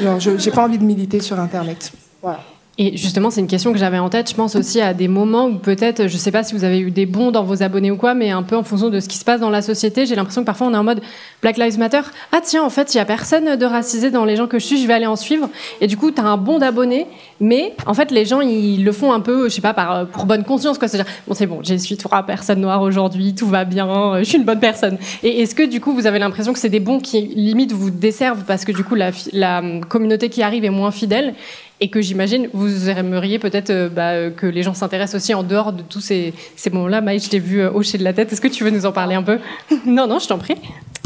Genre, 0.03 0.19
je 0.19 0.37
j'ai 0.37 0.51
pas 0.51 0.63
envie 0.63 0.77
de 0.77 0.83
militer 0.83 1.19
sur 1.19 1.39
Internet. 1.39 1.91
Voilà. 2.21 2.41
Et 2.79 2.95
justement, 2.95 3.31
c'est 3.31 3.41
une 3.41 3.47
question 3.47 3.73
que 3.73 3.79
j'avais 3.79 3.97
en 3.97 4.09
tête. 4.09 4.29
Je 4.29 4.35
pense 4.35 4.55
aussi 4.55 4.81
à 4.81 4.93
des 4.93 5.07
moments 5.07 5.47
où 5.47 5.55
peut-être, 5.55 6.07
je 6.07 6.13
ne 6.13 6.19
sais 6.19 6.31
pas 6.31 6.43
si 6.43 6.53
vous 6.53 6.63
avez 6.63 6.79
eu 6.79 6.91
des 6.91 7.07
bons 7.07 7.31
dans 7.31 7.43
vos 7.43 7.63
abonnés 7.63 7.89
ou 7.89 7.97
quoi, 7.97 8.13
mais 8.13 8.29
un 8.29 8.43
peu 8.43 8.55
en 8.55 8.61
fonction 8.61 8.89
de 8.89 8.99
ce 8.99 9.09
qui 9.09 9.17
se 9.17 9.25
passe 9.25 9.41
dans 9.41 9.49
la 9.49 9.63
société, 9.63 10.05
j'ai 10.05 10.15
l'impression 10.15 10.41
que 10.41 10.45
parfois 10.45 10.67
on 10.67 10.73
est 10.73 10.77
en 10.77 10.83
mode 10.83 11.01
Black 11.41 11.57
Lives 11.57 11.79
Matter. 11.79 12.01
Ah 12.31 12.39
tiens, 12.43 12.63
en 12.63 12.69
fait, 12.69 12.93
il 12.93 12.97
y 12.97 12.99
a 12.99 13.05
personne 13.05 13.55
de 13.55 13.65
racisé 13.65 14.11
dans 14.11 14.25
les 14.25 14.35
gens 14.35 14.45
que 14.45 14.59
je 14.59 14.65
suis, 14.65 14.79
je 14.79 14.87
vais 14.87 14.93
aller 14.93 15.07
en 15.07 15.15
suivre. 15.15 15.49
Et 15.81 15.87
du 15.87 15.97
coup, 15.97 16.11
tu 16.11 16.21
as 16.21 16.25
un 16.25 16.37
bon 16.37 16.59
d'abonnés, 16.59 17.07
mais 17.39 17.73
en 17.87 17.95
fait, 17.95 18.11
les 18.11 18.25
gens, 18.25 18.41
ils 18.41 18.83
le 18.83 18.91
font 18.91 19.11
un 19.11 19.21
peu, 19.21 19.49
je 19.49 19.55
sais 19.55 19.61
pas, 19.61 19.73
par, 19.73 20.05
pour 20.07 20.25
bonne 20.25 20.43
conscience, 20.43 20.77
quoi. 20.77 20.87
C'est-à-dire, 20.87 21.11
bon, 21.27 21.33
c'est 21.33 21.47
bon, 21.47 21.61
j'ai 21.63 21.79
suis 21.79 21.97
trois 21.97 22.23
personnes 22.23 22.61
noires 22.61 22.83
aujourd'hui, 22.83 23.33
tout 23.33 23.47
va 23.47 23.65
bien, 23.65 24.19
je 24.19 24.23
suis 24.23 24.37
une 24.37 24.45
bonne 24.45 24.59
personne. 24.59 24.99
Et 25.23 25.41
est-ce 25.41 25.55
que 25.55 25.63
du 25.63 25.81
coup, 25.81 25.93
vous 25.93 26.05
avez 26.05 26.19
l'impression 26.19 26.53
que 26.53 26.59
c'est 26.59 26.69
des 26.69 26.79
bons 26.79 26.99
qui 26.99 27.21
limite 27.21 27.71
vous 27.71 27.89
desservent 27.89 28.43
parce 28.45 28.65
que 28.65 28.71
du 28.71 28.83
coup, 28.83 28.93
la, 28.93 29.09
la 29.33 29.63
communauté 29.89 30.29
qui 30.29 30.43
arrive 30.43 30.63
est 30.63 30.69
moins 30.69 30.91
fidèle? 30.91 31.33
Et 31.79 31.89
que 31.89 32.01
j'imagine 32.01 32.49
vous 32.53 32.89
aimeriez 32.89 33.39
peut-être 33.39 33.69
euh, 33.69 33.89
bah, 33.89 34.11
euh, 34.11 34.29
que 34.31 34.45
les 34.45 34.63
gens 34.63 34.73
s'intéressent 34.73 35.21
aussi 35.21 35.33
en 35.33 35.43
dehors 35.43 35.73
de 35.73 35.83
tous 35.83 36.01
ces, 36.01 36.33
ces 36.55 36.69
moments-là. 36.69 37.01
Maï, 37.01 37.19
je 37.19 37.29
t'ai 37.29 37.39
vu 37.39 37.59
euh, 37.59 37.71
hocher 37.71 37.97
de 37.97 38.03
la 38.03 38.13
tête. 38.13 38.31
Est-ce 38.31 38.41
que 38.41 38.47
tu 38.47 38.63
veux 38.63 38.71
nous 38.71 38.85
en 38.85 38.91
parler 38.91 39.15
un 39.15 39.23
peu? 39.23 39.39
Non, 39.85 40.07
non, 40.07 40.19
je 40.19 40.27
t'en 40.27 40.37
prie. 40.37 40.55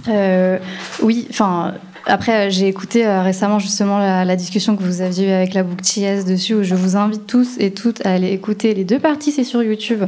Euh, 0.07 0.57
oui, 1.01 1.27
enfin. 1.29 1.73
Après, 2.07 2.49
j'ai 2.49 2.67
écouté 2.67 3.07
récemment 3.07 3.60
justement 3.60 3.99
la, 3.99 4.25
la 4.25 4.36
discussion 4.36 4.75
que 4.75 4.81
vous 4.81 5.01
aviez 5.01 5.27
eue 5.27 5.31
avec 5.31 5.53
la 5.53 5.62
Book 5.62 5.81
TS 5.84 6.25
dessus, 6.25 6.55
où 6.55 6.63
je 6.63 6.73
vous 6.73 6.97
invite 6.97 7.27
tous 7.27 7.57
et 7.60 7.71
toutes 7.71 8.03
à 8.05 8.13
aller 8.13 8.31
écouter 8.31 8.73
les 8.73 8.84
deux 8.84 8.97
parties. 8.97 9.31
C'est 9.31 9.43
sur 9.43 9.62
YouTube. 9.62 10.05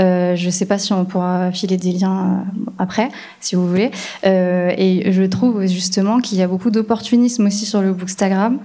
Euh, 0.00 0.34
je 0.34 0.46
ne 0.46 0.50
sais 0.50 0.66
pas 0.66 0.78
si 0.78 0.92
on 0.92 1.04
pourra 1.04 1.52
filer 1.52 1.76
des 1.76 1.92
liens 1.92 2.44
après, 2.78 3.10
si 3.40 3.54
vous 3.54 3.68
voulez. 3.68 3.92
Euh, 4.26 4.72
et 4.76 5.12
je 5.12 5.22
trouve 5.22 5.64
justement 5.66 6.18
qu'il 6.18 6.36
y 6.36 6.42
a 6.42 6.48
beaucoup 6.48 6.70
d'opportunisme 6.70 7.46
aussi 7.46 7.64
sur 7.64 7.80
le 7.80 7.92
Bookstagram, 7.92 8.58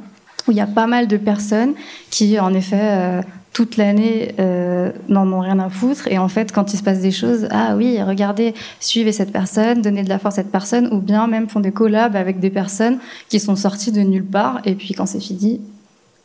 où 0.48 0.52
il 0.52 0.58
y 0.58 0.62
a 0.62 0.68
pas 0.68 0.88
mal 0.88 1.08
de 1.08 1.18
personnes 1.18 1.74
qui, 2.10 2.40
en 2.40 2.54
effet, 2.54 2.80
euh, 2.80 3.22
toute 3.54 3.78
l'année 3.78 4.34
euh, 4.40 4.92
n'en 5.10 5.32
ont 5.32 5.42
rien 5.42 5.60
à 5.60 5.70
foutre. 5.70 6.08
Et 6.08 6.18
en 6.18 6.28
fait, 6.28 6.52
quand 6.52 6.74
il 6.74 6.78
se 6.78 6.84
passe 6.84 7.00
des 7.00 7.12
choses, 7.12 7.48
ah 7.52 7.76
oui, 7.76 8.02
regardez, 8.02 8.54
suivez 8.80 9.12
cette 9.12 9.32
personne, 9.32 9.82
donnez 9.82 10.04
de 10.04 10.10
la 10.10 10.20
force 10.20 10.36
à 10.36 10.44
cette 10.44 10.52
personne, 10.52 10.88
ou 10.92 11.00
bien 11.00 11.28
même 11.28 11.50
font 11.50 11.60
des 11.60 11.72
collabs 11.72 12.16
avec 12.16 12.40
des 12.40 12.50
personnes 12.50 13.00
qui 13.30 13.40
sont 13.40 13.56
sorties 13.56 13.92
de 13.92 14.02
nulle 14.02 14.26
part. 14.26 14.62
Et 14.66 14.76
puis 14.76 14.94
quand 14.94 15.06
c'est 15.06 15.20
fini, 15.20 15.60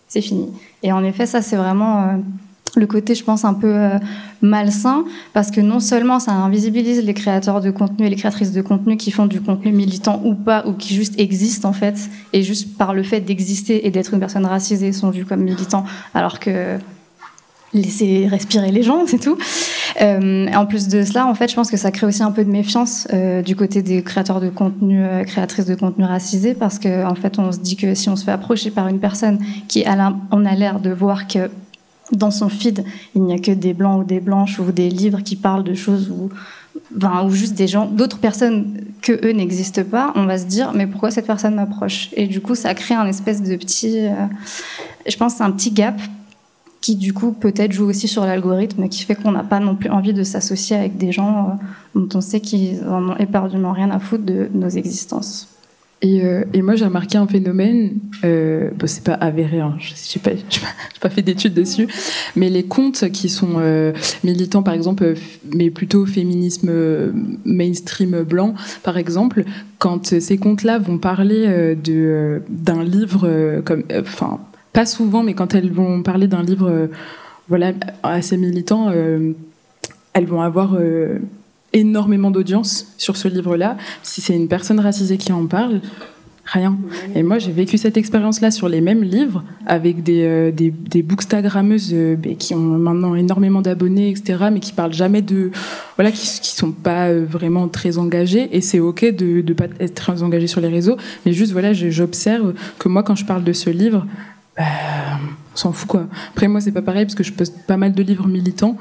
c'est 0.08 0.20
fini. 0.20 0.48
Et 0.82 0.92
en 0.92 1.02
effet, 1.02 1.26
ça, 1.26 1.42
c'est 1.42 1.56
vraiment 1.56 2.02
euh, 2.02 2.12
le 2.76 2.86
côté, 2.86 3.14
je 3.14 3.24
pense, 3.24 3.44
un 3.44 3.54
peu 3.54 3.74
euh, 3.74 3.98
malsain, 4.42 5.04
parce 5.32 5.50
que 5.50 5.60
non 5.60 5.80
seulement 5.80 6.20
ça 6.20 6.32
invisibilise 6.32 7.02
les 7.02 7.14
créateurs 7.14 7.60
de 7.60 7.70
contenu 7.70 8.06
et 8.06 8.10
les 8.10 8.16
créatrices 8.16 8.52
de 8.52 8.62
contenu 8.62 8.96
qui 8.96 9.10
font 9.10 9.26
du 9.26 9.40
contenu 9.40 9.72
militant 9.72 10.20
ou 10.24 10.34
pas, 10.34 10.66
ou 10.66 10.72
qui 10.72 10.94
juste 10.94 11.18
existent 11.18 11.68
en 11.68 11.72
fait, 11.72 11.96
et 12.32 12.42
juste 12.42 12.76
par 12.76 12.94
le 12.94 13.02
fait 13.02 13.20
d'exister 13.20 13.86
et 13.86 13.90
d'être 13.90 14.12
une 14.12 14.20
personne 14.20 14.44
racisée 14.44 14.92
sont 14.92 15.10
vus 15.10 15.24
comme 15.24 15.40
militants, 15.40 15.84
alors 16.14 16.38
que 16.38 16.76
laisser 17.72 18.26
respirer 18.30 18.70
les 18.70 18.82
gens, 18.82 19.04
c'est 19.06 19.18
tout. 19.18 19.38
Euh, 20.02 20.46
en 20.54 20.66
plus 20.66 20.88
de 20.88 21.02
cela, 21.02 21.26
en 21.26 21.34
fait, 21.34 21.48
je 21.48 21.54
pense 21.54 21.70
que 21.70 21.78
ça 21.78 21.90
crée 21.90 22.06
aussi 22.06 22.22
un 22.22 22.30
peu 22.30 22.44
de 22.44 22.50
méfiance 22.50 23.08
euh, 23.12 23.40
du 23.40 23.56
côté 23.56 23.80
des 23.80 24.02
créateurs 24.02 24.40
de 24.40 24.50
contenu, 24.50 25.02
créatrices 25.26 25.66
de 25.66 25.74
contenu 25.74 26.04
racisés, 26.04 26.54
parce 26.54 26.78
qu'en 26.78 27.10
en 27.10 27.14
fait, 27.14 27.38
on 27.38 27.52
se 27.52 27.58
dit 27.58 27.76
que 27.76 27.94
si 27.94 28.10
on 28.10 28.16
se 28.16 28.24
fait 28.24 28.32
approcher 28.32 28.70
par 28.70 28.88
une 28.88 29.00
personne 29.00 29.38
qui, 29.66 29.84
on 30.30 30.44
a 30.44 30.54
l'air 30.54 30.80
de 30.80 30.90
voir 30.90 31.26
que 31.26 31.50
dans 32.12 32.30
son 32.30 32.48
feed, 32.48 32.84
il 33.14 33.22
n'y 33.22 33.34
a 33.34 33.38
que 33.38 33.50
des 33.50 33.74
blancs 33.74 34.02
ou 34.02 34.04
des 34.04 34.20
blanches 34.20 34.58
ou 34.58 34.70
des 34.72 34.88
livres 34.88 35.20
qui 35.20 35.36
parlent 35.36 35.64
de 35.64 35.74
choses 35.74 36.10
où 36.10 36.30
ou 36.94 37.30
juste 37.30 37.54
des 37.54 37.66
gens, 37.66 37.86
d'autres 37.86 38.18
personnes 38.18 38.84
que 39.02 39.12
eux 39.26 39.32
n'existent 39.32 39.82
pas, 39.82 40.12
on 40.14 40.24
va 40.24 40.38
se 40.38 40.44
dire 40.44 40.72
mais 40.74 40.86
pourquoi 40.86 41.10
cette 41.10 41.26
personne 41.26 41.54
m'approche? 41.54 42.10
Et 42.12 42.26
du 42.26 42.40
coup, 42.40 42.54
ça 42.54 42.74
crée 42.74 42.94
un 42.94 43.06
espèce 43.06 43.42
de 43.42 43.56
petit, 43.56 44.08
je 45.06 45.16
pense, 45.16 45.40
un 45.40 45.50
petit 45.50 45.70
gap 45.70 45.98
qui 46.86 46.94
du 46.94 47.12
coup 47.12 47.32
peut-être 47.32 47.72
joue 47.72 47.86
aussi 47.86 48.06
sur 48.06 48.24
l'algorithme, 48.24 48.88
qui 48.88 49.02
fait 49.02 49.16
qu'on 49.16 49.32
n'a 49.32 49.42
pas 49.42 49.58
non 49.58 49.74
plus 49.74 49.90
envie 49.90 50.12
de 50.12 50.22
s'associer 50.22 50.76
avec 50.76 50.96
des 50.96 51.10
gens 51.10 51.58
euh, 51.96 52.00
dont 52.00 52.18
on 52.18 52.20
sait 52.20 52.38
qu'ils 52.38 52.80
n'en 52.84 53.10
ont 53.10 53.16
éperdument 53.16 53.72
rien 53.72 53.90
à 53.90 53.98
foutre 53.98 54.24
de 54.24 54.48
nos 54.54 54.68
existences. 54.68 55.48
Et, 56.02 56.24
euh, 56.24 56.44
et, 56.52 56.60
moi, 56.60 56.76
j'ai 56.76 56.84
remarqué 56.84 57.16
un 57.16 57.26
phénomène, 57.26 57.94
euh, 58.24 58.70
bon, 58.76 58.86
c'est 58.86 59.02
pas 59.02 59.14
avéré, 59.14 59.60
hein, 59.60 59.76
je 59.78 60.18
n'ai 60.18 60.36
pas, 61.00 61.08
fait 61.08 61.22
d'études 61.22 61.54
dessus, 61.54 61.88
mais 62.36 62.50
les 62.50 62.64
comptes 62.64 63.10
qui 63.10 63.30
sont 63.30 63.54
euh, 63.56 63.92
militants, 64.22 64.62
par 64.62 64.74
exemple, 64.74 65.14
mais 65.54 65.70
plutôt 65.70 66.04
féminisme 66.04 66.70
mainstream 67.46 68.22
blanc, 68.24 68.54
par 68.82 68.98
exemple, 68.98 69.44
quand 69.78 70.20
ces 70.20 70.36
comptes-là 70.36 70.78
vont 70.78 70.98
parler 70.98 71.74
de, 71.82 72.42
d'un 72.50 72.84
livre, 72.84 73.62
comme, 73.64 73.84
enfin, 73.98 74.40
pas 74.76 74.84
souvent, 74.84 75.22
mais 75.22 75.32
quand 75.32 75.54
elles 75.54 75.72
vont 75.72 76.02
parler 76.02 76.28
d'un 76.28 76.42
livre 76.42 76.68
euh, 76.68 76.88
voilà, 77.48 77.72
assez 78.02 78.36
militant, 78.36 78.90
euh, 78.90 79.32
elles 80.12 80.26
vont 80.26 80.42
avoir 80.42 80.74
euh, 80.74 81.18
énormément 81.76 82.30
d'audience 82.30 82.92
sur 82.98 83.16
ce 83.16 83.28
livre-là. 83.28 83.76
Si 84.02 84.20
c'est 84.20 84.34
une 84.34 84.48
personne 84.48 84.80
racisée 84.80 85.16
qui 85.18 85.32
en 85.32 85.46
parle, 85.46 85.80
rien. 86.44 86.76
Et 87.14 87.22
moi, 87.22 87.38
j'ai 87.38 87.52
vécu 87.52 87.76
cette 87.78 87.96
expérience-là 87.96 88.50
sur 88.50 88.68
les 88.68 88.80
mêmes 88.80 89.02
livres 89.02 89.44
avec 89.66 90.02
des, 90.02 90.52
des, 90.52 90.70
des 90.70 91.02
bookstagrammeuses 91.02 91.94
qui 92.38 92.54
ont 92.54 92.58
maintenant 92.58 93.14
énormément 93.14 93.60
d'abonnés, 93.60 94.10
etc., 94.10 94.46
mais 94.52 94.60
qui 94.60 94.72
parlent 94.72 94.94
jamais 94.94 95.22
de. 95.22 95.50
Voilà, 95.96 96.10
qui, 96.10 96.40
qui 96.40 96.56
sont 96.56 96.72
pas 96.72 97.12
vraiment 97.12 97.68
très 97.68 97.98
engagées. 97.98 98.48
Et 98.56 98.60
c'est 98.60 98.80
OK 98.80 99.04
de 99.04 99.42
ne 99.46 99.52
pas 99.52 99.66
être 99.80 99.94
très 99.94 100.22
engagé 100.22 100.46
sur 100.46 100.60
les 100.60 100.68
réseaux, 100.68 100.96
mais 101.24 101.32
juste, 101.32 101.52
voilà, 101.52 101.72
j'observe 101.72 102.54
que 102.78 102.88
moi, 102.88 103.02
quand 103.02 103.16
je 103.16 103.24
parle 103.24 103.44
de 103.44 103.52
ce 103.52 103.70
livre, 103.70 104.06
bah, 104.56 104.64
on 105.52 105.56
s'en 105.56 105.72
fout 105.72 105.88
quoi. 105.88 106.06
Après 106.30 106.48
moi 106.48 106.60
c'est 106.60 106.72
pas 106.72 106.82
pareil 106.82 107.04
parce 107.04 107.14
que 107.14 107.24
je 107.24 107.32
poste 107.32 107.54
pas 107.66 107.76
mal 107.76 107.92
de 107.92 108.02
livres 108.02 108.26
militants 108.26 108.76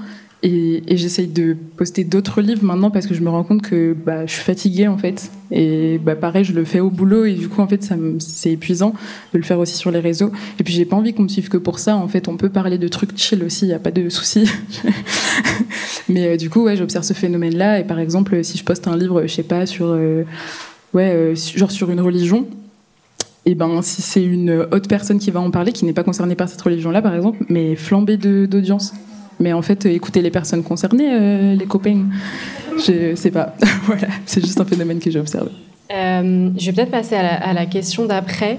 et, 0.47 0.95
j'essaye 0.95 1.25
de 1.25 1.57
poster 1.75 2.03
d'autres 2.03 2.39
livres 2.39 2.63
maintenant 2.63 2.91
parce 2.91 3.07
que 3.07 3.15
je 3.15 3.21
me 3.21 3.29
rends 3.29 3.43
compte 3.43 3.63
que 3.63 3.93
bah, 3.93 4.27
je 4.27 4.33
suis 4.33 4.43
fatiguée 4.43 4.87
en 4.87 4.97
fait. 4.97 5.31
Et 5.49 5.97
bah, 5.97 6.15
pareil 6.15 6.43
je 6.43 6.53
le 6.53 6.63
fais 6.65 6.79
au 6.79 6.91
boulot 6.91 7.25
et 7.25 7.33
du 7.33 7.49
coup 7.49 7.61
en 7.61 7.67
fait 7.67 7.91
c'est 8.19 8.51
épuisant 8.51 8.93
de 9.33 9.39
le 9.39 9.43
faire 9.43 9.57
aussi 9.57 9.75
sur 9.75 9.89
les 9.89 9.99
réseaux. 9.99 10.31
Et 10.59 10.63
puis 10.63 10.71
j'ai 10.71 10.85
pas 10.85 10.95
envie 10.95 11.15
qu'on 11.15 11.23
me 11.23 11.29
suive 11.29 11.49
que 11.49 11.57
pour 11.57 11.79
ça. 11.79 11.95
En 11.95 12.07
fait 12.07 12.27
on 12.27 12.37
peut 12.37 12.49
parler 12.49 12.77
de 12.77 12.87
trucs 12.87 13.17
chill 13.17 13.43
aussi, 13.43 13.65
il 13.65 13.69
y 13.69 13.73
a 13.73 13.79
pas 13.79 13.89
de 13.89 14.07
souci. 14.09 14.47
Mais 16.09 16.27
euh, 16.27 16.37
du 16.37 16.51
coup 16.51 16.61
ouais 16.61 16.77
j'observe 16.77 17.03
ce 17.03 17.13
phénomène 17.13 17.55
là 17.55 17.79
et 17.79 17.83
par 17.83 17.97
exemple 17.97 18.43
si 18.43 18.59
je 18.59 18.63
poste 18.63 18.87
un 18.87 18.95
livre 18.95 19.23
je 19.23 19.33
sais 19.33 19.43
pas 19.43 19.65
sur 19.65 19.87
euh, 19.87 20.25
ouais 20.93 21.09
euh, 21.09 21.35
genre 21.55 21.71
sur 21.71 21.89
une 21.89 22.01
religion 22.01 22.45
et 23.47 23.55
ben 23.55 23.81
si 23.81 24.03
c'est 24.03 24.23
une 24.23 24.51
autre 24.51 24.87
personne 24.87 25.17
qui 25.17 25.31
va 25.31 25.39
en 25.39 25.49
parler, 25.49 25.71
qui 25.71 25.85
n'est 25.85 25.93
pas 25.93 26.03
concernée 26.03 26.33
par 26.33 26.49
cette 26.49 26.61
religion-là, 26.61 27.03
par 27.03 27.13
exemple, 27.13 27.45
mais 27.47 27.75
flambée 27.75 28.17
d'audience. 28.17 28.91
Mais 29.39 29.53
en 29.53 29.61
fait, 29.61 29.85
écoutez 29.85 30.21
les 30.21 30.31
personnes 30.31 30.63
concernées, 30.63 31.09
euh, 31.11 31.55
les 31.55 31.65
copains. 31.65 32.05
Je 32.77 33.15
sais 33.15 33.31
pas. 33.31 33.55
voilà, 33.83 34.07
c'est 34.25 34.41
juste 34.41 34.59
un 34.59 34.65
phénomène 34.65 34.99
que 34.99 35.11
j'ai 35.11 35.19
observé. 35.19 35.51
Euh, 35.93 36.49
je 36.57 36.65
vais 36.65 36.71
peut-être 36.73 36.91
passer 36.91 37.15
à 37.15 37.53
la 37.53 37.65
question 37.65 38.05
d'après. 38.05 38.57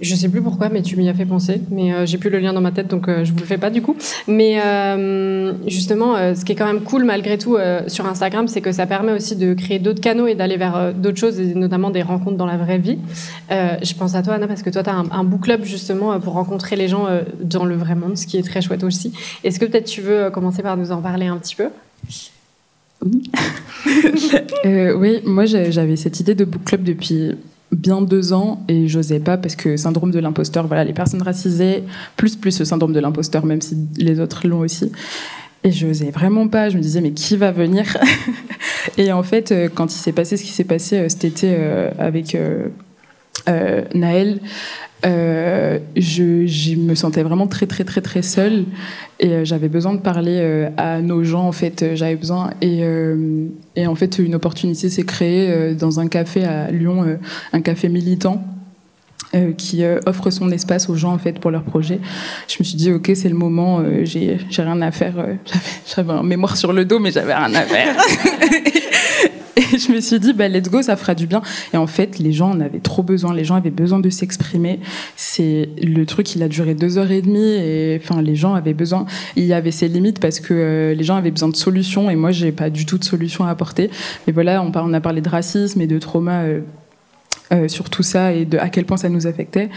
Je 0.00 0.14
sais 0.16 0.28
plus 0.28 0.42
pourquoi, 0.42 0.70
mais 0.70 0.82
tu 0.82 0.96
m'y 0.96 1.08
as 1.08 1.14
fait 1.14 1.24
penser. 1.24 1.62
Mais 1.70 1.92
euh, 1.92 2.04
j'ai 2.04 2.18
plus 2.18 2.30
le 2.30 2.40
lien 2.40 2.52
dans 2.52 2.60
ma 2.60 2.72
tête, 2.72 2.88
donc 2.88 3.08
euh, 3.08 3.24
je 3.24 3.32
vous 3.32 3.38
le 3.38 3.44
fais 3.44 3.58
pas 3.58 3.70
du 3.70 3.80
coup. 3.80 3.96
Mais 4.26 4.60
euh, 4.60 5.52
justement, 5.68 6.16
ce 6.34 6.44
qui 6.44 6.52
est 6.52 6.54
quand 6.56 6.66
même 6.66 6.82
cool 6.82 7.04
malgré 7.04 7.38
tout 7.38 7.56
sur 7.86 8.06
Instagram, 8.06 8.48
c'est 8.48 8.60
que 8.60 8.72
ça 8.72 8.86
permet 8.86 9.12
aussi 9.12 9.36
de 9.36 9.54
créer 9.54 9.78
d'autres 9.78 10.00
canaux 10.00 10.26
et 10.26 10.34
d'aller 10.34 10.56
vers 10.56 10.92
d'autres 10.94 11.18
choses, 11.18 11.38
et 11.38 11.54
notamment 11.54 11.90
des 11.90 12.02
rencontres 12.02 12.36
dans 12.36 12.46
la 12.46 12.56
vraie 12.56 12.78
vie. 12.78 12.98
je 13.50 13.94
pense 13.94 14.14
à 14.14 14.22
toi, 14.22 14.34
Anna, 14.34 14.46
parce 14.46 14.62
que 14.62 14.70
toi, 14.70 14.82
tu 14.82 14.90
as 14.90 14.94
un, 14.94 15.10
un, 15.10 15.24
book 15.24 15.42
club 15.42 15.64
justement 15.64 16.18
pour 16.20 16.34
rencontrer 16.34 16.76
les 16.76 16.88
gens 16.88 17.06
dans 17.40 17.64
le 17.64 17.76
vrai 17.76 17.94
monde, 17.94 18.16
ce 18.16 18.26
qui 18.26 18.36
est 18.36 18.42
très 18.42 18.60
chouette 18.60 18.84
aussi. 18.84 19.12
Est-ce 19.44 19.58
que 19.58 19.64
peut-être 19.64 19.86
tu 19.86 20.00
veux 20.00 20.30
commencer 20.30 20.62
par 20.62 20.76
nous 20.76 20.92
en 20.92 21.00
parler 21.00 21.26
un 21.26 21.36
petit 21.36 21.56
peu? 21.56 21.68
Oui, 24.64 25.20
moi 25.24 25.44
j'avais 25.44 25.96
cette 25.96 26.20
idée 26.20 26.34
de 26.34 26.44
book 26.44 26.64
club 26.64 26.82
depuis 26.82 27.32
bien 27.74 28.00
deux 28.00 28.32
ans 28.32 28.62
et 28.68 28.88
j'osais 28.88 29.20
pas 29.20 29.36
parce 29.36 29.56
que 29.56 29.76
syndrome 29.76 30.10
de 30.10 30.18
l'imposteur, 30.18 30.66
voilà, 30.66 30.84
les 30.84 30.92
personnes 30.92 31.22
racisées, 31.22 31.84
plus 32.16 32.36
plus 32.36 32.52
ce 32.52 32.64
syndrome 32.64 32.92
de 32.92 33.00
l'imposteur, 33.00 33.44
même 33.46 33.60
si 33.60 33.76
les 33.96 34.20
autres 34.20 34.46
l'ont 34.46 34.60
aussi. 34.60 34.92
Et 35.62 35.72
je 35.72 35.86
n'osais 35.86 36.10
vraiment 36.10 36.46
pas, 36.48 36.68
je 36.68 36.76
me 36.76 36.82
disais 36.82 37.00
mais 37.00 37.12
qui 37.12 37.36
va 37.36 37.50
venir 37.50 37.96
Et 38.98 39.12
en 39.12 39.22
fait, 39.22 39.52
euh, 39.52 39.68
quand 39.72 39.94
il 39.94 39.98
s'est 39.98 40.12
passé 40.12 40.36
ce 40.36 40.44
qui 40.44 40.50
s'est 40.50 40.64
passé 40.64 40.98
euh, 40.98 41.08
cet 41.08 41.24
été 41.24 41.54
euh, 41.58 41.90
avec 41.98 42.36
Naël, 43.94 44.40
euh, 45.06 45.78
je, 45.96 46.76
me 46.76 46.94
sentais 46.94 47.22
vraiment 47.22 47.46
très 47.46 47.66
très 47.66 47.84
très 47.84 48.00
très 48.00 48.22
seule 48.22 48.64
et 49.20 49.28
euh, 49.28 49.44
j'avais 49.44 49.68
besoin 49.68 49.92
de 49.92 50.00
parler 50.00 50.38
euh, 50.40 50.70
à 50.78 51.02
nos 51.02 51.24
gens 51.24 51.46
en 51.46 51.52
fait 51.52 51.94
j'avais 51.94 52.16
besoin 52.16 52.52
et, 52.62 52.82
et, 53.76 53.86
en 53.86 53.94
fait 53.94 54.18
une 54.18 54.34
opportunité 54.34 54.88
s'est 54.88 55.04
créée 55.04 55.74
dans 55.74 56.00
un 56.00 56.08
café 56.08 56.44
à 56.44 56.70
Lyon 56.70 57.18
un 57.52 57.60
café 57.60 57.88
militant 57.88 58.42
qui 59.58 59.82
offre 60.06 60.30
son 60.30 60.50
espace 60.52 60.88
aux 60.88 60.94
gens 60.94 61.12
en 61.12 61.18
fait 61.18 61.40
pour 61.40 61.50
leur 61.50 61.64
projet. 61.64 61.98
Je 62.46 62.56
me 62.60 62.64
suis 62.64 62.76
dit 62.76 62.92
ok 62.92 63.10
c'est 63.14 63.28
le 63.28 63.34
moment, 63.34 63.82
j'ai 64.04 64.38
rien 64.56 64.80
à 64.80 64.90
faire, 64.90 65.14
j'avais 65.94 66.12
un 66.12 66.22
mémoire 66.22 66.56
sur 66.56 66.72
le 66.72 66.84
dos 66.84 67.00
mais 67.00 67.10
j'avais 67.10 67.34
rien 67.34 67.52
à 67.52 67.62
faire. 67.62 67.96
Et 69.56 69.78
je 69.78 69.92
me 69.92 70.00
suis 70.00 70.18
dit, 70.18 70.32
bah, 70.32 70.48
let's 70.48 70.68
go, 70.68 70.82
ça 70.82 70.96
fera 70.96 71.14
du 71.14 71.26
bien. 71.26 71.40
Et 71.72 71.76
en 71.76 71.86
fait, 71.86 72.18
les 72.18 72.32
gens 72.32 72.50
en 72.50 72.60
avaient 72.60 72.80
trop 72.80 73.02
besoin. 73.02 73.32
Les 73.34 73.44
gens 73.44 73.54
avaient 73.54 73.70
besoin 73.70 74.00
de 74.00 74.10
s'exprimer. 74.10 74.80
C'est 75.16 75.68
le 75.80 76.04
truc, 76.06 76.34
il 76.34 76.42
a 76.42 76.48
duré 76.48 76.74
deux 76.74 76.98
heures 76.98 77.10
et 77.10 77.22
demie. 77.22 77.52
Et 77.52 78.00
enfin, 78.02 78.20
les 78.20 78.34
gens 78.34 78.54
avaient 78.54 78.74
besoin. 78.74 79.06
Il 79.36 79.44
y 79.44 79.52
avait 79.52 79.70
ses 79.70 79.88
limites 79.88 80.18
parce 80.18 80.40
que 80.40 80.54
euh, 80.54 80.94
les 80.94 81.04
gens 81.04 81.16
avaient 81.16 81.30
besoin 81.30 81.48
de 81.48 81.56
solutions. 81.56 82.10
Et 82.10 82.16
moi, 82.16 82.32
j'ai 82.32 82.50
pas 82.50 82.68
du 82.68 82.84
tout 82.84 82.98
de 82.98 83.04
solution 83.04 83.44
à 83.44 83.50
apporter. 83.50 83.90
Mais 84.26 84.32
voilà, 84.32 84.62
on, 84.62 84.92
a 84.92 85.00
parlé 85.00 85.20
de 85.20 85.28
racisme 85.28 85.80
et 85.80 85.86
de 85.86 85.98
trauma. 85.98 86.42
Euh, 86.42 86.60
euh, 87.52 87.68
sur 87.68 87.90
tout 87.90 88.02
ça 88.02 88.32
et 88.32 88.46
de 88.46 88.56
à 88.56 88.70
quel 88.70 88.86
point 88.86 88.96
ça 88.96 89.10
nous 89.10 89.26
affectait. 89.26 89.68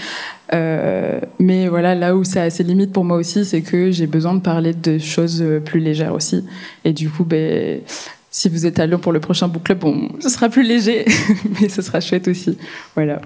Mais 0.54 1.68
voilà, 1.68 1.96
là 1.96 2.16
où 2.16 2.24
ça 2.24 2.44
a 2.44 2.50
ses 2.50 2.64
limites 2.64 2.94
pour 2.94 3.04
moi 3.04 3.18
aussi, 3.18 3.44
c'est 3.44 3.62
que 3.62 3.92
j'ai 3.92 4.08
besoin 4.08 4.34
de 4.34 4.40
parler 4.40 4.74
de 4.74 4.98
choses 4.98 5.44
plus 5.66 5.82
légères 5.82 6.14
aussi. 6.14 6.46
Et 6.86 6.94
du 6.94 7.10
coup, 7.10 7.26
ben, 7.26 7.82
si 8.38 8.50
vous 8.50 8.68
êtes 8.68 8.80
à 8.80 8.86
Lyon 8.86 9.00
pour 9.00 9.12
le 9.12 9.20
prochain 9.20 9.48
book 9.48 9.64
club, 9.64 9.80
bon, 9.80 10.10
ce 10.20 10.30
sera 10.30 10.48
plus 10.48 10.62
léger, 10.62 11.06
mais 11.60 11.70
ce 11.70 11.82
sera 11.82 12.00
chouette 12.00 12.28
aussi. 12.28 12.56
Voilà. 12.94 13.20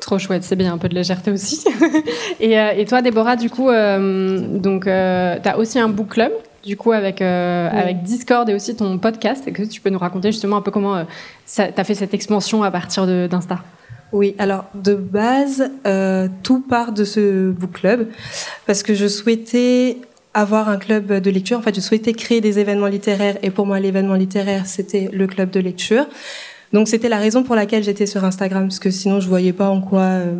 Trop 0.00 0.18
chouette, 0.18 0.42
c'est 0.42 0.56
bien, 0.56 0.72
un 0.72 0.78
peu 0.78 0.88
de 0.88 0.96
légèreté 0.96 1.30
aussi. 1.30 1.64
et, 2.40 2.58
euh, 2.58 2.72
et, 2.76 2.86
toi, 2.86 3.02
Déborah, 3.02 3.36
du 3.36 3.50
coup, 3.50 3.68
euh, 3.70 4.58
donc, 4.58 4.88
euh, 4.88 5.36
tu 5.40 5.48
as 5.48 5.56
aussi 5.56 5.78
un 5.78 5.88
book 5.88 6.08
club, 6.08 6.32
du 6.64 6.76
coup, 6.76 6.90
avec, 6.90 7.22
avec 7.22 8.02
Discord 8.02 8.48
et 8.48 8.54
aussi 8.54 8.74
ton 8.74 8.98
podcast. 8.98 9.46
Est-ce 9.46 9.54
que 9.54 9.62
tu 9.62 9.80
peux 9.80 9.90
nous 9.90 9.98
raconter 10.00 10.32
justement 10.32 10.56
un 10.56 10.62
peu 10.62 10.72
comment 10.72 11.04
tu 11.04 11.62
as 11.62 11.84
fait 11.84 11.94
cette 11.94 12.12
expansion 12.12 12.64
à 12.64 12.72
partir 12.72 13.06
d'Insta? 13.28 13.60
Oui, 14.10 14.34
alors 14.38 14.64
de 14.74 14.94
base, 14.94 15.70
tout 16.42 16.60
part 16.62 16.90
de 16.90 17.04
ce 17.04 17.52
book 17.52 17.74
club 17.74 18.08
parce 18.66 18.82
que 18.82 18.94
je 18.94 19.06
souhaitais 19.06 19.98
avoir 20.36 20.68
un 20.68 20.76
club 20.76 21.10
de 21.10 21.30
lecture. 21.30 21.58
En 21.58 21.62
fait, 21.62 21.74
je 21.74 21.80
souhaitais 21.80 22.12
créer 22.12 22.42
des 22.42 22.58
événements 22.58 22.88
littéraires 22.88 23.38
et 23.42 23.50
pour 23.50 23.64
moi, 23.64 23.80
l'événement 23.80 24.14
littéraire, 24.14 24.66
c'était 24.66 25.08
le 25.10 25.26
club 25.26 25.50
de 25.50 25.60
lecture. 25.60 26.06
Donc, 26.74 26.88
c'était 26.88 27.08
la 27.08 27.16
raison 27.16 27.42
pour 27.42 27.54
laquelle 27.54 27.82
j'étais 27.82 28.04
sur 28.04 28.22
Instagram, 28.22 28.68
parce 28.68 28.78
que 28.78 28.90
sinon, 28.90 29.18
je 29.18 29.28
voyais 29.28 29.54
pas 29.54 29.70
en 29.70 29.80
quoi, 29.80 30.02
euh, 30.02 30.34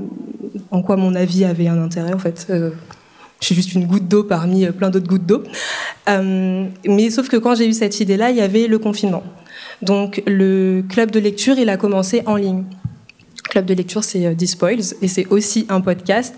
en 0.71 0.83
quoi 0.83 0.97
mon 0.97 1.15
avis 1.15 1.47
avait 1.47 1.69
un 1.69 1.83
intérêt. 1.83 2.13
En 2.13 2.19
fait, 2.19 2.47
euh, 2.51 2.73
je 3.41 3.47
suis 3.47 3.55
juste 3.55 3.73
une 3.73 3.87
goutte 3.87 4.07
d'eau 4.07 4.23
parmi 4.23 4.67
euh, 4.67 4.73
plein 4.73 4.91
d'autres 4.91 5.07
gouttes 5.07 5.25
d'eau. 5.25 5.45
mais 6.07 7.11
sauf 7.11 7.31
que 7.31 7.39
quand 7.39 7.55
j'ai 7.55 7.67
eu 7.67 7.73
cette 7.73 7.99
idée-là, 7.99 8.31
il 8.31 8.37
y 8.37 8.43
avait 8.43 8.67
le 8.67 8.79
confinement. 8.79 9.23
Donc, 9.81 10.23
le 10.27 10.83
club 10.87 11.11
de 11.11 11.21
lecture, 11.21 11.59
il 11.59 11.71
a 11.71 11.79
commencé 11.79 12.23
en 12.27 12.37
ligne. 12.37 12.65
Club 13.45 13.65
de 13.65 13.73
lecture, 13.73 14.05
c'est 14.05 14.35
Dispoils 14.35 14.95
et 15.01 15.09
c'est 15.09 15.27
aussi 15.29 15.65
un 15.71 15.81
podcast 15.81 16.35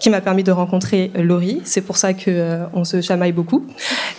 qui 0.00 0.10
m'a 0.10 0.20
permis 0.20 0.42
de 0.42 0.50
rencontrer 0.50 1.12
Laurie. 1.14 1.60
C'est 1.64 1.82
pour 1.82 1.96
ça 1.96 2.14
que 2.14 2.24
euh, 2.28 2.64
on 2.72 2.84
se 2.84 3.00
chamaille 3.00 3.32
beaucoup. 3.32 3.66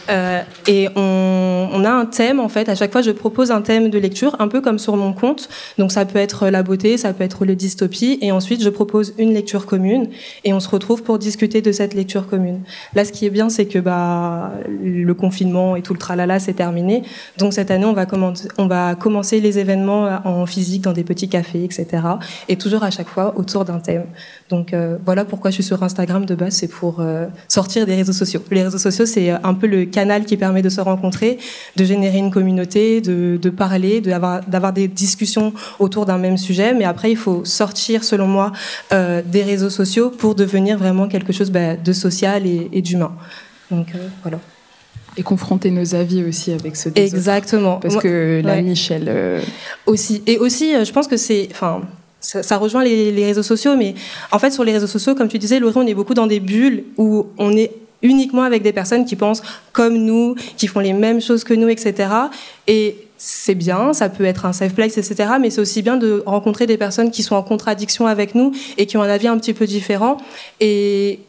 Euh, 0.09 0.41
et 0.67 0.87
on, 0.95 1.69
on, 1.73 1.83
a 1.83 1.89
un 1.89 2.05
thème 2.05 2.39
en 2.39 2.49
fait. 2.49 2.69
À 2.69 2.75
chaque 2.75 2.91
fois, 2.91 3.01
je 3.01 3.11
propose 3.11 3.51
un 3.51 3.61
thème 3.61 3.89
de 3.89 3.97
lecture, 3.97 4.35
un 4.39 4.47
peu 4.47 4.61
comme 4.61 4.77
sur 4.79 4.95
mon 4.95 5.11
compte. 5.13 5.49
Donc 5.77 5.91
ça 5.91 6.05
peut 6.05 6.19
être 6.19 6.47
la 6.49 6.63
beauté, 6.63 6.97
ça 6.97 7.13
peut 7.13 7.23
être 7.23 7.45
le 7.45 7.55
dystopie, 7.55 8.19
et 8.21 8.31
ensuite 8.31 8.63
je 8.63 8.69
propose 8.69 9.13
une 9.17 9.33
lecture 9.33 9.65
commune, 9.65 10.07
et 10.43 10.53
on 10.53 10.59
se 10.59 10.69
retrouve 10.69 11.01
pour 11.03 11.17
discuter 11.17 11.61
de 11.61 11.71
cette 11.71 11.93
lecture 11.93 12.27
commune. 12.27 12.61
Là, 12.93 13.03
ce 13.03 13.11
qui 13.11 13.25
est 13.25 13.31
bien, 13.31 13.49
c'est 13.49 13.65
que 13.65 13.79
bah 13.79 14.51
le 14.83 15.13
confinement 15.13 15.75
et 15.75 15.81
tout 15.81 15.93
le 15.93 15.99
tralala 15.99 16.39
c'est 16.39 16.53
terminé. 16.53 17.01
Donc 17.39 17.53
cette 17.53 17.71
année, 17.71 17.85
on 17.85 17.93
va, 17.93 18.05
on 18.57 18.67
va 18.67 18.95
commencer 18.95 19.41
les 19.41 19.57
événements 19.57 20.19
en 20.25 20.45
physique 20.45 20.83
dans 20.83 20.93
des 20.93 21.03
petits 21.03 21.29
cafés, 21.29 21.63
etc. 21.63 21.87
Et 22.47 22.57
toujours 22.57 22.83
à 22.83 22.91
chaque 22.91 23.07
fois 23.07 23.33
autour 23.35 23.65
d'un 23.65 23.79
thème. 23.79 24.05
Donc 24.51 24.73
euh, 24.73 24.97
voilà 25.05 25.23
pourquoi 25.23 25.49
je 25.49 25.55
suis 25.55 25.63
sur 25.63 25.81
Instagram 25.81 26.25
de 26.25 26.35
base, 26.35 26.53
c'est 26.55 26.67
pour 26.67 26.97
euh, 26.99 27.25
sortir 27.47 27.85
des 27.85 27.95
réseaux 27.95 28.13
sociaux. 28.13 28.43
Les 28.51 28.63
réseaux 28.63 28.77
sociaux, 28.77 29.05
c'est 29.05 29.31
euh, 29.31 29.37
un 29.43 29.53
peu 29.53 29.65
le 29.65 29.85
canal 29.85 30.25
qui 30.25 30.35
permet 30.35 30.61
de 30.61 30.67
se 30.69 30.81
rencontrer, 30.81 31.39
de 31.77 31.85
générer 31.85 32.17
une 32.17 32.31
communauté, 32.31 32.99
de, 32.99 33.39
de 33.41 33.49
parler, 33.49 34.01
d'avoir 34.01 34.73
des 34.73 34.89
discussions 34.89 35.53
autour 35.79 36.05
d'un 36.05 36.17
même 36.17 36.37
sujet. 36.37 36.73
Mais 36.73 36.83
après, 36.83 37.09
il 37.09 37.17
faut 37.17 37.45
sortir, 37.45 38.03
selon 38.03 38.27
moi, 38.27 38.51
euh, 38.93 39.21
des 39.25 39.43
réseaux 39.43 39.69
sociaux 39.69 40.09
pour 40.11 40.35
devenir 40.35 40.77
vraiment 40.77 41.07
quelque 41.07 41.31
chose 41.31 41.49
bah, 41.49 41.77
de 41.77 41.93
social 41.93 42.45
et, 42.45 42.69
et 42.73 42.81
d'humain. 42.81 43.13
Donc 43.71 43.87
voilà. 44.21 44.39
Et 45.17 45.23
confronter 45.23 45.71
nos 45.71 45.95
avis 45.95 46.23
aussi 46.23 46.51
avec 46.51 46.73
des 46.93 47.01
Exactement. 47.01 47.77
Autres. 47.77 47.87
Parce 47.87 47.97
que 48.03 48.41
la 48.43 48.55
ouais. 48.55 48.61
Michel... 48.61 49.05
Euh... 49.07 49.41
Aussi. 49.85 50.23
Et 50.27 50.37
aussi, 50.37 50.73
je 50.85 50.91
pense 50.91 51.07
que 51.07 51.17
c'est... 51.17 51.47
Enfin, 51.51 51.81
ça, 52.21 52.57
rejoint 52.57 52.83
les, 52.83 53.11
les, 53.11 53.25
réseaux 53.25 53.43
sociaux, 53.43 53.75
mais 53.75 53.95
en 54.31 54.39
fait, 54.39 54.51
sur 54.51 54.63
les 54.63 54.71
réseaux 54.73 54.87
sociaux, 54.87 55.15
comme 55.15 55.27
tu 55.27 55.39
disais, 55.39 55.59
Laurie, 55.59 55.73
on 55.75 55.87
est 55.87 55.93
beaucoup 55.93 56.13
dans 56.13 56.27
des 56.27 56.39
bulles 56.39 56.83
où 56.97 57.27
on 57.37 57.55
est 57.57 57.71
uniquement 58.03 58.43
avec 58.43 58.63
des 58.63 58.73
personnes 58.73 59.05
qui 59.05 59.15
pensent 59.15 59.41
comme 59.73 59.95
nous, 59.95 60.35
qui 60.57 60.67
font 60.67 60.79
les 60.79 60.93
mêmes 60.93 61.21
choses 61.21 61.43
que 61.43 61.53
nous, 61.53 61.67
etc. 61.67 62.09
Et 62.67 63.07
c'est 63.17 63.55
bien, 63.55 63.93
ça 63.93 64.09
peut 64.09 64.25
être 64.25 64.45
un 64.45 64.53
safe 64.53 64.73
place, 64.73 64.97
etc. 64.97 65.33
Mais 65.39 65.49
c'est 65.49 65.61
aussi 65.61 65.81
bien 65.81 65.97
de 65.97 66.23
rencontrer 66.25 66.65
des 66.65 66.77
personnes 66.77 67.11
qui 67.11 67.21
sont 67.23 67.35
en 67.35 67.43
contradiction 67.43 68.07
avec 68.07 68.33
nous 68.33 68.51
et 68.77 68.85
qui 68.85 68.97
ont 68.97 69.03
un 69.03 69.09
avis 69.09 69.27
un 69.27 69.37
petit 69.37 69.53
peu 69.53 69.65
différent. 69.65 70.17
Et 70.59 71.19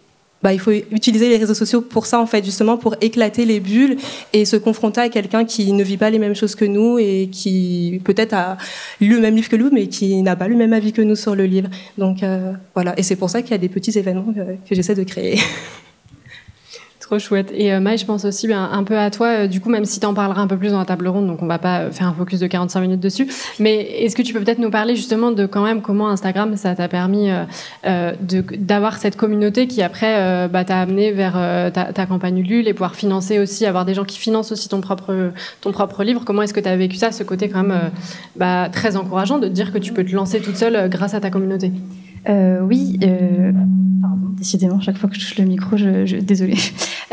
bah, 0.42 0.52
il 0.52 0.58
faut 0.58 0.72
utiliser 0.72 1.28
les 1.28 1.36
réseaux 1.36 1.54
sociaux 1.54 1.80
pour 1.80 2.06
ça, 2.06 2.20
en 2.20 2.26
fait, 2.26 2.44
justement, 2.44 2.76
pour 2.76 2.96
éclater 3.00 3.44
les 3.44 3.60
bulles 3.60 3.96
et 4.32 4.44
se 4.44 4.56
confronter 4.56 5.00
à 5.00 5.08
quelqu'un 5.08 5.44
qui 5.44 5.72
ne 5.72 5.84
vit 5.84 5.96
pas 5.96 6.10
les 6.10 6.18
mêmes 6.18 6.34
choses 6.34 6.54
que 6.54 6.64
nous 6.64 6.98
et 6.98 7.28
qui 7.30 8.00
peut-être 8.04 8.34
a 8.34 8.56
lu 9.00 9.14
le 9.14 9.20
même 9.20 9.36
livre 9.36 9.48
que 9.48 9.56
nous, 9.56 9.70
mais 9.72 9.86
qui 9.86 10.20
n'a 10.22 10.36
pas 10.36 10.48
le 10.48 10.56
même 10.56 10.72
avis 10.72 10.92
que 10.92 11.02
nous 11.02 11.16
sur 11.16 11.34
le 11.34 11.44
livre. 11.44 11.68
Donc 11.96 12.22
euh, 12.22 12.52
voilà, 12.74 12.98
et 12.98 13.02
c'est 13.02 13.16
pour 13.16 13.30
ça 13.30 13.42
qu'il 13.42 13.52
y 13.52 13.54
a 13.54 13.58
des 13.58 13.68
petits 13.68 13.96
événements 13.98 14.32
que, 14.32 14.56
que 14.68 14.74
j'essaie 14.74 14.94
de 14.94 15.04
créer. 15.04 15.38
Chouette. 17.18 17.50
Et 17.54 17.72
euh, 17.72 17.80
Maï, 17.80 17.98
je 17.98 18.04
pense 18.04 18.24
aussi 18.24 18.48
ben, 18.48 18.68
un 18.72 18.84
peu 18.84 18.98
à 18.98 19.10
toi, 19.10 19.26
euh, 19.28 19.46
du 19.46 19.60
coup, 19.60 19.70
même 19.70 19.84
si 19.84 20.00
tu 20.00 20.06
en 20.06 20.14
parleras 20.14 20.42
un 20.42 20.46
peu 20.46 20.56
plus 20.56 20.70
dans 20.70 20.78
la 20.78 20.84
table 20.84 21.08
ronde, 21.08 21.26
donc 21.26 21.42
on 21.42 21.46
va 21.46 21.58
pas 21.58 21.90
faire 21.90 22.06
un 22.06 22.14
focus 22.14 22.40
de 22.40 22.46
45 22.46 22.80
minutes 22.80 23.00
dessus. 23.00 23.28
Mais 23.58 23.80
est-ce 24.04 24.16
que 24.16 24.22
tu 24.22 24.32
peux 24.32 24.40
peut-être 24.40 24.58
nous 24.58 24.70
parler 24.70 24.96
justement 24.96 25.30
de 25.30 25.46
quand 25.46 25.62
même 25.62 25.82
comment 25.82 26.08
Instagram, 26.08 26.56
ça 26.56 26.74
t'a 26.74 26.88
permis 26.88 27.30
euh, 27.84 28.12
d'avoir 28.58 28.98
cette 28.98 29.16
communauté 29.16 29.66
qui 29.66 29.82
après 29.82 30.14
euh, 30.16 30.46
bah, 30.46 30.64
t'a 30.64 30.78
amené 30.78 31.10
vers 31.10 31.34
euh, 31.36 31.68
ta, 31.70 32.06
campagne 32.06 32.38
Ulule 32.38 32.68
et 32.68 32.74
pouvoir 32.74 32.94
financer 32.94 33.40
aussi, 33.40 33.66
avoir 33.66 33.84
des 33.84 33.94
gens 33.94 34.04
qui 34.04 34.18
financent 34.18 34.52
aussi 34.52 34.68
ton 34.68 34.80
propre, 34.80 35.32
ton 35.60 35.72
propre 35.72 36.04
livre? 36.04 36.22
Comment 36.24 36.42
est-ce 36.42 36.54
que 36.54 36.60
tu 36.60 36.68
as 36.68 36.76
vécu 36.76 36.96
ça, 36.96 37.10
ce 37.10 37.24
côté 37.24 37.48
quand 37.48 37.64
même 37.64 37.90
bah, 38.36 38.68
très 38.70 38.96
encourageant 38.96 39.38
de 39.38 39.48
dire 39.48 39.72
que 39.72 39.78
tu 39.78 39.92
peux 39.92 40.04
te 40.04 40.14
lancer 40.14 40.40
toute 40.40 40.56
seule 40.56 40.88
grâce 40.88 41.14
à 41.14 41.20
ta 41.20 41.30
communauté? 41.30 41.72
Oui. 42.28 42.98
Pardon, 43.00 43.81
décidément, 44.42 44.80
chaque 44.80 44.98
fois 44.98 45.08
que 45.08 45.14
je 45.14 45.20
touche 45.20 45.38
le 45.38 45.44
micro, 45.44 45.76
je, 45.76 46.06
je 46.06 46.16
désolée. 46.16 46.58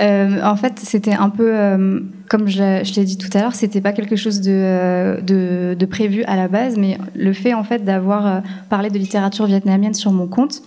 Euh, 0.01 0.41
en 0.45 0.55
fait, 0.55 0.79
c'était 0.79 1.11
un 1.11 1.29
peu, 1.29 1.51
euh, 1.53 1.99
comme 2.29 2.47
je, 2.47 2.83
je 2.85 2.93
l'ai 2.95 3.03
dit 3.03 3.17
tout 3.17 3.27
à 3.33 3.41
l'heure, 3.41 3.53
c'était 3.53 3.81
pas 3.81 3.91
quelque 3.91 4.15
chose 4.15 4.39
de, 4.39 5.19
de, 5.21 5.85
prévu 5.87 6.23
à 6.23 6.37
la 6.37 6.47
base, 6.47 6.77
mais 6.77 6.97
le 7.15 7.33
fait 7.33 7.53
en 7.53 7.65
fait 7.65 7.83
d'avoir 7.83 8.25
euh, 8.25 8.39
parlé 8.69 8.89
de 8.91 8.97
littérature 8.97 9.45
vietnamienne 9.45 9.93
sur 9.93 10.13
mon 10.13 10.25
compte, 10.25 10.61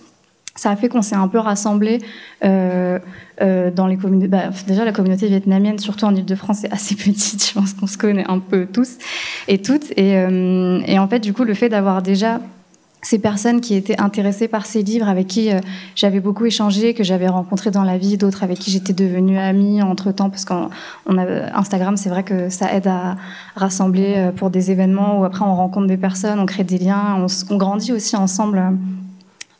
ça 0.55 0.69
a 0.69 0.75
fait 0.75 0.87
qu'on 0.87 1.01
s'est 1.01 1.15
un 1.15 1.27
peu 1.27 1.39
rassemblés 1.39 1.99
euh, 2.43 2.99
euh, 3.41 3.71
dans 3.71 3.87
les 3.87 3.97
communautés. 3.97 4.27
Bah, 4.27 4.51
déjà, 4.67 4.85
la 4.85 4.91
communauté 4.91 5.27
vietnamienne, 5.27 5.79
surtout 5.79 6.05
en 6.05 6.15
Ile-de-France, 6.15 6.63
est 6.65 6.71
assez 6.71 6.95
petite. 6.95 7.47
Je 7.47 7.53
pense 7.53 7.73
qu'on 7.73 7.87
se 7.87 7.97
connaît 7.97 8.25
un 8.27 8.39
peu 8.39 8.67
tous 8.71 8.97
et 9.47 9.61
toutes. 9.61 9.93
Euh, 9.97 10.81
et 10.85 10.99
en 10.99 11.07
fait, 11.07 11.19
du 11.19 11.33
coup, 11.33 11.43
le 11.43 11.55
fait 11.55 11.69
d'avoir 11.69 12.01
déjà 12.03 12.39
ces 13.03 13.19
personnes 13.19 13.61
qui 13.61 13.75
étaient 13.75 13.99
intéressées 14.01 14.47
par 14.47 14.65
ces 14.65 14.81
livres, 14.81 15.07
avec 15.07 15.27
qui 15.27 15.51
euh, 15.51 15.59
j'avais 15.95 16.19
beaucoup 16.19 16.45
échangé, 16.45 16.93
que 16.93 17.03
j'avais 17.03 17.27
rencontré 17.27 17.69
dans 17.69 17.83
la 17.83 17.97
vie, 17.97 18.17
d'autres 18.17 18.43
avec 18.43 18.57
qui 18.57 18.71
j'étais 18.71 18.93
devenue 18.93 19.37
amie 19.37 19.81
entre 19.81 20.11
temps, 20.11 20.29
parce 20.29 20.45
qu'on 20.45 20.69
a 21.17 21.57
Instagram, 21.57 21.97
c'est 21.97 22.09
vrai 22.09 22.23
que 22.23 22.49
ça 22.49 22.73
aide 22.73 22.87
à 22.87 23.17
rassembler 23.55 24.15
euh, 24.17 24.31
pour 24.31 24.49
des 24.49 24.71
événements 24.71 25.19
où 25.19 25.25
après 25.25 25.43
on 25.45 25.55
rencontre 25.55 25.87
des 25.87 25.97
personnes, 25.97 26.39
on 26.39 26.45
crée 26.45 26.63
des 26.63 26.77
liens, 26.77 27.27
on, 27.49 27.57
grandit 27.57 27.91
aussi 27.91 28.15
ensemble. 28.15 28.57
Euh, 28.57 28.69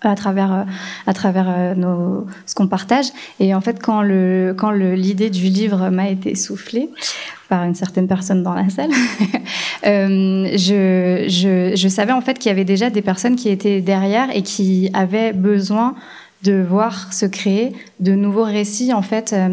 à 0.06 0.16
travers 0.16 0.66
à 1.08 1.14
travers 1.14 1.78
nos 1.78 2.28
ce 2.46 2.56
qu'on 2.56 2.68
partage 2.68 3.06
et 3.40 3.56
en 3.56 3.62
fait 3.62 3.82
quand 3.82 4.02
le 4.02 4.54
quand 4.58 4.72
l'idée 4.72 5.30
du 5.30 5.44
livre 5.44 5.90
m'a 5.92 6.10
été 6.10 6.36
soufflée 6.36 6.90
par 7.54 7.66
une 7.66 7.76
certaine 7.76 8.08
personne 8.08 8.42
dans 8.42 8.56
la 8.56 8.70
salle. 8.70 8.90
Euh, 9.86 10.48
je, 10.56 11.26
je, 11.76 11.88
savais 11.90 12.14
en 12.14 12.22
fait 12.22 12.40
qu'il 12.40 12.48
y 12.48 12.54
avait 12.54 12.64
déjà 12.64 12.90
des 12.90 13.02
personnes 13.02 13.36
qui 13.36 13.50
étaient 13.50 13.82
derrière 13.82 14.34
et 14.34 14.42
qui 14.42 14.90
avaient 14.94 15.34
besoin 15.34 15.94
de 16.44 16.54
voir 16.54 17.12
se 17.12 17.26
créer 17.26 17.74
de 18.00 18.14
nouveaux 18.14 18.46
récits 18.46 18.94
en 18.94 19.02
fait 19.02 19.34
euh, 19.34 19.50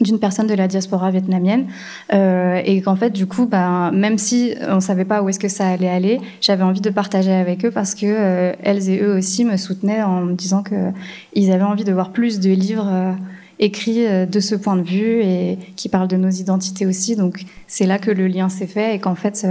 d'une 0.00 0.20
personne 0.20 0.46
de 0.46 0.54
la 0.54 0.68
diaspora 0.68 1.10
vietnamienne. 1.10 1.66
Euh, 2.12 2.62
et 2.64 2.82
qu'en 2.82 2.94
fait 2.94 3.10
du 3.10 3.26
coup 3.26 3.46
ben, 3.46 3.90
même 3.90 4.16
si 4.16 4.54
on 4.68 4.78
savait 4.78 5.04
pas 5.04 5.22
où 5.22 5.28
est-ce 5.28 5.40
que 5.40 5.48
ça 5.48 5.66
allait 5.66 5.88
aller 5.88 6.20
j'avais 6.40 6.62
envie 6.62 6.80
de 6.80 6.90
partager 6.90 7.32
avec 7.32 7.64
eux 7.64 7.72
parce 7.72 7.96
que 7.96 8.52
elles 8.62 8.88
et 8.88 9.00
eux 9.02 9.16
aussi 9.16 9.44
me 9.44 9.56
soutenaient 9.56 10.04
en 10.04 10.20
me 10.20 10.34
disant 10.34 10.62
que 10.62 10.92
ils 11.32 11.50
avaient 11.50 11.64
envie 11.64 11.84
de 11.84 11.92
voir 11.92 12.10
plus 12.10 12.38
de 12.38 12.50
livres 12.50 13.16
euh, 13.60 13.64
écrits 13.64 14.04
de 14.26 14.40
ce 14.40 14.54
point 14.54 14.76
de 14.76 14.82
vue 14.82 15.22
et 15.22 15.58
qui 15.76 15.88
parlent 15.88 16.08
de 16.08 16.16
nos 16.16 16.30
identités 16.30 16.86
aussi. 16.86 17.16
Donc 17.16 17.44
c'est 17.66 17.86
là 17.86 17.98
que 17.98 18.10
le 18.10 18.26
lien 18.26 18.48
s'est 18.48 18.66
fait 18.66 18.94
et 18.94 18.98
qu'en 18.98 19.14
fait 19.14 19.46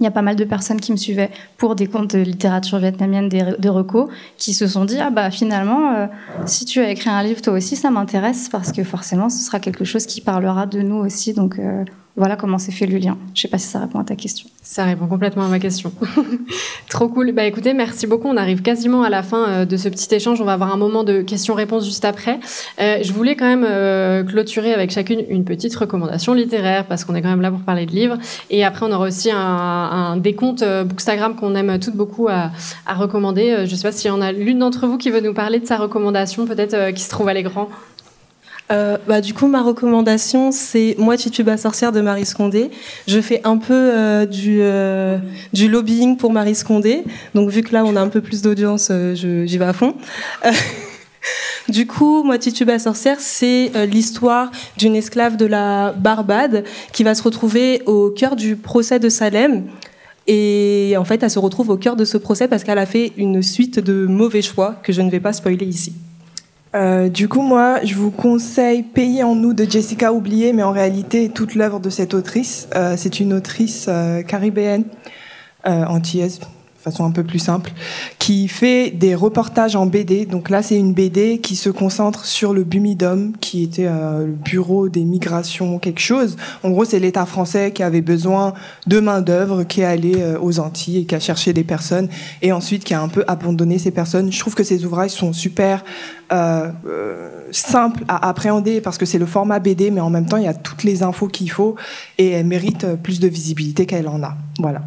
il 0.00 0.04
y 0.04 0.06
a 0.06 0.10
pas 0.10 0.22
mal 0.22 0.34
de 0.34 0.44
personnes 0.44 0.80
qui 0.80 0.92
me 0.92 0.96
suivaient 0.96 1.30
pour 1.58 1.76
des 1.76 1.86
comptes 1.86 2.16
de 2.16 2.22
littérature 2.22 2.78
vietnamienne 2.78 3.28
de 3.28 3.68
reco 3.68 4.08
qui 4.38 4.54
se 4.54 4.66
sont 4.66 4.86
dit 4.86 4.98
ah 4.98 5.10
bah 5.10 5.30
finalement 5.30 5.94
euh, 5.94 6.06
si 6.46 6.64
tu 6.64 6.80
as 6.80 6.90
écrit 6.90 7.10
un 7.10 7.22
livre 7.22 7.42
toi 7.42 7.52
aussi 7.52 7.76
ça 7.76 7.90
m'intéresse 7.90 8.48
parce 8.48 8.72
que 8.72 8.82
forcément 8.82 9.28
ce 9.28 9.44
sera 9.44 9.60
quelque 9.60 9.84
chose 9.84 10.06
qui 10.06 10.22
parlera 10.22 10.66
de 10.66 10.80
nous 10.80 10.96
aussi. 10.96 11.34
Donc 11.34 11.58
euh, 11.58 11.84
voilà 12.20 12.36
comment 12.36 12.58
s'est 12.58 12.70
fait 12.70 12.84
le 12.84 12.98
lien. 12.98 13.16
Je 13.34 13.40
sais 13.40 13.48
pas 13.48 13.56
si 13.56 13.66
ça 13.66 13.78
répond 13.78 13.98
à 13.98 14.04
ta 14.04 14.14
question. 14.14 14.46
Ça 14.60 14.84
répond 14.84 15.06
complètement 15.06 15.42
à 15.42 15.48
ma 15.48 15.58
question. 15.58 15.90
Trop 16.90 17.08
cool. 17.08 17.32
Bah 17.32 17.46
écoutez, 17.46 17.72
merci 17.72 18.06
beaucoup. 18.06 18.28
On 18.28 18.36
arrive 18.36 18.60
quasiment 18.60 19.02
à 19.02 19.08
la 19.08 19.22
fin 19.22 19.48
euh, 19.48 19.64
de 19.64 19.78
ce 19.78 19.88
petit 19.88 20.14
échange. 20.14 20.38
On 20.38 20.44
va 20.44 20.52
avoir 20.52 20.70
un 20.70 20.76
moment 20.76 21.02
de 21.02 21.22
questions-réponses 21.22 21.86
juste 21.86 22.04
après. 22.04 22.38
Euh, 22.78 22.98
je 23.02 23.10
voulais 23.14 23.36
quand 23.36 23.46
même 23.46 23.64
euh, 23.66 24.22
clôturer 24.22 24.74
avec 24.74 24.90
chacune 24.90 25.24
une 25.30 25.46
petite 25.46 25.74
recommandation 25.74 26.34
littéraire 26.34 26.84
parce 26.84 27.06
qu'on 27.06 27.14
est 27.14 27.22
quand 27.22 27.30
même 27.30 27.40
là 27.40 27.50
pour 27.50 27.60
parler 27.60 27.86
de 27.86 27.92
livres. 27.92 28.18
Et 28.50 28.66
après, 28.66 28.84
on 28.84 28.92
aura 28.92 29.06
aussi 29.06 29.30
un, 29.32 30.18
décompte 30.18 30.62
Bookstagram 30.62 31.36
qu'on 31.36 31.54
aime 31.54 31.78
toutes 31.78 31.96
beaucoup 31.96 32.28
à, 32.28 32.50
recommander. 32.86 33.64
Je 33.64 33.74
sais 33.74 33.88
pas 33.88 33.92
s'il 33.92 34.08
y 34.08 34.12
en 34.12 34.20
a 34.20 34.30
l'une 34.30 34.58
d'entre 34.58 34.86
vous 34.86 34.98
qui 34.98 35.08
veut 35.08 35.22
nous 35.22 35.32
parler 35.32 35.58
de 35.58 35.66
sa 35.66 35.78
recommandation, 35.78 36.44
peut-être 36.44 36.92
qui 36.92 37.02
se 37.02 37.08
trouve 37.08 37.28
à 37.28 37.32
l'écran. 37.32 37.70
Euh, 38.70 38.96
bah, 39.06 39.20
du 39.20 39.34
coup, 39.34 39.46
ma 39.46 39.62
recommandation, 39.62 40.52
c'est 40.52 40.94
Moi, 40.98 41.16
Tituba 41.16 41.56
sorcière 41.56 41.92
de 41.92 42.00
Marie 42.00 42.26
Scondé. 42.26 42.70
Je 43.08 43.20
fais 43.20 43.40
un 43.44 43.56
peu 43.56 43.74
euh, 43.74 44.26
du, 44.26 44.58
euh, 44.60 45.18
du 45.52 45.68
lobbying 45.68 46.16
pour 46.16 46.32
Marie 46.32 46.54
Scondé. 46.54 47.04
Donc, 47.34 47.50
vu 47.50 47.62
que 47.62 47.72
là, 47.72 47.84
on 47.84 47.96
a 47.96 48.00
un 48.00 48.08
peu 48.08 48.20
plus 48.20 48.42
d'audience, 48.42 48.92
j'y 49.14 49.58
vais 49.58 49.64
à 49.64 49.72
fond. 49.72 49.94
Du 51.68 51.86
coup, 51.86 52.24
Moi 52.24 52.36
Tituba 52.38 52.80
sorcière, 52.80 53.18
c'est 53.20 53.70
l'histoire 53.86 54.50
d'une 54.76 54.96
esclave 54.96 55.36
de 55.36 55.46
la 55.46 55.92
Barbade 55.92 56.64
qui 56.92 57.04
va 57.04 57.14
se 57.14 57.22
retrouver 57.22 57.82
au 57.86 58.10
cœur 58.10 58.34
du 58.34 58.56
procès 58.56 58.98
de 58.98 59.08
Salem. 59.08 59.66
Et 60.26 60.94
en 60.98 61.04
fait, 61.04 61.22
elle 61.22 61.30
se 61.30 61.38
retrouve 61.38 61.68
au 61.68 61.76
cœur 61.76 61.94
de 61.94 62.04
ce 62.04 62.16
procès 62.16 62.48
parce 62.48 62.64
qu'elle 62.64 62.78
a 62.78 62.86
fait 62.86 63.12
une 63.16 63.40
suite 63.40 63.78
de 63.78 64.06
mauvais 64.06 64.42
choix 64.42 64.80
que 64.82 64.92
je 64.92 65.00
ne 65.00 65.10
vais 65.10 65.20
pas 65.20 65.32
spoiler 65.32 65.66
ici. 65.66 65.92
Euh, 66.74 67.08
du 67.08 67.28
coup, 67.28 67.42
moi, 67.42 67.84
je 67.84 67.94
vous 67.94 68.10
conseille 68.10 68.82
Payer 68.82 69.24
en 69.24 69.34
nous 69.34 69.54
de 69.54 69.64
Jessica 69.64 70.12
Oublié, 70.12 70.52
mais 70.52 70.62
en 70.62 70.70
réalité, 70.70 71.28
toute 71.28 71.54
l'œuvre 71.54 71.80
de 71.80 71.90
cette 71.90 72.14
autrice, 72.14 72.68
euh, 72.76 72.94
c'est 72.96 73.18
une 73.18 73.32
autrice 73.32 73.86
euh, 73.88 74.22
caribéenne, 74.22 74.84
antillaise, 75.64 76.40
façon 76.80 77.04
un 77.04 77.10
peu 77.10 77.24
plus 77.24 77.38
simple, 77.38 77.72
qui 78.18 78.48
fait 78.48 78.90
des 78.90 79.14
reportages 79.14 79.76
en 79.76 79.86
BD. 79.86 80.24
Donc 80.24 80.48
là, 80.48 80.62
c'est 80.62 80.76
une 80.76 80.94
BD 80.94 81.38
qui 81.38 81.54
se 81.54 81.68
concentre 81.68 82.24
sur 82.24 82.54
le 82.54 82.64
Bumidum, 82.64 83.32
qui 83.40 83.62
était 83.62 83.86
euh, 83.86 84.26
le 84.26 84.32
bureau 84.32 84.88
des 84.88 85.04
migrations, 85.04 85.78
quelque 85.78 86.00
chose. 86.00 86.36
En 86.62 86.70
gros, 86.70 86.84
c'est 86.84 86.98
l'État 86.98 87.26
français 87.26 87.72
qui 87.72 87.82
avait 87.82 88.00
besoin 88.00 88.54
de 88.86 88.98
main 88.98 89.20
d'œuvre, 89.20 89.64
qui 89.64 89.82
est 89.82 89.84
allé 89.84 90.14
euh, 90.16 90.38
aux 90.40 90.58
Antilles 90.58 90.98
et 90.98 91.04
qui 91.04 91.14
a 91.14 91.20
cherché 91.20 91.52
des 91.52 91.64
personnes, 91.64 92.08
et 92.40 92.52
ensuite 92.52 92.82
qui 92.84 92.94
a 92.94 93.02
un 93.02 93.08
peu 93.08 93.24
abandonné 93.28 93.78
ces 93.78 93.90
personnes. 93.90 94.32
Je 94.32 94.40
trouve 94.40 94.54
que 94.54 94.64
ces 94.64 94.84
ouvrages 94.84 95.10
sont 95.10 95.34
super 95.34 95.84
euh, 96.32 96.70
simples 97.50 98.04
à 98.08 98.28
appréhender 98.28 98.80
parce 98.80 98.96
que 98.96 99.04
c'est 99.04 99.18
le 99.18 99.26
format 99.26 99.58
BD, 99.58 99.90
mais 99.90 100.00
en 100.00 100.10
même 100.10 100.26
temps, 100.26 100.38
il 100.38 100.44
y 100.44 100.48
a 100.48 100.54
toutes 100.54 100.84
les 100.84 101.02
infos 101.02 101.28
qu'il 101.28 101.50
faut, 101.50 101.76
et 102.16 102.30
elle 102.30 102.46
mérite 102.46 102.86
plus 103.02 103.20
de 103.20 103.28
visibilité 103.28 103.84
qu'elle 103.84 104.08
en 104.08 104.22
a. 104.22 104.34
Voilà. 104.58 104.80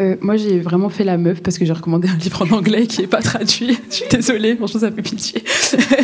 Euh, 0.00 0.16
moi, 0.20 0.36
j'ai 0.36 0.58
vraiment 0.58 0.88
fait 0.88 1.04
la 1.04 1.18
meuf 1.18 1.42
parce 1.42 1.58
que 1.58 1.64
j'ai 1.64 1.72
recommandé 1.72 2.08
un 2.08 2.16
livre 2.16 2.42
en 2.42 2.56
anglais 2.56 2.86
qui 2.86 3.02
n'est 3.02 3.06
pas 3.06 3.20
traduit. 3.20 3.78
je 3.90 3.94
suis 3.94 4.08
désolée, 4.10 4.56
franchement, 4.56 4.80
ça 4.80 4.90
fait 4.90 5.02
pitié. 5.02 5.44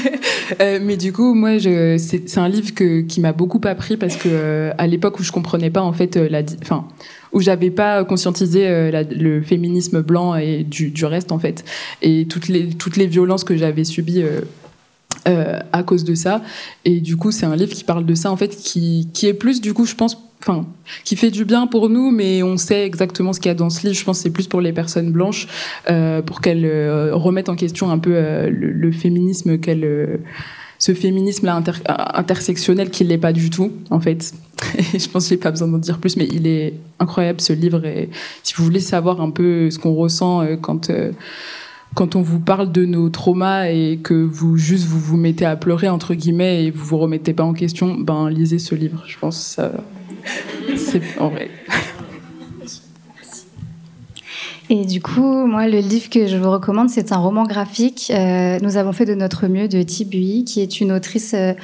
euh, 0.61 0.79
mais 0.83 0.97
du 0.97 1.13
coup, 1.13 1.35
moi, 1.35 1.59
c'est, 1.99 2.39
un 2.39 2.49
livre 2.49 2.73
qui 2.75 3.21
m'a 3.21 3.33
beaucoup 3.33 3.61
appris 3.65 3.97
parce 3.97 4.17
que 4.17 4.29
euh, 4.31 4.73
à 4.77 4.87
l'époque 4.87 5.19
où 5.19 5.23
je 5.23 5.33
comprenais 5.33 5.71
pas 5.71 5.83
en 5.83 5.93
fait 5.93 6.17
la, 6.17 6.43
enfin, 6.63 6.87
où 7.33 7.41
j'avais 7.41 7.71
pas 7.71 8.05
conscientisé 8.05 8.91
le 9.11 9.43
féminisme 9.43 10.03
blanc 10.03 10.35
et 10.35 10.65
du, 10.65 10.91
du, 10.91 11.05
reste 11.05 11.33
en 11.33 11.39
fait, 11.39 11.65
et 12.03 12.27
toutes 12.27 12.49
les 12.49 12.69
toutes 12.69 12.97
les 12.97 13.07
violences 13.07 13.45
que 13.45 13.57
j'avais 13.57 13.85
subies. 13.85 14.23
À 15.73 15.83
cause 15.83 16.05
de 16.05 16.15
ça. 16.15 16.43
Et 16.87 17.01
du 17.01 17.17
coup, 17.17 17.33
c'est 17.33 17.45
un 17.45 17.55
livre 17.55 17.75
qui 17.75 17.85
parle 17.85 18.07
de 18.07 18.15
ça, 18.15 18.31
en 18.31 18.37
fait, 18.39 18.57
qui, 18.57 19.09
qui 19.13 19.27
est 19.27 19.35
plus, 19.35 19.61
du 19.61 19.75
coup, 19.75 19.85
je 19.85 19.95
pense, 19.95 20.17
enfin, 20.41 20.67
qui 21.05 21.17
fait 21.17 21.31
du 21.31 21.45
bien 21.45 21.67
pour 21.67 21.89
nous, 21.89 22.11
mais 22.11 22.43
on 22.43 22.57
sait 22.57 22.85
exactement 22.85 23.33
ce 23.33 23.41
qu'il 23.41 23.49
y 23.49 23.53
a 23.53 23.55
dans 23.55 23.71
ce 23.71 23.83
livre. 23.83 23.95
Je 23.95 24.05
pense 24.05 24.19
que 24.19 24.23
c'est 24.25 24.31
plus 24.31 24.47
pour 24.47 24.61
les 24.61 24.73
personnes 24.73 25.11
blanches, 25.11 25.47
euh, 25.91 26.23
pour 26.23 26.41
qu'elles 26.41 26.65
euh, 26.65 27.15
remettent 27.15 27.49
en 27.49 27.57
question 27.57 27.91
un 27.91 27.99
peu 27.99 28.13
euh, 28.15 28.49
le, 28.51 28.93
féminisme, 28.93 29.59
ce 30.79 30.95
féminisme-là 30.95 31.57
inter 31.57 31.73
intersectionnel 31.87 32.91
qui 32.91 33.05
l'est 33.05 33.19
pas 33.19 33.33
du 33.33 33.51
tout, 33.51 33.73
en 33.91 34.01
fait. 34.01 34.33
Je 34.95 35.09
pense 35.09 35.25
que 35.25 35.31
j'ai 35.31 35.37
pas 35.37 35.51
besoin 35.51 35.69
d'en 35.69 35.79
dire 35.79 35.99
plus, 35.99 36.17
mais 36.17 36.29
il 36.31 36.47
est 36.47 36.75
incroyable 36.99 37.41
ce 37.41 37.53
livre. 37.53 37.83
Si 38.43 38.55
vous 38.55 38.65
voulez 38.65 38.81
savoir 38.81 39.21
un 39.21 39.31
peu 39.31 39.71
ce 39.71 39.79
qu'on 39.79 39.95
ressent 39.95 40.47
quand 40.61 40.91
quand 41.95 42.17
on 42.17 42.23
vous 42.23 42.39
parle 42.39 42.71
de 42.71 42.85
nos 42.85 43.09
traumas 43.09 43.71
et 43.71 43.99
que 44.03 44.15
vous 44.15 44.59
juste 44.59 44.85
vous 44.85 45.01
vous 45.01 45.17
mettez 45.17 45.47
à 45.47 45.57
pleurer 45.57 45.89
entre 45.89 46.15
guillemets 46.15 46.67
et 46.67 46.71
vous 46.71 46.85
vous 46.85 46.99
remettez 46.99 47.33
pas 47.33 47.45
en 47.45 47.55
question, 47.55 47.95
ben 47.99 48.29
lisez 48.29 48.59
ce 48.59 48.75
livre. 48.75 49.03
Je 49.07 49.19
pense 49.19 49.59
c'est 50.77 51.03
en 51.19 51.29
vrai. 51.29 51.51
Et 54.71 54.85
du 54.85 55.01
coup, 55.01 55.47
moi, 55.47 55.67
le 55.67 55.79
livre 55.79 56.11
que 56.11 56.27
je 56.27 56.37
vous 56.37 56.51
recommande, 56.51 56.91
c'est 56.91 57.13
un 57.13 57.17
roman 57.17 57.45
graphique. 57.45 58.13
Euh, 58.15 58.59
nous 58.61 58.77
avons 58.77 58.93
fait 58.93 59.07
de 59.07 59.15
notre 59.15 59.47
mieux 59.47 59.67
de 59.67 59.83
Thi 59.83 60.05
Bui, 60.05 60.45
qui 60.45 60.61
est 60.61 60.81
une 60.81 60.93
autrice 60.93 61.33
euh, 61.33 61.55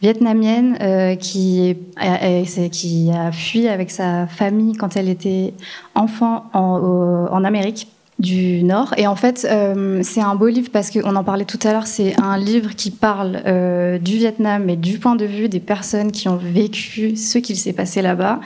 vietnamienne 0.00 0.78
euh, 0.80 1.14
qui, 1.14 1.76
a 1.98 3.32
fui 3.32 3.68
avec 3.68 3.90
sa 3.90 4.26
famille 4.26 4.76
quand 4.76 4.96
elle 4.96 5.10
était 5.10 5.52
enfant 5.94 6.46
en 6.54 7.44
Amérique 7.44 7.88
du 8.18 8.62
Nord. 8.62 8.94
Et 8.96 9.06
en 9.06 9.16
fait, 9.16 9.46
euh, 9.50 10.00
c'est 10.02 10.20
un 10.20 10.34
beau 10.34 10.46
livre 10.46 10.68
parce 10.72 10.90
qu'on 10.90 11.16
en 11.16 11.24
parlait 11.24 11.44
tout 11.44 11.58
à 11.64 11.72
l'heure, 11.72 11.86
c'est 11.86 12.18
un 12.20 12.38
livre 12.38 12.74
qui 12.74 12.90
parle 12.90 13.42
euh, 13.46 13.98
du 13.98 14.16
Vietnam, 14.16 14.64
mais 14.64 14.76
du 14.76 14.98
point 14.98 15.16
de 15.16 15.24
vue 15.24 15.48
des 15.48 15.60
personnes 15.60 16.12
qui 16.12 16.28
ont 16.28 16.36
vécu 16.36 17.16
ce 17.16 17.38
qu'il 17.38 17.56
s'est 17.56 17.72
passé 17.72 18.02
là-bas, 18.02 18.40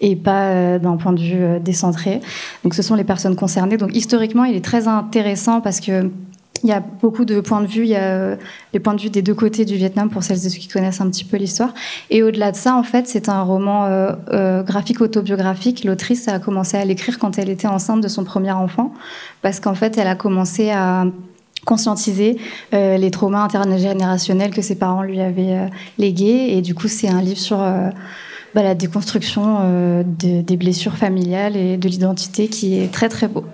et 0.00 0.16
pas 0.16 0.46
euh, 0.46 0.78
d'un 0.78 0.96
point 0.96 1.12
de 1.12 1.20
vue 1.20 1.60
décentré. 1.60 2.20
Donc 2.64 2.74
ce 2.74 2.82
sont 2.82 2.94
les 2.94 3.04
personnes 3.04 3.36
concernées. 3.36 3.76
Donc 3.76 3.94
historiquement, 3.94 4.44
il 4.44 4.56
est 4.56 4.64
très 4.64 4.88
intéressant 4.88 5.60
parce 5.60 5.80
que 5.80 6.10
il 6.62 6.68
y 6.68 6.72
a 6.72 6.80
beaucoup 6.80 7.24
de 7.24 7.40
points 7.40 7.60
de 7.60 7.66
vue. 7.66 7.84
Il 7.84 7.90
y 7.90 7.96
a 7.96 8.36
les 8.72 8.80
points 8.80 8.94
de 8.94 9.00
vue 9.00 9.10
des 9.10 9.22
deux 9.22 9.34
côtés 9.34 9.64
du 9.64 9.76
Vietnam 9.76 10.10
pour 10.10 10.22
celles 10.22 10.46
et 10.46 10.48
ceux 10.48 10.58
qui 10.58 10.68
connaissent 10.68 11.00
un 11.00 11.08
petit 11.08 11.24
peu 11.24 11.36
l'histoire. 11.36 11.74
Et 12.10 12.22
au-delà 12.22 12.52
de 12.52 12.56
ça, 12.56 12.76
en 12.76 12.82
fait, 12.82 13.08
c'est 13.08 13.28
un 13.28 13.42
roman 13.42 13.86
euh, 13.86 14.12
euh, 14.32 14.62
graphique 14.62 15.00
autobiographique. 15.00 15.84
L'autrice 15.84 16.28
a 16.28 16.38
commencé 16.38 16.76
à 16.76 16.84
l'écrire 16.84 17.18
quand 17.18 17.38
elle 17.38 17.50
était 17.50 17.68
enceinte 17.68 18.00
de 18.00 18.08
son 18.08 18.24
premier 18.24 18.52
enfant, 18.52 18.92
parce 19.42 19.60
qu'en 19.60 19.74
fait, 19.74 19.98
elle 19.98 20.08
a 20.08 20.14
commencé 20.14 20.70
à 20.70 21.04
conscientiser 21.64 22.38
euh, 22.74 22.96
les 22.96 23.10
traumas 23.12 23.44
intergénérationnels 23.44 24.50
que 24.50 24.62
ses 24.62 24.74
parents 24.76 25.02
lui 25.02 25.20
avaient 25.20 25.68
légués. 25.98 26.56
Et 26.56 26.62
du 26.62 26.74
coup, 26.74 26.88
c'est 26.88 27.08
un 27.08 27.22
livre 27.22 27.38
sur 27.38 27.58
bah, 27.58 28.62
la 28.62 28.74
déconstruction 28.74 30.04
de, 30.04 30.42
des 30.42 30.56
blessures 30.56 30.96
familiales 30.96 31.56
et 31.56 31.76
de 31.76 31.88
l'identité 31.88 32.48
qui 32.48 32.78
est 32.78 32.92
très 32.92 33.08
très 33.08 33.28
beau. 33.28 33.44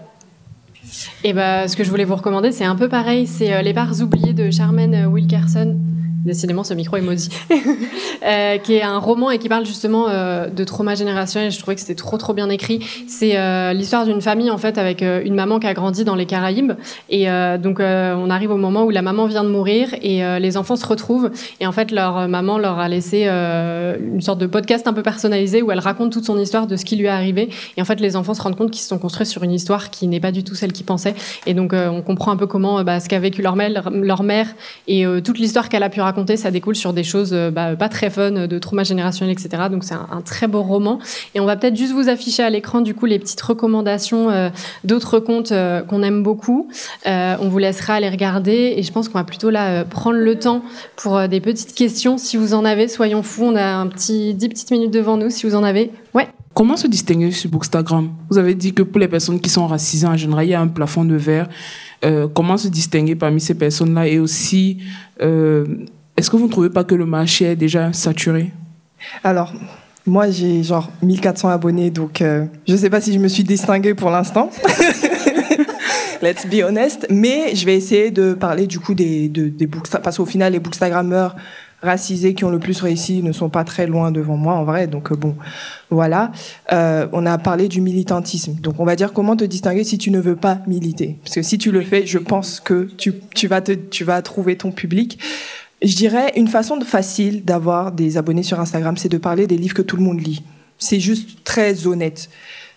Et 1.25 1.33
bah, 1.33 1.69
ce 1.69 1.77
que 1.77 1.85
je 1.85 1.91
voulais 1.91 2.05
vous 2.05 2.17
recommander, 2.17 2.53
c'est 2.53 2.65
un 2.65 2.77
peu 2.77 2.89
pareil. 2.89 3.27
C'est 3.27 3.55
euh, 3.55 3.63
Les 3.63 3.75
parts 3.75 4.01
oubliées 4.01 4.35
de 4.35 4.51
Charmaine 4.51 5.07
Wilkerson. 5.07 5.77
Décidément, 6.25 6.65
ce 6.65 6.75
micro 6.75 6.97
est 6.97 7.01
maudit. 7.01 7.31
euh, 8.27 8.59
qui 8.59 8.75
est 8.75 8.83
un 8.83 8.99
roman 8.99 9.31
et 9.31 9.39
qui 9.39 9.49
parle 9.49 9.65
justement 9.65 10.09
euh, 10.09 10.49
de 10.49 10.65
trauma 10.65 10.95
générationnel. 10.95 11.53
Je 11.53 11.59
trouvais 11.59 11.75
que 11.75 11.81
c'était 11.81 11.95
trop, 11.95 12.19
trop 12.19 12.35
bien 12.35 12.49
écrit. 12.51 12.81
C'est 13.07 13.39
euh, 13.39 13.73
l'histoire 13.73 14.05
d'une 14.05 14.21
famille, 14.21 14.51
en 14.51 14.59
fait, 14.59 14.79
avec 14.79 15.03
euh, 15.03 15.23
une 15.25 15.35
maman 15.35 15.59
qui 15.61 15.67
a 15.67 15.75
grandi 15.75 16.05
dans 16.05 16.17
les 16.17 16.27
Caraïbes. 16.27 16.73
Et 17.09 17.27
donc, 17.59 17.81
on 17.81 18.31
arrive 18.31 18.51
au 18.51 18.57
moment 18.57 18.85
où 18.85 18.91
la 18.91 19.03
maman 19.03 19.27
vient 19.27 19.45
de 19.45 19.49
mourir 19.49 19.95
et 20.03 20.23
les 20.41 20.57
enfants 20.57 20.77
se 20.77 20.87
retrouvent. 20.87 21.31
Et 21.61 21.67
en 21.67 21.73
fait, 21.73 21.91
leur 21.91 22.29
maman 22.29 22.59
leur 22.59 22.79
a 22.79 22.89
laissé 22.89 23.27
une 23.27 24.21
sorte 24.21 24.39
de 24.39 24.47
podcast 24.47 24.87
un 24.87 24.93
peu 24.93 25.03
personnalisé 25.03 25.63
où 25.63 25.71
elle 25.71 25.79
raconte 25.79 26.13
toute 26.13 26.25
son 26.25 26.39
histoire 26.39 26.67
de 26.67 26.77
ce 26.77 26.85
qui 26.85 26.97
lui 26.97 27.07
est 27.07 27.11
arrivé. 27.11 27.51
Et 27.77 27.83
en 27.83 27.85
fait, 27.85 28.01
les 28.01 28.17
enfants 28.17 28.35
se 28.35 28.43
rendent 28.43 28.57
compte 28.57 28.71
qu'ils 28.71 28.83
se 28.83 28.89
sont 28.89 28.99
construits 28.99 29.27
sur 29.27 29.43
une 29.43 29.53
histoire 29.53 29.91
qui 29.91 30.07
n'est 30.07 30.21
pas 30.21 30.33
du 30.33 30.45
tout 30.45 30.55
celle 30.55 30.73
qu'ils 30.73 30.87
pensaient. 30.87 31.15
Et 31.47 31.55
donc, 31.55 31.73
on 31.75 32.03
comprend 32.03 32.31
un 32.33 32.37
peu 32.37 32.47
comment 32.47 32.83
bah, 32.83 33.01
ce 33.01 33.09
qu'a 33.09 33.19
vécu 33.19 33.43
leur 33.43 33.57
mère, 33.57 33.91
leur 33.91 34.23
mère 34.23 34.49
et 34.87 35.05
toute 35.25 35.39
l'histoire 35.39 35.69
qu'elle 35.69 35.83
a 35.83 35.91
pu 35.91 36.01
raconter, 36.09 36.37
ça 36.37 36.51
découle 36.51 36.77
sur 36.77 36.93
des 36.93 37.05
choses 37.05 37.33
bah, 37.53 37.77
pas 37.77 37.89
très 37.89 38.11
fun, 38.11 38.47
de 38.47 38.59
trauma 38.59 38.85
générationnel, 38.85 39.33
etc. 39.33 39.65
Donc 39.71 39.85
c'est 39.85 39.95
un, 39.95 40.23
très 40.25 40.47
beau 40.47 40.63
roman. 40.63 40.99
Et 41.35 41.41
on 41.41 41.47
va 41.47 41.57
peut-être 41.57 41.77
juste 41.77 41.93
vous 41.93 42.09
afficher 42.09 42.43
à 42.43 42.51
l'écran 42.51 42.81
du 42.81 42.95
coup 42.95 43.07
les 43.07 43.19
petites 43.19 43.41
recommandations 43.41 44.31
euh, 44.31 44.51
d'autres 44.85 45.19
contes 45.19 45.53
euh, 45.53 45.83
qu'on 45.83 46.03
aime 46.03 46.23
beaucoup. 46.23 46.69
Euh, 47.07 47.37
on 47.41 47.49
vous 47.49 47.59
laissera 47.59 47.95
aller 47.95 48.09
regarder 48.09 48.75
et 48.77 48.83
je 48.83 48.93
pense 48.93 49.09
qu'on 49.09 49.19
va 49.19 49.25
plutôt 49.25 49.51
là 49.51 49.85
prendre 49.85 50.19
le 50.19 50.39
temps 50.39 50.63
pour 50.97 51.29
des 51.29 51.41
petites 51.41 51.75
questions. 51.75 52.19
Si 52.19 52.37
vous 52.37 52.55
en 52.55 52.65
avez, 52.65 52.89
soyons 52.89 53.23
fous. 53.23 53.45
On 53.45 53.57
a 53.57 53.75
un 53.75 53.87
petit 53.87 54.35
10 54.35 54.49
petites 54.49 54.71
minutes 54.71 54.91
devant 54.91 55.17
nous. 55.17 55.31
Si 55.31 55.47
vous 55.47 55.55
en 55.55 55.65
avez, 55.65 55.91
ouais. 56.15 56.29
Comment 56.55 56.77
se 56.77 56.89
distinguer 56.89 57.31
sur 57.31 57.51
Bookstagram? 57.51 58.11
Vous 58.31 58.39
avez 58.39 58.55
dit 58.55 58.75
que 58.75 58.83
pour 58.83 58.99
les 58.99 59.07
personnes 59.07 59.39
qui 59.41 59.49
sont 59.49 59.67
racisées 59.67 60.07
en 60.07 60.17
général, 60.17 60.45
il 60.45 60.51
y 60.51 60.55
a 60.55 60.61
un 60.61 60.67
plafond 60.67 61.05
de 61.05 61.15
verre. 61.15 61.49
Euh, 62.05 62.27
comment 62.27 62.57
se 62.57 62.69
distinguer 62.69 63.15
parmi 63.15 63.41
ces 63.41 63.55
personnes-là? 63.55 64.09
Et 64.09 64.19
aussi, 64.19 64.79
euh, 65.23 65.67
est-ce 66.19 66.31
que 66.31 66.37
vous 66.37 66.47
ne 66.47 66.51
trouvez 66.51 66.71
pas 66.71 66.83
que 66.83 66.97
le 66.97 67.07
marché 67.07 67.45
est 67.45 67.57
déjà 67.57 67.93
saturé? 67.93 68.51
Alors, 69.23 69.53
moi, 70.05 70.31
j'ai 70.31 70.65
genre 70.65 70.91
1400 71.03 71.49
abonnés, 71.49 71.91
donc 71.91 72.23
euh, 72.23 72.47
je 72.67 72.73
ne 72.73 72.79
sais 72.79 72.91
pas 72.91 73.01
si 73.01 73.13
je 73.13 73.21
me 73.21 73.29
suis 73.29 73.45
distinguée 73.45 73.95
pour 73.95 74.11
l'instant. 74.11 74.51
Let's 76.23 76.47
be 76.47 76.65
honest. 76.65 77.07
Mais 77.09 77.55
je 77.55 77.65
vais 77.65 77.77
essayer 77.77 78.11
de 78.11 78.35
parler 78.35 78.67
du 78.67 78.81
coup 78.81 78.95
des, 78.95 79.29
des, 79.29 79.49
des 79.49 79.69
parce 80.03 80.17
qu'au 80.17 80.27
final, 80.27 80.55
les 80.55 80.59
bookstagrammeurs 80.59 81.37
racisés 81.83 82.35
qui 82.35 82.45
ont 82.45 82.51
le 82.51 82.59
plus 82.59 82.81
réussi 82.81 83.23
ne 83.23 83.31
sont 83.31 83.51
pas 83.51 83.63
très 83.63 83.87
loin 83.87 84.11
devant 84.11 84.37
moi 84.37 84.55
en 84.55 84.65
vrai. 84.65 84.89
Donc 84.89 85.13
euh, 85.13 85.15
bon, 85.15 85.37
voilà. 85.91 86.33
Euh, 86.73 87.07
on 87.13 87.25
a 87.27 87.39
parlé 87.39 87.69
du 87.69 87.81
militantisme. 87.81 88.55
Donc 88.55 88.81
on 88.81 88.85
va 88.85 88.97
dire 88.97 89.13
comment 89.13 89.37
te 89.37 89.45
distinguer 89.45 89.85
si 89.85 89.99
tu 89.99 90.11
ne 90.11 90.19
veux 90.19 90.37
pas 90.37 90.59
militer. 90.67 91.19
Parce 91.23 91.37
que 91.37 91.43
si 91.43 91.59
tu 91.59 91.71
le 91.71 91.83
fais, 91.83 92.07
je 92.07 92.19
pense 92.19 92.59
que 92.59 92.89
tu, 92.97 93.15
tu, 93.35 93.47
vas, 93.47 93.61
te, 93.61 93.73
tu 93.73 94.03
vas 94.03 94.21
trouver 94.23 94.57
ton 94.57 94.73
public. 94.73 95.21
Je 95.83 95.95
dirais 95.95 96.33
une 96.37 96.49
façon 96.49 96.81
facile 96.81 97.45
d'avoir 97.45 97.93
des 97.93 98.17
abonnés 98.17 98.43
sur 98.43 98.59
Instagram, 98.59 98.97
c'est 98.97 99.09
de 99.09 99.19
parler 99.19 99.47
des 99.47 99.57
livres 99.57 99.75
que 99.75 99.83
tout 99.83 99.97
le 99.97 100.03
monde 100.03 100.21
lit. 100.21 100.43
C'est 100.79 101.01
juste 101.01 101.45
très 101.45 101.87
honnête. 101.87 102.29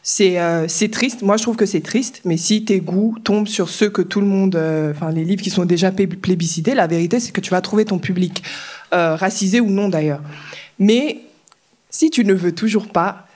C'est 0.03 0.39
euh, 0.39 0.67
triste. 0.91 1.21
Moi, 1.21 1.37
je 1.37 1.43
trouve 1.43 1.55
que 1.55 1.65
c'est 1.65 1.81
triste. 1.81 2.21
Mais 2.25 2.37
si 2.37 2.65
tes 2.65 2.79
goûts 2.79 3.17
tombent 3.23 3.47
sur 3.47 3.69
ceux 3.69 3.89
que 3.89 4.01
tout 4.01 4.19
le 4.19 4.27
monde, 4.27 4.55
enfin 4.55 5.09
euh, 5.09 5.11
les 5.11 5.23
livres 5.23 5.41
qui 5.41 5.49
sont 5.49 5.65
déjà 5.65 5.91
plébiscités, 5.91 6.73
la 6.73 6.87
vérité, 6.87 7.19
c'est 7.19 7.31
que 7.31 7.41
tu 7.41 7.51
vas 7.51 7.61
trouver 7.61 7.85
ton 7.85 7.99
public, 7.99 8.43
euh, 8.93 9.15
racisé 9.15 9.59
ou 9.59 9.69
non 9.69 9.89
d'ailleurs. 9.89 10.21
Mais 10.79 11.19
si 11.89 12.09
tu 12.09 12.23
ne 12.23 12.33
veux 12.33 12.53
toujours 12.53 12.87
pas, 12.87 13.27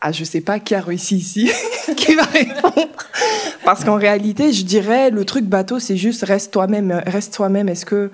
ah, 0.00 0.12
je 0.12 0.24
sais 0.24 0.40
pas 0.40 0.58
qui 0.58 0.74
a 0.74 0.80
réussi 0.80 1.16
ici, 1.16 1.50
qui 1.96 2.14
va 2.14 2.24
répondre. 2.24 2.88
Parce 3.64 3.84
qu'en 3.84 3.96
réalité, 3.96 4.52
je 4.52 4.64
dirais, 4.64 5.10
le 5.10 5.24
truc 5.24 5.44
bateau, 5.46 5.78
c'est 5.78 5.96
juste 5.96 6.24
reste 6.24 6.52
toi-même. 6.52 7.02
Reste 7.06 7.32
toi-même. 7.34 7.68
Est-ce 7.68 7.86
que 7.86 8.10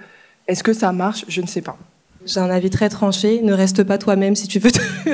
est-ce 0.50 0.64
que 0.64 0.72
ça 0.72 0.92
marche? 0.92 1.24
Je 1.28 1.40
ne 1.40 1.46
sais 1.46 1.62
pas. 1.62 1.78
J'ai 2.26 2.40
un 2.40 2.50
avis 2.50 2.70
très 2.70 2.88
tranché. 2.88 3.40
Ne 3.42 3.52
reste 3.54 3.84
pas 3.84 3.98
toi-même 3.98 4.34
si 4.34 4.48
tu 4.48 4.58
veux. 4.58 4.70
Te... 4.70 4.80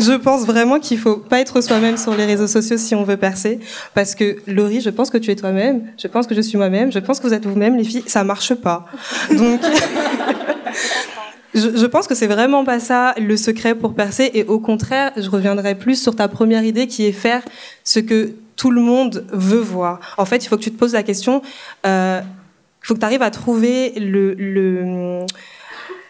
je 0.00 0.12
pense 0.12 0.46
vraiment 0.46 0.78
qu'il 0.78 0.98
faut 0.98 1.16
pas 1.16 1.40
être 1.40 1.60
soi-même 1.60 1.96
sur 1.96 2.14
les 2.14 2.24
réseaux 2.24 2.46
sociaux 2.46 2.78
si 2.78 2.94
on 2.94 3.02
veut 3.02 3.16
percer. 3.16 3.58
Parce 3.94 4.14
que 4.14 4.36
Laurie, 4.46 4.80
je 4.80 4.90
pense 4.90 5.10
que 5.10 5.18
tu 5.18 5.30
es 5.30 5.36
toi-même. 5.36 5.82
Je 6.00 6.06
pense 6.06 6.26
que 6.26 6.34
je 6.34 6.40
suis 6.40 6.56
moi-même. 6.56 6.92
Je 6.92 7.00
pense 7.00 7.20
que 7.20 7.26
vous 7.26 7.34
êtes 7.34 7.46
vous-même, 7.46 7.76
les 7.76 7.84
filles. 7.84 8.04
Ça 8.06 8.24
marche 8.24 8.54
pas. 8.54 8.86
Donc. 9.30 9.60
je, 11.54 11.86
pense 11.86 12.06
que 12.06 12.14
c'est 12.14 12.28
vraiment 12.28 12.64
pas 12.64 12.78
ça 12.78 13.14
le 13.18 13.36
secret 13.36 13.74
pour 13.74 13.94
percer. 13.94 14.30
Et 14.34 14.44
au 14.44 14.60
contraire, 14.60 15.10
je 15.16 15.28
reviendrai 15.28 15.74
plus 15.74 16.00
sur 16.00 16.14
ta 16.14 16.28
première 16.28 16.64
idée 16.64 16.86
qui 16.86 17.06
est 17.06 17.12
faire 17.12 17.42
ce 17.84 17.98
que 17.98 18.34
tout 18.56 18.70
le 18.70 18.80
monde 18.80 19.26
veut 19.32 19.60
voir. 19.60 20.00
En 20.16 20.24
fait, 20.24 20.44
il 20.44 20.48
faut 20.48 20.56
que 20.56 20.62
tu 20.62 20.70
te 20.70 20.78
poses 20.78 20.92
la 20.92 21.02
question. 21.02 21.42
Euh, 21.86 22.20
il 22.82 22.86
faut 22.86 22.94
que 22.94 23.00
tu 23.00 23.04
arrives 23.04 23.22
à 23.22 23.30
trouver 23.30 23.92
le, 23.96 25.26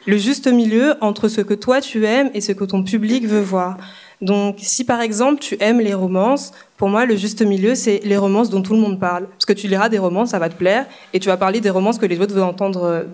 juste 0.07 0.47
milieu 0.47 0.95
entre 1.01 1.29
ce 1.29 1.41
que 1.41 1.55
toi 1.55 1.81
tu 1.81 2.05
aimes 2.07 2.31
et 2.35 2.41
ce 2.41 2.53
que 2.53 2.65
ton 2.65 2.83
public 2.83 3.27
veut 3.27 3.41
voir. 3.41 3.77
Donc, 4.21 4.57
si 4.59 4.85
par 4.85 5.01
exemple 5.01 5.41
tu 5.41 5.57
aimes 5.61 5.81
les 5.81 5.95
romances, 5.95 6.53
pour 6.77 6.89
moi, 6.89 7.07
le 7.07 7.17
juste 7.17 7.43
milieu, 7.43 7.75
c'est 7.75 8.01
les 8.05 8.17
romances 8.17 8.51
dont 8.51 8.63
tout 8.63 8.75
le 8.75 8.81
monde 8.81 9.01
parle. 9.01 9.27
Parce 9.27 9.47
que 9.47 9.53
tu 9.53 9.67
liras 9.67 9.89
des 9.89 9.99
romances, 9.99 10.31
ça 10.31 10.39
va 10.39 10.49
te 10.49 10.55
plaire, 10.55 10.87
et 11.13 11.21
tu 11.21 11.29
vas 11.29 11.37
parler 11.37 11.61
des 11.61 11.71
romances 11.71 11.99
que 11.99 12.07
les 12.07 12.21
autres 12.21 12.41
entendre, 12.41 13.07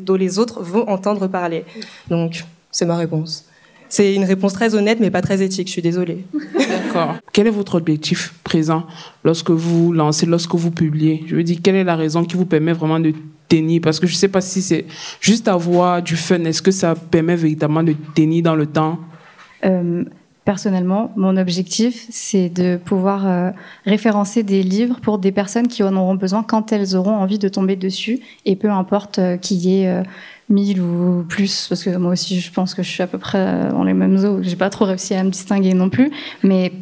dont 0.00 0.14
les 0.14 0.38
autres 0.38 0.62
vont 0.62 0.88
entendre 0.88 1.26
parler. 1.26 1.64
Donc, 2.08 2.44
c'est 2.70 2.86
ma 2.86 2.96
réponse. 2.96 3.46
C'est 3.88 4.14
une 4.14 4.24
réponse 4.24 4.52
très 4.52 4.74
honnête, 4.74 4.98
mais 5.00 5.10
pas 5.10 5.22
très 5.22 5.42
éthique. 5.42 5.68
Je 5.68 5.72
suis 5.72 5.82
désolée. 5.82 6.24
D'accord. 6.56 7.16
Quel 7.32 7.46
est 7.46 7.50
votre 7.50 7.76
objectif 7.76 8.34
présent 8.42 8.84
lorsque 9.22 9.50
vous 9.50 9.92
lancez, 9.92 10.26
lorsque 10.26 10.54
vous 10.54 10.70
publiez? 10.70 11.24
Je 11.26 11.36
veux 11.36 11.44
dire, 11.44 11.58
quelle 11.62 11.76
est 11.76 11.84
la 11.84 11.96
raison 11.96 12.24
qui 12.24 12.36
vous 12.36 12.46
permet 12.46 12.72
vraiment 12.72 12.98
de 12.98 13.12
tenir? 13.48 13.80
Parce 13.82 14.00
que 14.00 14.06
je 14.06 14.12
ne 14.12 14.18
sais 14.18 14.28
pas 14.28 14.40
si 14.40 14.62
c'est 14.62 14.86
juste 15.20 15.46
avoir 15.48 16.02
du 16.02 16.16
fun. 16.16 16.42
Est-ce 16.44 16.62
que 16.62 16.70
ça 16.70 16.94
permet 16.94 17.36
véritablement 17.36 17.82
de 17.82 17.94
tenir 18.14 18.42
dans 18.42 18.56
le 18.56 18.66
temps? 18.66 18.98
Euh, 19.64 20.04
personnellement, 20.44 21.10
mon 21.16 21.36
objectif, 21.36 22.06
c'est 22.10 22.48
de 22.48 22.76
pouvoir 22.76 23.26
euh, 23.26 23.50
référencer 23.86 24.42
des 24.42 24.62
livres 24.62 25.00
pour 25.00 25.18
des 25.18 25.32
personnes 25.32 25.68
qui 25.68 25.82
en 25.82 25.96
auront 25.96 26.16
besoin 26.16 26.42
quand 26.42 26.72
elles 26.72 26.96
auront 26.96 27.14
envie 27.14 27.38
de 27.38 27.48
tomber 27.48 27.76
dessus, 27.76 28.20
et 28.44 28.56
peu 28.56 28.70
importe 28.70 29.18
euh, 29.18 29.36
qu'il 29.36 29.58
y 29.58 29.80
ait 29.80 29.88
euh, 29.88 30.02
1000 30.48 30.80
ou 30.80 31.24
plus, 31.28 31.66
parce 31.68 31.82
que 31.84 31.96
moi 31.96 32.12
aussi, 32.12 32.40
je 32.40 32.52
pense 32.52 32.74
que 32.74 32.82
je 32.82 32.90
suis 32.90 33.02
à 33.02 33.06
peu 33.06 33.18
près 33.18 33.38
euh, 33.38 33.70
dans 33.70 33.84
les 33.84 33.94
mêmes 33.94 34.16
eaux. 34.24 34.42
J'ai 34.42 34.56
pas 34.56 34.70
trop 34.70 34.84
réussi 34.84 35.14
à 35.14 35.24
me 35.24 35.30
distinguer 35.30 35.74
non 35.74 35.88
plus, 35.88 36.10
mais 36.42 36.72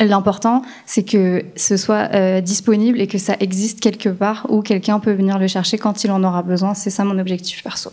L'important, 0.00 0.62
c'est 0.84 1.02
que 1.02 1.44
ce 1.56 1.76
soit 1.78 2.10
euh, 2.12 2.40
disponible 2.42 3.00
et 3.00 3.06
que 3.06 3.16
ça 3.16 3.34
existe 3.40 3.80
quelque 3.80 4.10
part 4.10 4.46
où 4.50 4.60
quelqu'un 4.60 5.00
peut 5.00 5.12
venir 5.12 5.38
le 5.38 5.48
chercher 5.48 5.78
quand 5.78 6.04
il 6.04 6.10
en 6.10 6.22
aura 6.22 6.42
besoin. 6.42 6.74
C'est 6.74 6.90
ça 6.90 7.04
mon 7.04 7.18
objectif 7.18 7.62
perso. 7.62 7.90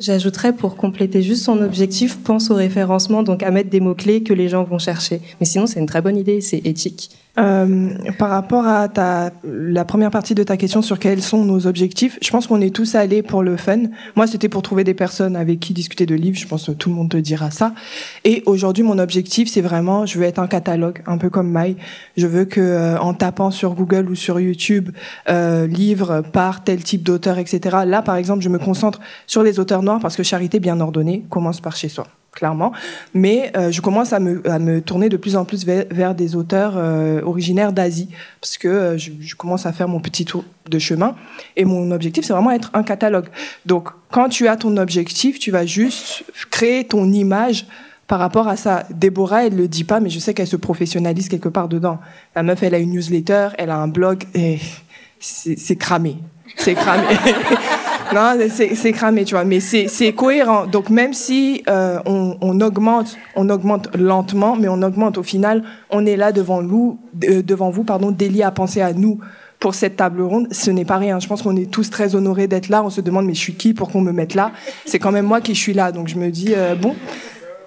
J'ajouterais 0.00 0.52
pour 0.52 0.76
compléter 0.76 1.22
juste 1.22 1.44
son 1.44 1.62
objectif, 1.62 2.18
pense 2.18 2.50
au 2.50 2.54
référencement, 2.54 3.22
donc 3.22 3.42
à 3.42 3.50
mettre 3.50 3.70
des 3.70 3.80
mots-clés 3.80 4.22
que 4.22 4.32
les 4.32 4.48
gens 4.48 4.64
vont 4.64 4.78
chercher. 4.78 5.20
Mais 5.40 5.46
sinon, 5.46 5.66
c'est 5.66 5.80
une 5.80 5.86
très 5.86 6.02
bonne 6.02 6.16
idée, 6.16 6.40
c'est 6.40 6.64
éthique. 6.66 7.10
Euh, 7.38 7.90
par 8.18 8.30
rapport 8.30 8.66
à 8.66 8.88
ta, 8.88 9.30
la 9.44 9.84
première 9.84 10.10
partie 10.10 10.34
de 10.34 10.42
ta 10.42 10.56
question 10.56 10.82
sur 10.82 10.98
quels 10.98 11.22
sont 11.22 11.44
nos 11.44 11.66
objectifs, 11.66 12.18
je 12.20 12.30
pense 12.30 12.46
qu'on 12.46 12.60
est 12.60 12.74
tous 12.74 12.94
allés 12.94 13.22
pour 13.22 13.42
le 13.42 13.56
fun. 13.56 13.78
Moi, 14.16 14.26
c'était 14.26 14.48
pour 14.48 14.62
trouver 14.62 14.84
des 14.84 14.94
personnes 14.94 15.36
avec 15.36 15.60
qui 15.60 15.72
discuter 15.72 16.06
de 16.06 16.14
livres. 16.14 16.36
Je 16.36 16.46
pense 16.46 16.66
que 16.66 16.72
tout 16.72 16.88
le 16.88 16.96
monde 16.96 17.10
te 17.10 17.16
dira 17.16 17.50
ça. 17.50 17.74
Et 18.24 18.42
aujourd'hui, 18.46 18.82
mon 18.82 18.98
objectif, 18.98 19.48
c'est 19.48 19.60
vraiment, 19.60 20.06
je 20.06 20.18
veux 20.18 20.24
être 20.24 20.38
un 20.38 20.48
catalogue, 20.48 21.02
un 21.06 21.18
peu 21.18 21.30
comme 21.30 21.50
Maï. 21.50 21.76
Je 22.16 22.26
veux 22.26 22.44
que, 22.44 22.60
euh, 22.60 22.98
en 22.98 23.14
tapant 23.14 23.50
sur 23.50 23.74
Google 23.74 24.10
ou 24.10 24.14
sur 24.14 24.40
YouTube, 24.40 24.90
euh, 25.28 25.66
livres 25.66 26.22
par 26.32 26.64
tel 26.64 26.82
type 26.82 27.02
d'auteur, 27.02 27.38
etc. 27.38 27.78
Là, 27.86 28.02
par 28.02 28.16
exemple, 28.16 28.42
je 28.42 28.48
me 28.48 28.58
concentre 28.58 29.00
sur 29.26 29.42
les 29.42 29.60
auteurs 29.60 29.82
noirs 29.82 30.00
parce 30.00 30.16
que 30.16 30.22
Charité 30.22 30.60
bien 30.60 30.80
ordonnée 30.80 31.24
commence 31.30 31.60
par 31.60 31.76
chez 31.76 31.88
soi 31.88 32.06
clairement. 32.38 32.72
Mais 33.14 33.50
euh, 33.56 33.72
je 33.72 33.80
commence 33.80 34.12
à 34.12 34.20
me, 34.20 34.48
à 34.48 34.58
me 34.60 34.80
tourner 34.80 35.08
de 35.08 35.16
plus 35.16 35.34
en 35.34 35.44
plus 35.44 35.66
vers, 35.66 36.14
des 36.14 36.36
auteurs 36.36 36.74
euh, 36.76 37.20
originaires 37.22 37.72
d'Asie, 37.72 38.08
parce 38.40 38.56
que 38.56 38.68
euh, 38.68 38.98
je, 38.98 39.10
je, 39.20 39.34
commence 39.34 39.66
à 39.66 39.72
faire 39.72 39.88
mon 39.88 39.98
petit 39.98 40.24
tour 40.24 40.44
de 40.70 40.78
chemin. 40.78 41.16
Et 41.56 41.64
mon 41.64 41.90
objectif, 41.90 42.24
c'est 42.24 42.32
vraiment 42.32 42.52
être 42.52 42.70
un 42.74 42.84
catalogue. 42.84 43.26
Donc, 43.66 43.88
quand 44.12 44.28
tu 44.28 44.46
as 44.46 44.56
ton 44.56 44.76
objectif, 44.76 45.38
tu 45.40 45.50
vas 45.50 45.66
juste 45.66 46.24
créer 46.50 46.84
ton 46.84 47.12
image 47.12 47.66
par 48.06 48.20
rapport 48.20 48.46
à 48.46 48.56
ça. 48.56 48.84
Déborah, 48.90 49.46
elle 49.46 49.56
le 49.56 49.66
dit 49.66 49.84
pas, 49.84 49.98
mais 49.98 50.08
je 50.08 50.20
sais 50.20 50.32
qu'elle 50.32 50.46
se 50.46 50.56
professionnalise 50.56 51.28
quelque 51.28 51.48
part 51.48 51.68
dedans. 51.68 51.98
La 52.36 52.44
meuf, 52.44 52.62
elle 52.62 52.74
a 52.74 52.78
une 52.78 52.92
newsletter, 52.92 53.48
elle 53.58 53.70
a 53.70 53.76
un 53.76 53.88
blog, 53.88 54.24
et 54.34 54.60
c'est 55.18 55.76
cramé. 55.76 56.16
C'est 56.56 56.74
cramé. 56.74 57.04
non, 58.14 58.38
c'est 58.48 58.92
cramé, 58.92 59.24
tu 59.24 59.34
vois. 59.34 59.44
Mais 59.44 59.60
c'est 59.60 60.12
cohérent. 60.12 60.66
Donc 60.66 60.90
même 60.90 61.12
si 61.12 61.62
euh, 61.68 61.98
on, 62.06 62.36
on, 62.40 62.60
augmente, 62.60 63.16
on 63.36 63.48
augmente 63.50 63.94
lentement, 63.96 64.56
mais 64.56 64.68
on 64.68 64.82
augmente 64.82 65.18
au 65.18 65.22
final, 65.22 65.62
on 65.90 66.06
est 66.06 66.16
là 66.16 66.32
devant 66.32 66.62
nous, 66.62 66.98
euh, 67.24 67.42
devant 67.42 67.70
vous, 67.70 67.84
pardon, 67.84 68.10
délié 68.10 68.42
à 68.42 68.50
penser 68.50 68.80
à 68.80 68.92
nous 68.92 69.18
pour 69.58 69.74
cette 69.74 69.96
table 69.96 70.22
ronde. 70.22 70.48
Ce 70.52 70.70
n'est 70.70 70.84
pas 70.84 70.98
rien. 70.98 71.18
Je 71.18 71.26
pense 71.26 71.42
qu'on 71.42 71.56
est 71.56 71.70
tous 71.70 71.90
très 71.90 72.14
honorés 72.14 72.46
d'être 72.46 72.68
là. 72.68 72.82
On 72.82 72.90
se 72.90 73.00
demande 73.00 73.26
mais 73.26 73.34
je 73.34 73.40
suis 73.40 73.54
qui 73.54 73.74
pour 73.74 73.90
qu'on 73.90 74.00
me 74.00 74.12
mette 74.12 74.34
là? 74.34 74.52
C'est 74.86 74.98
quand 74.98 75.12
même 75.12 75.26
moi 75.26 75.40
qui 75.40 75.54
suis 75.54 75.74
là. 75.74 75.92
Donc 75.92 76.08
je 76.08 76.16
me 76.16 76.30
dis 76.30 76.54
euh, 76.56 76.74
bon, 76.74 76.94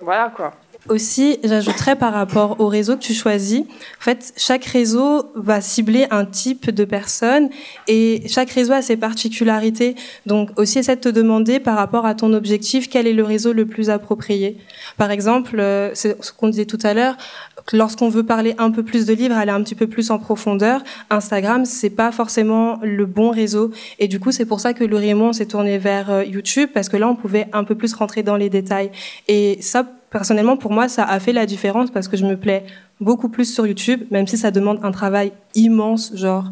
voilà 0.01 0.31
quoi. 0.35 0.53
Aussi, 0.89 1.37
j'ajouterais 1.43 1.95
par 1.95 2.11
rapport 2.11 2.59
au 2.59 2.67
réseau 2.67 2.95
que 2.95 3.03
tu 3.03 3.13
choisis, 3.13 3.61
en 3.61 4.03
fait, 4.03 4.33
chaque 4.35 4.65
réseau 4.65 5.31
va 5.35 5.61
cibler 5.61 6.07
un 6.09 6.25
type 6.25 6.71
de 6.71 6.85
personne 6.85 7.49
et 7.87 8.23
chaque 8.27 8.49
réseau 8.49 8.73
a 8.73 8.81
ses 8.81 8.97
particularités. 8.97 9.95
Donc 10.25 10.49
aussi, 10.59 10.79
essaie 10.79 10.95
de 10.95 11.01
te 11.01 11.09
demander 11.09 11.59
par 11.59 11.77
rapport 11.77 12.07
à 12.07 12.15
ton 12.15 12.33
objectif, 12.33 12.89
quel 12.89 13.05
est 13.05 13.13
le 13.13 13.23
réseau 13.23 13.53
le 13.53 13.67
plus 13.67 13.91
approprié. 13.91 14.57
Par 14.97 15.11
exemple, 15.11 15.59
euh, 15.59 15.91
c'est 15.93 16.21
ce 16.23 16.31
qu'on 16.33 16.49
disait 16.49 16.65
tout 16.65 16.79
à 16.81 16.95
l'heure, 16.95 17.15
lorsqu'on 17.73 18.09
veut 18.09 18.25
parler 18.25 18.55
un 18.57 18.71
peu 18.71 18.81
plus 18.81 19.05
de 19.05 19.13
livres, 19.13 19.35
aller 19.35 19.51
un 19.51 19.61
petit 19.61 19.75
peu 19.75 19.85
plus 19.85 20.09
en 20.09 20.17
profondeur, 20.17 20.83
Instagram, 21.11 21.63
c'est 21.65 21.91
pas 21.91 22.11
forcément 22.11 22.79
le 22.81 23.05
bon 23.05 23.29
réseau. 23.29 23.71
Et 23.99 24.07
du 24.07 24.19
coup, 24.19 24.31
c'est 24.31 24.45
pour 24.45 24.59
ça 24.59 24.73
que 24.73 24.83
le 24.83 24.95
Raymond 24.95 25.33
s'est 25.33 25.45
tourné 25.45 25.77
vers 25.77 26.09
euh, 26.09 26.23
YouTube, 26.23 26.71
parce 26.73 26.89
que 26.89 26.97
là, 26.97 27.07
on 27.07 27.15
pouvait 27.15 27.47
un 27.53 27.63
peu 27.63 27.75
plus 27.75 27.93
rentrer 27.93 28.23
dans 28.23 28.35
les 28.35 28.49
détails. 28.49 28.89
Et 29.27 29.59
ça, 29.61 29.85
personnellement, 30.11 30.57
pour 30.57 30.71
moi, 30.71 30.87
ça 30.87 31.03
a 31.03 31.19
fait 31.19 31.33
la 31.33 31.47
différence 31.47 31.89
parce 31.89 32.07
que 32.07 32.17
je 32.17 32.25
me 32.25 32.37
plais 32.37 32.65
beaucoup 32.99 33.29
plus 33.29 33.51
sur 33.51 33.65
YouTube, 33.65 34.03
même 34.11 34.27
si 34.27 34.37
ça 34.37 34.51
demande 34.51 34.79
un 34.83 34.91
travail 34.91 35.31
immense, 35.55 36.15
genre, 36.15 36.51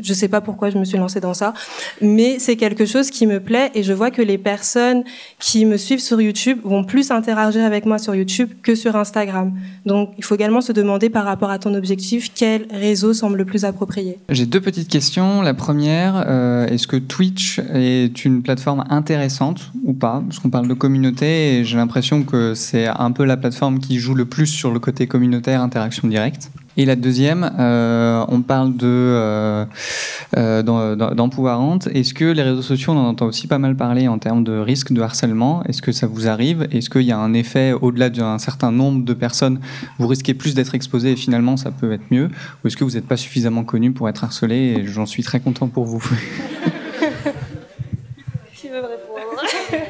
je 0.00 0.12
sais 0.12 0.28
pas 0.28 0.40
pourquoi 0.40 0.70
je 0.70 0.78
me 0.78 0.84
suis 0.84 0.98
lancée 0.98 1.20
dans 1.20 1.34
ça, 1.34 1.54
mais 2.00 2.38
c'est 2.38 2.56
quelque 2.56 2.86
chose 2.86 3.10
qui 3.10 3.26
me 3.26 3.40
plaît 3.40 3.70
et 3.74 3.82
je 3.82 3.92
vois 3.92 4.10
que 4.10 4.22
les 4.22 4.38
personnes 4.38 5.04
qui 5.38 5.64
me 5.64 5.76
suivent 5.76 6.00
sur 6.00 6.20
YouTube 6.20 6.58
vont 6.64 6.84
plus 6.84 7.10
interagir 7.10 7.64
avec 7.64 7.86
moi 7.86 7.98
sur 7.98 8.14
YouTube 8.14 8.50
que 8.62 8.74
sur 8.74 8.96
Instagram. 8.96 9.52
Donc, 9.86 10.10
il 10.18 10.24
faut 10.24 10.34
également 10.34 10.60
se 10.60 10.72
demander 10.72 11.10
par 11.10 11.24
rapport 11.24 11.50
à 11.50 11.58
ton 11.58 11.74
objectif, 11.74 12.30
quel 12.34 12.66
réseau 12.70 13.12
semble 13.14 13.38
le 13.38 13.44
plus 13.44 13.64
approprié. 13.64 14.18
J'ai 14.28 14.46
deux 14.46 14.60
petites 14.60 14.88
questions. 14.88 15.42
La 15.42 15.54
première, 15.54 16.24
euh, 16.26 16.66
est-ce 16.66 16.86
que 16.86 16.96
Twitch 16.96 17.60
est 17.72 18.24
une 18.24 18.42
plateforme 18.42 18.84
intéressante 18.90 19.70
ou 19.84 19.92
pas? 19.92 20.22
Parce 20.26 20.38
qu'on 20.38 20.50
parle 20.50 20.68
de 20.68 20.74
communauté 20.74 21.58
et 21.58 21.64
j'ai 21.64 21.76
l'impression 21.76 22.22
que 22.22 22.54
c'est 22.54 22.86
un 22.86 23.12
peu 23.12 23.24
la 23.24 23.36
plateforme 23.36 23.78
qui 23.78 23.98
joue 23.98 24.14
le 24.14 24.24
plus 24.24 24.46
sur 24.46 24.70
le 24.70 24.78
côté 24.78 25.06
communautaire, 25.06 25.62
interaction 25.62 26.08
directe. 26.08 26.50
Et 26.78 26.84
la 26.84 26.94
deuxième, 26.94 27.50
euh, 27.58 28.24
on 28.28 28.40
parle 28.42 28.76
de 28.76 28.86
euh, 28.86 29.64
euh, 30.36 30.62
d'empouvoirante. 30.94 31.88
Est-ce 31.88 32.14
que 32.14 32.24
les 32.26 32.42
réseaux 32.42 32.62
sociaux, 32.62 32.92
on 32.92 32.96
en 32.96 33.08
entend 33.08 33.26
aussi 33.26 33.48
pas 33.48 33.58
mal 33.58 33.74
parler 33.74 34.06
en 34.06 34.18
termes 34.18 34.44
de 34.44 34.52
risque 34.52 34.92
de 34.92 35.02
harcèlement? 35.02 35.64
Est-ce 35.64 35.82
que 35.82 35.90
ça 35.90 36.06
vous 36.06 36.28
arrive? 36.28 36.68
Est-ce 36.70 36.88
qu'il 36.88 37.02
y 37.02 37.10
a 37.10 37.18
un 37.18 37.34
effet 37.34 37.72
au-delà 37.72 38.10
d'un 38.10 38.38
certain 38.38 38.70
nombre 38.70 39.04
de 39.04 39.12
personnes? 39.12 39.58
Vous 39.98 40.06
risquez 40.06 40.34
plus 40.34 40.54
d'être 40.54 40.76
exposé 40.76 41.10
et 41.10 41.16
finalement 41.16 41.56
ça 41.56 41.72
peut 41.72 41.90
être 41.92 42.12
mieux 42.12 42.30
Ou 42.62 42.68
est-ce 42.68 42.76
que 42.76 42.84
vous 42.84 42.92
n'êtes 42.92 43.08
pas 43.08 43.16
suffisamment 43.16 43.64
connu 43.64 43.90
pour 43.90 44.08
être 44.08 44.22
harcelé 44.22 44.76
Et 44.78 44.86
j'en 44.86 45.06
suis 45.06 45.24
très 45.24 45.40
content 45.40 45.66
pour 45.66 45.84
vous? 45.84 45.98
Qui 48.54 48.68
veut 48.68 48.76
me 48.76 48.86
répondre? 48.86 49.42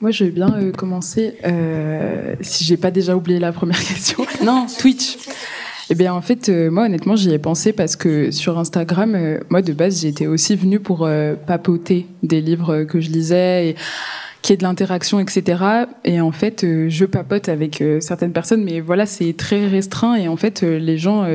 Moi, 0.00 0.10
je 0.10 0.24
vais 0.24 0.30
bien 0.30 0.52
euh, 0.54 0.72
commencer. 0.72 1.36
Euh, 1.44 2.34
si 2.40 2.64
j'ai 2.64 2.76
pas 2.76 2.90
déjà 2.90 3.16
oublié 3.16 3.38
la 3.38 3.52
première 3.52 3.78
question. 3.84 4.26
non, 4.42 4.66
Twitch. 4.78 5.16
Eh 5.92 5.94
bien, 5.94 6.14
en 6.14 6.22
fait, 6.22 6.48
euh, 6.48 6.70
moi, 6.70 6.86
honnêtement, 6.86 7.16
j'y 7.16 7.32
ai 7.32 7.38
pensé 7.38 7.74
parce 7.74 7.96
que 7.96 8.30
sur 8.30 8.58
Instagram, 8.58 9.14
euh, 9.14 9.40
moi, 9.50 9.60
de 9.60 9.74
base, 9.74 10.00
j'étais 10.00 10.26
aussi 10.26 10.56
venue 10.56 10.80
pour 10.80 11.04
euh, 11.04 11.34
papoter 11.34 12.06
des 12.22 12.40
livres 12.40 12.84
que 12.84 12.98
je 12.98 13.10
lisais 13.10 13.68
et 13.68 13.76
qu'il 14.40 14.52
y 14.52 14.54
ait 14.54 14.56
de 14.56 14.62
l'interaction, 14.62 15.20
etc. 15.20 15.62
Et 16.06 16.22
en 16.22 16.32
fait, 16.32 16.64
je 16.88 17.04
papote 17.04 17.50
avec 17.50 17.84
certaines 18.00 18.32
personnes, 18.32 18.64
mais 18.64 18.80
voilà, 18.80 19.04
c'est 19.04 19.34
très 19.36 19.66
restreint. 19.68 20.14
Et 20.14 20.28
en 20.28 20.38
fait, 20.38 20.62
les 20.62 20.96
gens, 20.96 21.26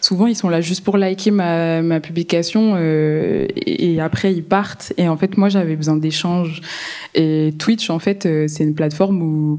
souvent, 0.00 0.28
ils 0.28 0.36
sont 0.36 0.48
là 0.48 0.60
juste 0.60 0.84
pour 0.84 0.96
liker 0.96 1.32
ma, 1.32 2.00
publication 2.00 2.78
et, 2.78 3.98
après, 4.00 4.32
ils 4.32 4.44
partent. 4.44 4.92
Et 4.96 5.08
en 5.08 5.16
fait, 5.16 5.36
moi, 5.36 5.48
j'avais 5.48 5.74
besoin 5.74 5.96
d'échanges. 5.96 6.62
Et 7.16 7.52
Twitch, 7.58 7.90
en 7.90 7.98
fait, 7.98 8.26
c'est 8.46 8.62
une 8.62 8.74
plateforme 8.74 9.20
où 9.20 9.58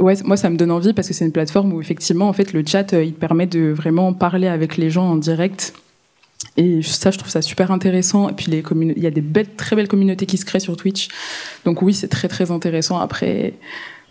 Ouais, 0.00 0.14
moi 0.24 0.36
ça 0.36 0.50
me 0.50 0.56
donne 0.56 0.72
envie 0.72 0.92
parce 0.92 1.06
que 1.08 1.14
c'est 1.14 1.24
une 1.24 1.32
plateforme 1.32 1.72
où 1.72 1.80
effectivement 1.80 2.28
en 2.28 2.32
fait 2.32 2.52
le 2.52 2.64
chat 2.66 2.92
il 2.92 3.12
te 3.14 3.20
permet 3.20 3.46
de 3.46 3.70
vraiment 3.70 4.12
parler 4.12 4.48
avec 4.48 4.76
les 4.76 4.90
gens 4.90 5.08
en 5.08 5.16
direct. 5.16 5.72
Et 6.56 6.82
ça, 6.82 7.10
je 7.10 7.18
trouve 7.18 7.30
ça 7.30 7.42
super 7.42 7.70
intéressant. 7.70 8.28
Et 8.28 8.32
puis, 8.32 8.46
il 8.48 9.02
y 9.02 9.06
a 9.06 9.10
des 9.10 9.22
très 9.56 9.74
belles 9.74 9.88
communautés 9.88 10.26
qui 10.26 10.36
se 10.36 10.44
créent 10.44 10.60
sur 10.60 10.76
Twitch. 10.76 11.08
Donc 11.64 11.82
oui, 11.82 11.94
c'est 11.94 12.08
très, 12.08 12.28
très 12.28 12.50
intéressant. 12.50 12.98
Après, 12.98 13.54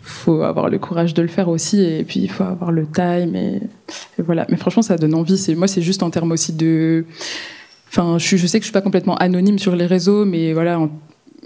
faut 0.02 0.42
avoir 0.42 0.68
le 0.68 0.78
courage 0.78 1.14
de 1.14 1.22
le 1.22 1.28
faire 1.28 1.48
aussi. 1.48 1.82
Et 1.82 2.04
puis, 2.04 2.20
il 2.20 2.30
faut 2.30 2.44
avoir 2.44 2.70
le 2.70 2.86
time. 2.86 3.34
Et, 3.34 3.60
voilà. 4.18 4.46
Mais 4.50 4.56
franchement, 4.56 4.82
ça 4.82 4.96
donne 4.96 5.14
envie. 5.14 5.54
Moi, 5.56 5.68
c'est 5.68 5.82
juste 5.82 6.02
en 6.02 6.10
termes 6.10 6.32
aussi 6.32 6.52
de... 6.52 7.06
Enfin, 7.88 8.18
je, 8.18 8.36
sais 8.36 8.58
que 8.58 8.64
je 8.64 8.68
suis 8.68 8.72
pas 8.72 8.82
complètement 8.82 9.16
anonyme 9.16 9.58
sur 9.58 9.76
les 9.76 9.86
réseaux, 9.86 10.24
mais 10.24 10.52
voilà, 10.52 10.80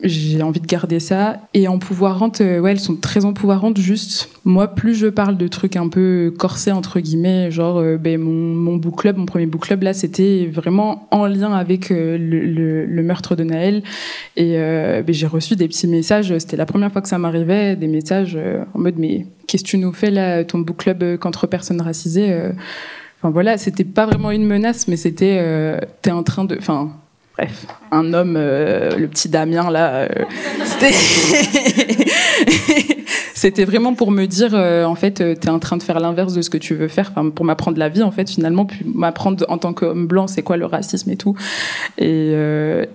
j'ai 0.03 0.43
envie 0.43 0.61
de 0.61 0.67
garder 0.67 1.01
ça. 1.01 1.41
Et 1.55 1.69
en 1.69 1.79
pouvoirante, 1.79 2.41
euh, 2.41 2.61
ouais, 2.61 2.73
elles 2.73 2.81
sont 2.81 2.97
très 2.97 3.25
empouvoirantes. 3.25 3.79
Juste, 3.79 4.31
moi, 4.45 4.69
plus 4.69 4.95
je 4.95 5.07
parle 5.09 5.37
de 5.37 5.49
trucs 5.49 5.77
un 5.77 5.89
peu 5.89 6.33
corsés, 6.39 6.73
entre 6.73 7.01
guillemets, 7.01 7.51
genre, 7.51 7.79
euh, 7.79 7.97
ben, 7.97 8.21
mon, 8.21 8.77
book 8.77 9.01
club, 9.01 9.17
mon 9.17 9.27
premier 9.27 9.47
book 9.47 9.63
club, 9.63 9.83
là, 9.83 9.93
c'était 9.93 10.47
vraiment 10.53 11.09
en 11.11 11.27
lien 11.27 11.53
avec 11.53 11.91
euh, 11.91 12.17
le, 12.19 13.03
meurtre 13.03 13.37
de 13.37 13.45
Naël. 13.45 13.83
Et 14.37 14.53
ben, 14.59 15.05
j'ai 15.09 15.27
reçu 15.27 15.57
des 15.57 15.69
petits 15.69 15.87
messages. 15.87 16.37
C'était 16.39 16.57
la 16.57 16.67
première 16.67 16.93
fois 16.93 17.01
que 17.01 17.09
ça 17.09 17.19
m'arrivait, 17.19 17.77
des 17.77 17.89
messages 17.89 18.39
en 18.75 18.79
mode, 18.79 18.97
mais 18.99 19.27
qu'est-ce 19.47 19.65
que 19.65 19.69
tu 19.69 19.79
nous 19.79 19.93
fais 19.93 20.11
là, 20.11 20.45
ton 20.45 20.59
book 20.59 20.79
club 20.79 21.17
contre 21.19 21.47
personnes 21.47 21.81
racisées 21.81 22.37
Enfin 23.21 23.31
voilà, 23.31 23.57
c'était 23.57 23.85
pas 23.85 24.07
vraiment 24.07 24.31
une 24.31 24.47
menace, 24.47 24.87
mais 24.89 24.97
c'était, 24.97 25.81
t'es 26.03 26.11
en 26.11 26.23
train 26.23 26.45
de, 26.45 26.57
enfin. 26.59 26.93
Bref, 27.39 27.67
un 27.93 28.15
homme, 28.15 28.35
euh, 28.37 28.97
le 28.99 29.07
petit 29.07 29.29
Damien 29.29 29.71
là, 29.71 29.95
euh, 29.95 30.09
c'était 33.35 33.65
vraiment 33.65 33.95
pour 33.95 34.11
me 34.11 34.27
dire 34.27 34.55
euh, 34.55 34.85
en 34.85 34.97
fait 34.97 35.21
euh, 35.21 35.37
t'es 35.37 35.49
en 35.49 35.61
train 35.61 35.77
de 35.77 35.85
faire 35.85 36.01
l'inverse 36.01 36.35
de 36.35 36.43
ce 36.43 36.51
que 36.51 36.59
tu 36.59 36.75
veux 36.75 36.89
faire, 36.89 37.13
pour 37.13 37.45
m'apprendre 37.45 37.79
la 37.79 37.89
vie 37.89 38.03
en 38.03 38.11
fait 38.11 38.29
finalement, 38.29 38.67
puis 38.67 38.85
m'apprendre 38.85 39.47
en 39.49 39.57
tant 39.57 39.73
qu'homme 39.73 40.09
blanc 40.09 40.27
c'est 40.27 40.43
quoi 40.43 40.57
le 40.57 40.67
racisme 40.67 41.11
et 41.11 41.17
tout. 41.17 41.37
Et, 41.97 42.33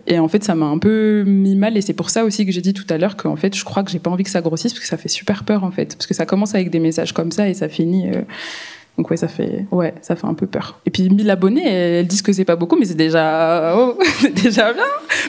et 0.07 0.19
en 0.19 0.27
fait 0.27 0.43
ça 0.43 0.55
m'a 0.55 0.65
un 0.65 0.77
peu 0.77 1.23
mis 1.25 1.55
mal 1.55 1.77
et 1.77 1.81
c'est 1.81 1.93
pour 1.93 2.09
ça 2.09 2.25
aussi 2.25 2.45
que 2.45 2.51
j'ai 2.51 2.59
dit 2.59 2.73
tout 2.73 2.87
à 2.89 2.97
l'heure 2.97 3.15
qu'en 3.15 3.37
fait 3.37 3.55
je 3.55 3.63
crois 3.63 3.83
que 3.83 3.91
j'ai 3.91 3.99
pas 3.99 4.11
envie 4.11 4.25
que 4.25 4.29
ça 4.29 4.41
grossisse 4.41 4.73
parce 4.73 4.81
que 4.81 4.89
ça 4.89 4.97
fait 4.97 5.07
super 5.07 5.45
peur 5.45 5.63
en 5.63 5.71
fait, 5.71 5.95
parce 5.95 6.05
que 6.05 6.13
ça 6.13 6.25
commence 6.25 6.53
avec 6.53 6.69
des 6.69 6.79
messages 6.79 7.13
comme 7.13 7.31
ça 7.31 7.47
et 7.47 7.53
ça 7.53 7.69
finit. 7.69 8.09
Donc 8.97 9.09
ouais, 9.09 9.17
ça 9.17 9.27
fait 9.27 9.65
ouais, 9.71 9.93
ça 10.01 10.15
fait 10.15 10.27
un 10.27 10.35
peu 10.35 10.45
peur. 10.45 10.79
Et 10.85 10.91
puis 10.91 11.09
1000 11.09 11.29
abonnés, 11.29 11.67
elles 11.67 12.07
disent 12.07 12.21
que 12.21 12.31
c'est 12.31 12.45
pas 12.45 12.55
beaucoup, 12.55 12.77
mais 12.77 12.85
c'est 12.85 12.93
déjà 12.93 13.75
oh, 13.77 13.97
c'est 14.19 14.33
déjà 14.33 14.71
bien. 14.73 14.83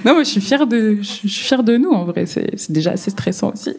Non, 0.05 0.15
moi 0.15 0.23
je 0.23 0.29
suis 0.29 0.41
fière 0.41 0.67
de 0.67 0.99
je 1.01 1.03
suis 1.03 1.29
fière 1.29 1.63
de 1.63 1.77
nous 1.77 1.91
en 1.91 2.05
vrai. 2.05 2.27
C'est 2.27 2.51
c'est 2.57 2.73
déjà 2.73 2.93
assez 2.93 3.11
stressant 3.11 3.53
aussi. 3.53 3.75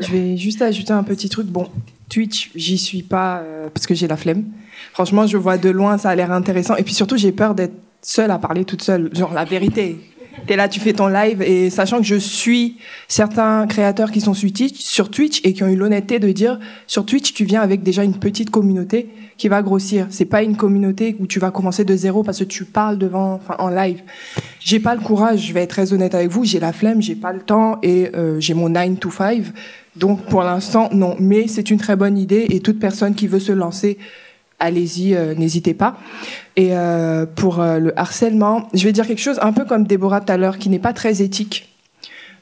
Je 0.00 0.10
vais 0.10 0.36
juste 0.36 0.62
ajouter 0.62 0.92
un 0.92 1.02
petit 1.02 1.28
truc. 1.28 1.46
Bon, 1.46 1.68
Twitch, 2.08 2.50
j'y 2.54 2.78
suis 2.78 3.02
pas 3.02 3.38
euh, 3.38 3.68
parce 3.72 3.86
que 3.86 3.94
j'ai 3.94 4.08
la 4.08 4.16
flemme. 4.16 4.44
Franchement, 4.92 5.26
je 5.26 5.36
vois 5.36 5.58
de 5.58 5.70
loin, 5.70 5.98
ça 5.98 6.10
a 6.10 6.14
l'air 6.14 6.32
intéressant. 6.32 6.76
Et 6.76 6.82
puis 6.82 6.94
surtout, 6.94 7.16
j'ai 7.16 7.32
peur 7.32 7.54
d'être 7.54 7.74
seule 8.02 8.30
à 8.30 8.38
parler 8.38 8.64
toute 8.64 8.82
seule. 8.82 9.14
Genre 9.14 9.32
la 9.32 9.44
vérité. 9.44 9.98
T'es 10.46 10.56
là, 10.56 10.68
tu 10.68 10.80
fais 10.80 10.92
ton 10.92 11.08
live 11.08 11.42
et 11.42 11.70
sachant 11.70 11.98
que 11.98 12.04
je 12.04 12.16
suis 12.16 12.76
certains 13.08 13.66
créateurs 13.66 14.10
qui 14.10 14.20
sont 14.20 14.34
sur 14.34 15.10
Twitch, 15.10 15.40
et 15.44 15.52
qui 15.52 15.62
ont 15.62 15.68
eu 15.68 15.76
l'honnêteté 15.76 16.18
de 16.18 16.30
dire 16.30 16.58
sur 16.86 17.06
Twitch, 17.06 17.32
tu 17.32 17.44
viens 17.44 17.62
avec 17.62 17.82
déjà 17.82 18.04
une 18.04 18.18
petite 18.18 18.50
communauté 18.50 19.08
qui 19.36 19.48
va 19.48 19.62
grossir. 19.62 20.06
C'est 20.10 20.24
pas 20.24 20.42
une 20.42 20.56
communauté 20.56 21.16
où 21.18 21.26
tu 21.26 21.38
vas 21.38 21.50
commencer 21.50 21.84
de 21.84 21.96
zéro 21.96 22.22
parce 22.22 22.38
que 22.38 22.44
tu 22.44 22.64
parles 22.64 22.98
devant, 22.98 23.34
enfin 23.34 23.56
en 23.58 23.68
live. 23.68 24.02
J'ai 24.60 24.80
pas 24.80 24.94
le 24.94 25.00
courage, 25.00 25.46
je 25.46 25.52
vais 25.52 25.62
être 25.62 25.70
très 25.70 25.92
honnête 25.92 26.14
avec 26.14 26.28
vous, 26.28 26.44
j'ai 26.44 26.60
la 26.60 26.72
flemme, 26.72 27.02
j'ai 27.02 27.14
pas 27.14 27.32
le 27.32 27.40
temps 27.40 27.78
et 27.82 28.10
euh, 28.14 28.40
j'ai 28.40 28.54
mon 28.54 28.68
9 28.68 28.98
to 28.98 29.10
5. 29.10 29.42
Donc 29.96 30.24
pour 30.26 30.42
l'instant, 30.42 30.88
non. 30.92 31.16
Mais 31.18 31.48
c'est 31.48 31.70
une 31.70 31.78
très 31.78 31.96
bonne 31.96 32.18
idée 32.18 32.46
et 32.50 32.60
toute 32.60 32.78
personne 32.78 33.14
qui 33.14 33.26
veut 33.26 33.40
se 33.40 33.52
lancer, 33.52 33.98
allez-y, 34.58 35.14
euh, 35.14 35.34
n'hésitez 35.34 35.74
pas. 35.74 35.98
Et 36.56 36.74
euh, 36.74 37.26
pour 37.26 37.60
euh, 37.60 37.78
le 37.78 37.98
harcèlement, 37.98 38.68
je 38.72 38.84
vais 38.84 38.92
dire 38.92 39.06
quelque 39.06 39.20
chose 39.20 39.38
un 39.42 39.52
peu 39.52 39.64
comme 39.66 39.84
Déborah 39.84 40.20
tout 40.22 40.32
à 40.32 40.36
l'heure, 40.38 40.56
qui 40.58 40.70
n'est 40.70 40.78
pas 40.78 40.94
très 40.94 41.20
éthique. 41.22 41.68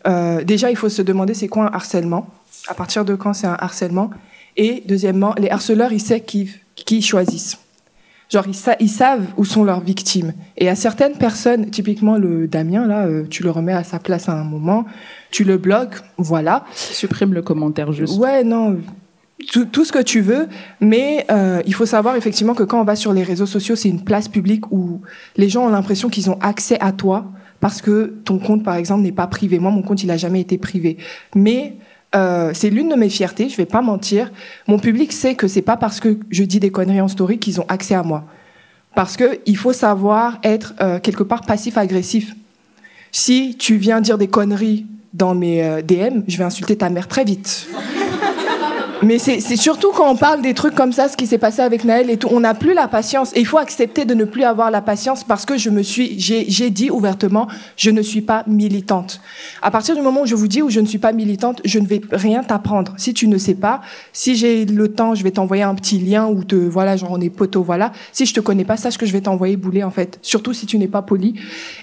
Euh, 0.06 0.44
déjà, 0.44 0.70
il 0.70 0.76
faut 0.76 0.88
se 0.88 1.02
demander 1.02 1.34
c'est 1.34 1.48
quoi 1.48 1.64
un 1.64 1.72
harcèlement 1.74 2.28
À 2.68 2.74
partir 2.74 3.04
de 3.04 3.14
quand 3.16 3.32
c'est 3.32 3.46
un 3.48 3.56
harcèlement 3.58 4.10
Et 4.56 4.84
deuxièmement, 4.86 5.34
les 5.38 5.50
harceleurs, 5.50 5.92
ils 5.92 6.00
savent 6.00 6.20
qui, 6.20 7.02
choisissent. 7.02 7.58
Genre, 8.30 8.44
ils, 8.46 8.54
sa- 8.54 8.76
ils 8.78 8.88
savent 8.88 9.26
où 9.36 9.44
sont 9.44 9.64
leurs 9.64 9.80
victimes. 9.80 10.32
Et 10.56 10.68
à 10.68 10.76
certaines 10.76 11.16
personnes, 11.16 11.70
typiquement 11.70 12.16
le 12.16 12.46
Damien, 12.46 12.86
là, 12.86 13.08
tu 13.28 13.42
le 13.42 13.50
remets 13.50 13.72
à 13.72 13.82
sa 13.84 13.98
place 13.98 14.28
à 14.28 14.32
un 14.32 14.44
moment, 14.44 14.84
tu 15.32 15.42
le 15.44 15.56
bloques, 15.58 15.96
voilà. 16.18 16.64
Supprime 16.74 17.34
le 17.34 17.42
commentaire 17.42 17.92
juste. 17.92 18.16
Ouais, 18.18 18.44
non, 18.44 18.78
tout, 19.72 19.84
ce 19.84 19.92
que 19.92 20.02
tu 20.02 20.20
veux, 20.20 20.48
mais 20.80 21.26
euh, 21.30 21.60
il 21.66 21.74
faut 21.74 21.86
savoir 21.86 22.16
effectivement 22.16 22.54
que 22.54 22.62
quand 22.62 22.80
on 22.80 22.84
va 22.84 22.96
sur 22.96 23.12
les 23.12 23.22
réseaux 23.22 23.46
sociaux, 23.46 23.76
c'est 23.76 23.88
une 23.88 24.02
place 24.02 24.28
publique 24.28 24.70
où 24.70 25.00
les 25.36 25.48
gens 25.48 25.66
ont 25.66 25.70
l'impression 25.70 26.08
qu'ils 26.08 26.30
ont 26.30 26.38
accès 26.40 26.78
à 26.80 26.92
toi 26.92 27.26
parce 27.60 27.82
que 27.82 28.14
ton 28.24 28.38
compte, 28.38 28.62
par 28.62 28.76
exemple, 28.76 29.02
n'est 29.02 29.12
pas 29.12 29.26
privé. 29.26 29.58
Moi, 29.58 29.70
mon 29.70 29.82
compte, 29.82 30.02
il 30.02 30.10
a 30.10 30.16
jamais 30.16 30.40
été 30.40 30.58
privé. 30.58 30.98
Mais 31.34 31.76
euh, 32.14 32.52
c'est 32.54 32.70
l'une 32.70 32.88
de 32.88 32.94
mes 32.94 33.08
fiertés, 33.08 33.48
je 33.48 33.56
vais 33.56 33.66
pas 33.66 33.82
mentir. 33.82 34.30
Mon 34.68 34.78
public 34.78 35.12
sait 35.12 35.34
que 35.34 35.48
c'est 35.48 35.62
pas 35.62 35.76
parce 35.76 35.98
que 35.98 36.18
je 36.30 36.44
dis 36.44 36.60
des 36.60 36.70
conneries 36.70 37.00
en 37.00 37.08
story 37.08 37.38
qu'ils 37.38 37.60
ont 37.60 37.66
accès 37.68 37.94
à 37.94 38.02
moi. 38.02 38.24
Parce 38.94 39.16
que 39.16 39.40
il 39.46 39.56
faut 39.56 39.72
savoir 39.72 40.38
être 40.44 40.74
euh, 40.80 41.00
quelque 41.00 41.24
part 41.24 41.42
passif-agressif. 41.42 42.34
Si 43.10 43.56
tu 43.56 43.76
viens 43.76 44.00
dire 44.00 44.18
des 44.18 44.28
conneries 44.28 44.86
dans 45.12 45.34
mes 45.34 45.82
DM, 45.82 46.22
je 46.26 46.36
vais 46.36 46.44
insulter 46.44 46.76
ta 46.76 46.90
mère 46.90 47.08
très 47.08 47.24
vite. 47.24 47.68
Mais 49.04 49.18
c'est 49.18 49.40
surtout 49.56 49.92
quand 49.92 50.10
on 50.10 50.16
parle 50.16 50.40
des 50.40 50.54
trucs 50.54 50.74
comme 50.74 50.92
ça, 50.92 51.08
ce 51.08 51.16
qui 51.16 51.26
s'est 51.26 51.38
passé 51.38 51.60
avec 51.60 51.84
Naël 51.84 52.08
et 52.08 52.16
tout, 52.16 52.28
on 52.30 52.40
n'a 52.40 52.54
plus 52.54 52.72
la 52.72 52.88
patience. 52.88 53.32
Et 53.34 53.40
il 53.40 53.46
faut 53.46 53.58
accepter 53.58 54.06
de 54.06 54.14
ne 54.14 54.24
plus 54.24 54.44
avoir 54.44 54.70
la 54.70 54.80
patience 54.80 55.24
parce 55.24 55.44
que 55.44 55.58
je 55.58 55.68
me 55.68 55.82
suis, 55.82 56.18
j'ai 56.18 56.70
dit 56.70 56.90
ouvertement, 56.90 57.46
je 57.76 57.90
ne 57.90 58.00
suis 58.00 58.22
pas 58.22 58.44
militante. 58.46 59.20
À 59.60 59.70
partir 59.70 59.94
du 59.94 60.00
moment 60.00 60.22
où 60.22 60.26
je 60.26 60.34
vous 60.34 60.48
dis 60.48 60.62
où 60.62 60.70
je 60.70 60.80
ne 60.80 60.86
suis 60.86 60.98
pas 60.98 61.12
militante, 61.12 61.60
je 61.64 61.78
ne 61.78 61.86
vais 61.86 62.00
rien 62.12 62.42
t'apprendre. 62.42 62.94
Si 62.96 63.12
tu 63.12 63.28
ne 63.28 63.36
sais 63.36 63.54
pas, 63.54 63.82
si 64.12 64.36
j'ai 64.36 64.64
le 64.64 64.88
temps, 64.88 65.14
je 65.14 65.22
vais 65.22 65.32
t'envoyer 65.32 65.64
un 65.64 65.74
petit 65.74 65.98
lien 65.98 66.26
où 66.26 66.42
te, 66.42 66.54
voilà, 66.54 66.96
genre 66.96 67.12
on 67.12 67.20
est 67.20 67.30
poteau, 67.30 67.62
voilà. 67.62 67.92
Si 68.12 68.24
je 68.24 68.32
te 68.32 68.40
connais 68.40 68.64
pas, 68.64 68.78
sache 68.78 68.96
que 68.96 69.04
je 69.04 69.12
vais 69.12 69.20
t'envoyer 69.20 69.56
bouler 69.56 69.84
en 69.84 69.90
fait. 69.90 70.18
Surtout 70.22 70.54
si 70.54 70.64
tu 70.64 70.78
n'es 70.78 70.88
pas 70.88 71.02
poli. 71.02 71.34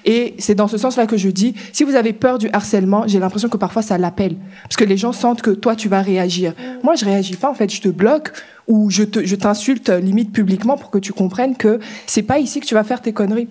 Et 0.04 0.34
c'est 0.38 0.56
dans 0.56 0.66
ce 0.66 0.76
sens-là 0.76 1.06
que 1.06 1.16
je 1.16 1.28
dis, 1.28 1.54
si 1.72 1.84
vous 1.84 1.94
avez 1.94 2.12
peur 2.12 2.38
du 2.38 2.48
harcèlement, 2.52 3.04
j'ai 3.06 3.20
l'impression 3.20 3.48
que 3.48 3.56
parfois 3.56 3.82
ça 3.82 3.96
l'appelle. 3.96 4.36
Parce 4.64 4.76
que 4.76 4.84
les 4.84 4.96
gens 4.96 5.12
sentent 5.12 5.42
que 5.42 5.50
toi, 5.50 5.76
tu 5.76 5.88
vas 5.88 6.02
réagir. 6.02 6.54
Moi, 6.82 6.96
je 6.96 7.11
réagis 7.12 7.36
pas, 7.36 7.50
en 7.50 7.54
fait, 7.54 7.72
je 7.72 7.80
te 7.80 7.88
bloque 7.88 8.32
ou 8.68 8.90
je 8.90 9.02
te, 9.02 9.24
je 9.24 9.36
t'insulte 9.36 9.88
limite 9.88 10.32
publiquement 10.32 10.76
pour 10.76 10.90
que 10.90 10.98
tu 10.98 11.12
comprennes 11.12 11.56
que 11.56 11.80
c'est 12.06 12.22
pas 12.22 12.38
ici 12.38 12.60
que 12.60 12.66
tu 12.66 12.74
vas 12.74 12.84
faire 12.84 13.02
tes 13.02 13.12
conneries. 13.12 13.48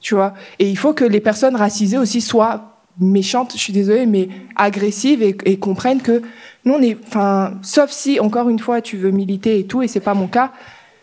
Tu 0.00 0.14
vois? 0.14 0.34
Et 0.58 0.68
il 0.68 0.76
faut 0.76 0.92
que 0.92 1.04
les 1.04 1.20
personnes 1.20 1.56
racisées 1.56 1.98
aussi 1.98 2.20
soient 2.20 2.72
méchantes, 3.00 3.52
je 3.54 3.58
suis 3.58 3.72
désolée, 3.72 4.06
mais 4.06 4.28
agressives 4.56 5.22
et, 5.22 5.56
comprennent 5.58 6.02
que 6.02 6.22
nous, 6.64 6.74
on 6.74 6.94
enfin, 7.06 7.54
sauf 7.62 7.90
si, 7.90 8.20
encore 8.20 8.48
une 8.48 8.58
fois, 8.58 8.80
tu 8.80 8.96
veux 8.96 9.10
militer 9.10 9.58
et 9.58 9.64
tout, 9.64 9.82
et 9.82 9.88
c'est 9.88 10.00
pas 10.00 10.14
mon 10.14 10.26
cas, 10.26 10.52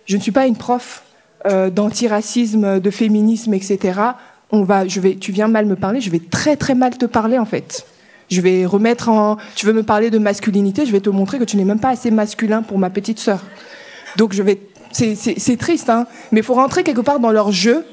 je 0.06 0.18
ne 0.18 0.22
suis 0.22 0.32
pas 0.32 0.48
une 0.48 0.56
prof 0.56 1.04
euh, 1.46 1.70
d'antiracisme, 1.70 2.80
de 2.80 2.90
féminisme, 2.92 3.54
etc. 3.54 4.00
On 4.52 4.64
va, 4.64 4.88
je 4.88 5.00
vais, 5.00 5.16
tu 5.16 5.32
viens 5.32 5.48
mal 5.48 5.66
me 5.66 5.76
parler, 5.76 6.02
je 6.02 6.10
vais 6.10 6.20
très 6.20 6.56
très 6.56 6.76
mal 6.76 6.98
te 6.98 7.06
parler 7.06 7.38
en 7.38 7.46
fait. 7.46 7.86
Je 8.30 8.42
vais 8.42 8.66
remettre 8.66 9.10
en, 9.10 9.38
tu 9.56 9.66
veux 9.66 9.74
me 9.74 9.84
parler 9.84 10.10
de 10.10 10.20
masculinité, 10.20 10.86
je 10.86 10.92
vais 10.92 11.00
te 11.00 11.10
montrer 11.10 11.40
que 11.40 11.44
tu 11.44 11.58
n'es 11.58 11.64
même 11.64 11.80
pas 11.80 11.90
assez 11.90 12.12
masculin 12.12 12.62
pour 12.62 12.78
ma 12.78 12.90
petite 12.90 13.20
sœur. 13.20 13.42
Donc 14.18 14.34
je 14.34 14.44
vais, 14.44 14.60
c'est, 14.92 15.58
triste, 15.58 15.90
hein, 15.90 16.08
mais 16.32 16.42
il 16.42 16.44
faut 16.44 16.54
rentrer 16.54 16.84
quelque 16.84 17.02
part 17.02 17.20
dans 17.20 17.32
leur 17.32 17.52
jeu 17.52 17.86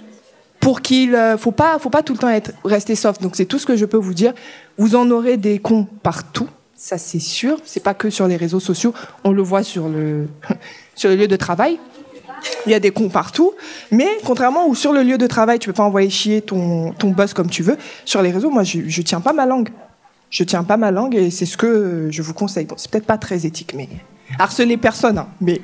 pour 0.61 0.83
qu'il, 0.83 1.15
euh, 1.15 1.39
faut 1.39 1.53
pas, 1.53 1.79
faut 1.79 1.91
pas 1.91 2.03
tout 2.03 2.13
le 2.13 2.19
temps 2.19 2.29
être 2.29 2.53
rester 2.65 2.95
soft. 2.95 3.23
Donc 3.23 3.37
c'est 3.37 3.45
tout 3.47 3.59
ce 3.59 3.67
que 3.67 3.77
je 3.77 3.85
peux 3.85 3.97
vous 3.97 4.15
dire. 4.15 4.33
Vous 4.79 4.95
en 4.95 5.11
aurez 5.11 5.37
des 5.37 5.59
cons 5.59 5.87
partout, 6.03 6.49
ça 6.75 6.99
c'est 6.99 7.21
sûr. 7.21 7.59
C'est 7.65 7.83
pas 7.83 7.95
que 7.95 8.11
sur 8.11 8.27
les 8.27 8.37
réseaux 8.37 8.61
sociaux, 8.61 8.93
on 9.25 9.33
le 9.33 9.43
voit 9.43 9.63
sur 9.63 9.89
le, 9.89 10.27
sur 10.95 11.09
le 11.09 11.17
lieu 11.17 11.29
de 11.29 11.37
travail. 11.37 11.79
Il 12.67 12.73
y 12.73 12.75
a 12.75 12.81
des 12.81 12.91
cons 12.91 13.09
partout, 13.09 13.55
mais 13.91 14.09
contrairement 14.25 14.69
où 14.69 14.75
sur 14.75 14.93
le 14.93 15.03
lieu 15.03 15.19
de 15.19 15.27
travail, 15.27 15.59
tu 15.59 15.69
peux 15.69 15.73
pas 15.73 15.83
envoyer 15.83 16.11
chier 16.11 16.43
ton, 16.43 16.93
ton 16.93 17.11
boss 17.11 17.33
comme 17.33 17.49
tu 17.49 17.63
veux, 17.63 17.77
sur 18.05 18.23
les 18.23 18.31
réseaux, 18.31 18.51
moi, 18.51 18.63
je, 18.63 18.81
je 18.87 19.03
tiens 19.03 19.21
pas 19.21 19.33
ma 19.33 19.47
langue. 19.47 19.71
Je 20.37 20.45
tiens 20.45 20.65
pas 20.65 20.77
ma 20.77 20.91
langue 20.91 21.15
et 21.15 21.31
c'est 21.31 21.47
ce 21.47 21.57
que 21.57 22.09
je 22.11 22.21
vous 22.21 22.35
conseille. 22.35 22.67
Bon, 22.67 22.75
c'est 22.77 22.91
peut-être 22.91 23.07
pas 23.07 23.17
très 23.17 23.47
éthique, 23.47 23.73
mais 23.75 23.89
harceler 24.39 24.77
personne, 24.77 25.17
hein, 25.17 25.29
mais 25.41 25.63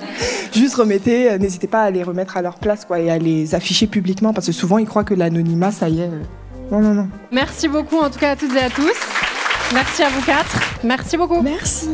juste 0.54 0.76
remettez, 0.76 1.30
euh, 1.32 1.36
n'hésitez 1.36 1.66
pas 1.66 1.82
à 1.82 1.90
les 1.90 2.02
remettre 2.02 2.38
à 2.38 2.40
leur 2.40 2.54
place, 2.58 2.86
quoi, 2.86 3.00
et 3.00 3.10
à 3.10 3.18
les 3.18 3.54
afficher 3.54 3.86
publiquement, 3.86 4.32
parce 4.32 4.46
que 4.46 4.52
souvent 4.54 4.78
ils 4.78 4.86
croient 4.86 5.04
que 5.04 5.12
l'anonymat, 5.12 5.72
ça 5.72 5.90
y 5.90 6.00
est. 6.00 6.08
euh, 6.08 6.22
Non, 6.70 6.80
non, 6.80 6.94
non. 6.94 7.08
Merci 7.32 7.68
beaucoup 7.68 7.98
en 7.98 8.08
tout 8.08 8.18
cas 8.18 8.30
à 8.30 8.36
toutes 8.36 8.54
et 8.54 8.60
à 8.60 8.70
tous. 8.70 8.92
Merci 9.72 10.02
à 10.02 10.08
vous 10.08 10.22
quatre. 10.22 10.60
Merci 10.84 11.16
beaucoup. 11.16 11.42
Merci. 11.42 11.88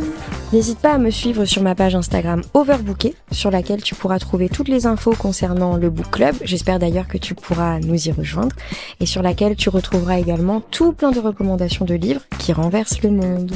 N'hésite 0.52 0.80
pas 0.80 0.94
à 0.94 0.98
me 0.98 1.10
suivre 1.10 1.44
sur 1.44 1.62
ma 1.62 1.76
page 1.76 1.94
Instagram 1.94 2.42
Overbooké, 2.54 3.14
sur 3.30 3.52
laquelle 3.52 3.82
tu 3.82 3.94
pourras 3.94 4.18
trouver 4.18 4.48
toutes 4.48 4.68
les 4.68 4.86
infos 4.86 5.12
concernant 5.16 5.76
le 5.76 5.90
Book 5.90 6.10
Club. 6.10 6.34
J'espère 6.42 6.80
d'ailleurs 6.80 7.06
que 7.06 7.18
tu 7.18 7.34
pourras 7.34 7.78
nous 7.78 8.08
y 8.08 8.10
rejoindre. 8.10 8.54
Et 8.98 9.06
sur 9.06 9.22
laquelle 9.22 9.54
tu 9.54 9.68
retrouveras 9.68 10.18
également 10.18 10.60
tout 10.60 10.92
plein 10.92 11.12
de 11.12 11.20
recommandations 11.20 11.84
de 11.84 11.94
livres 11.94 12.22
qui 12.38 12.52
renversent 12.52 13.02
le 13.02 13.10
monde. 13.10 13.52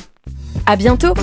À 0.67 0.77
bientôt! 0.77 1.15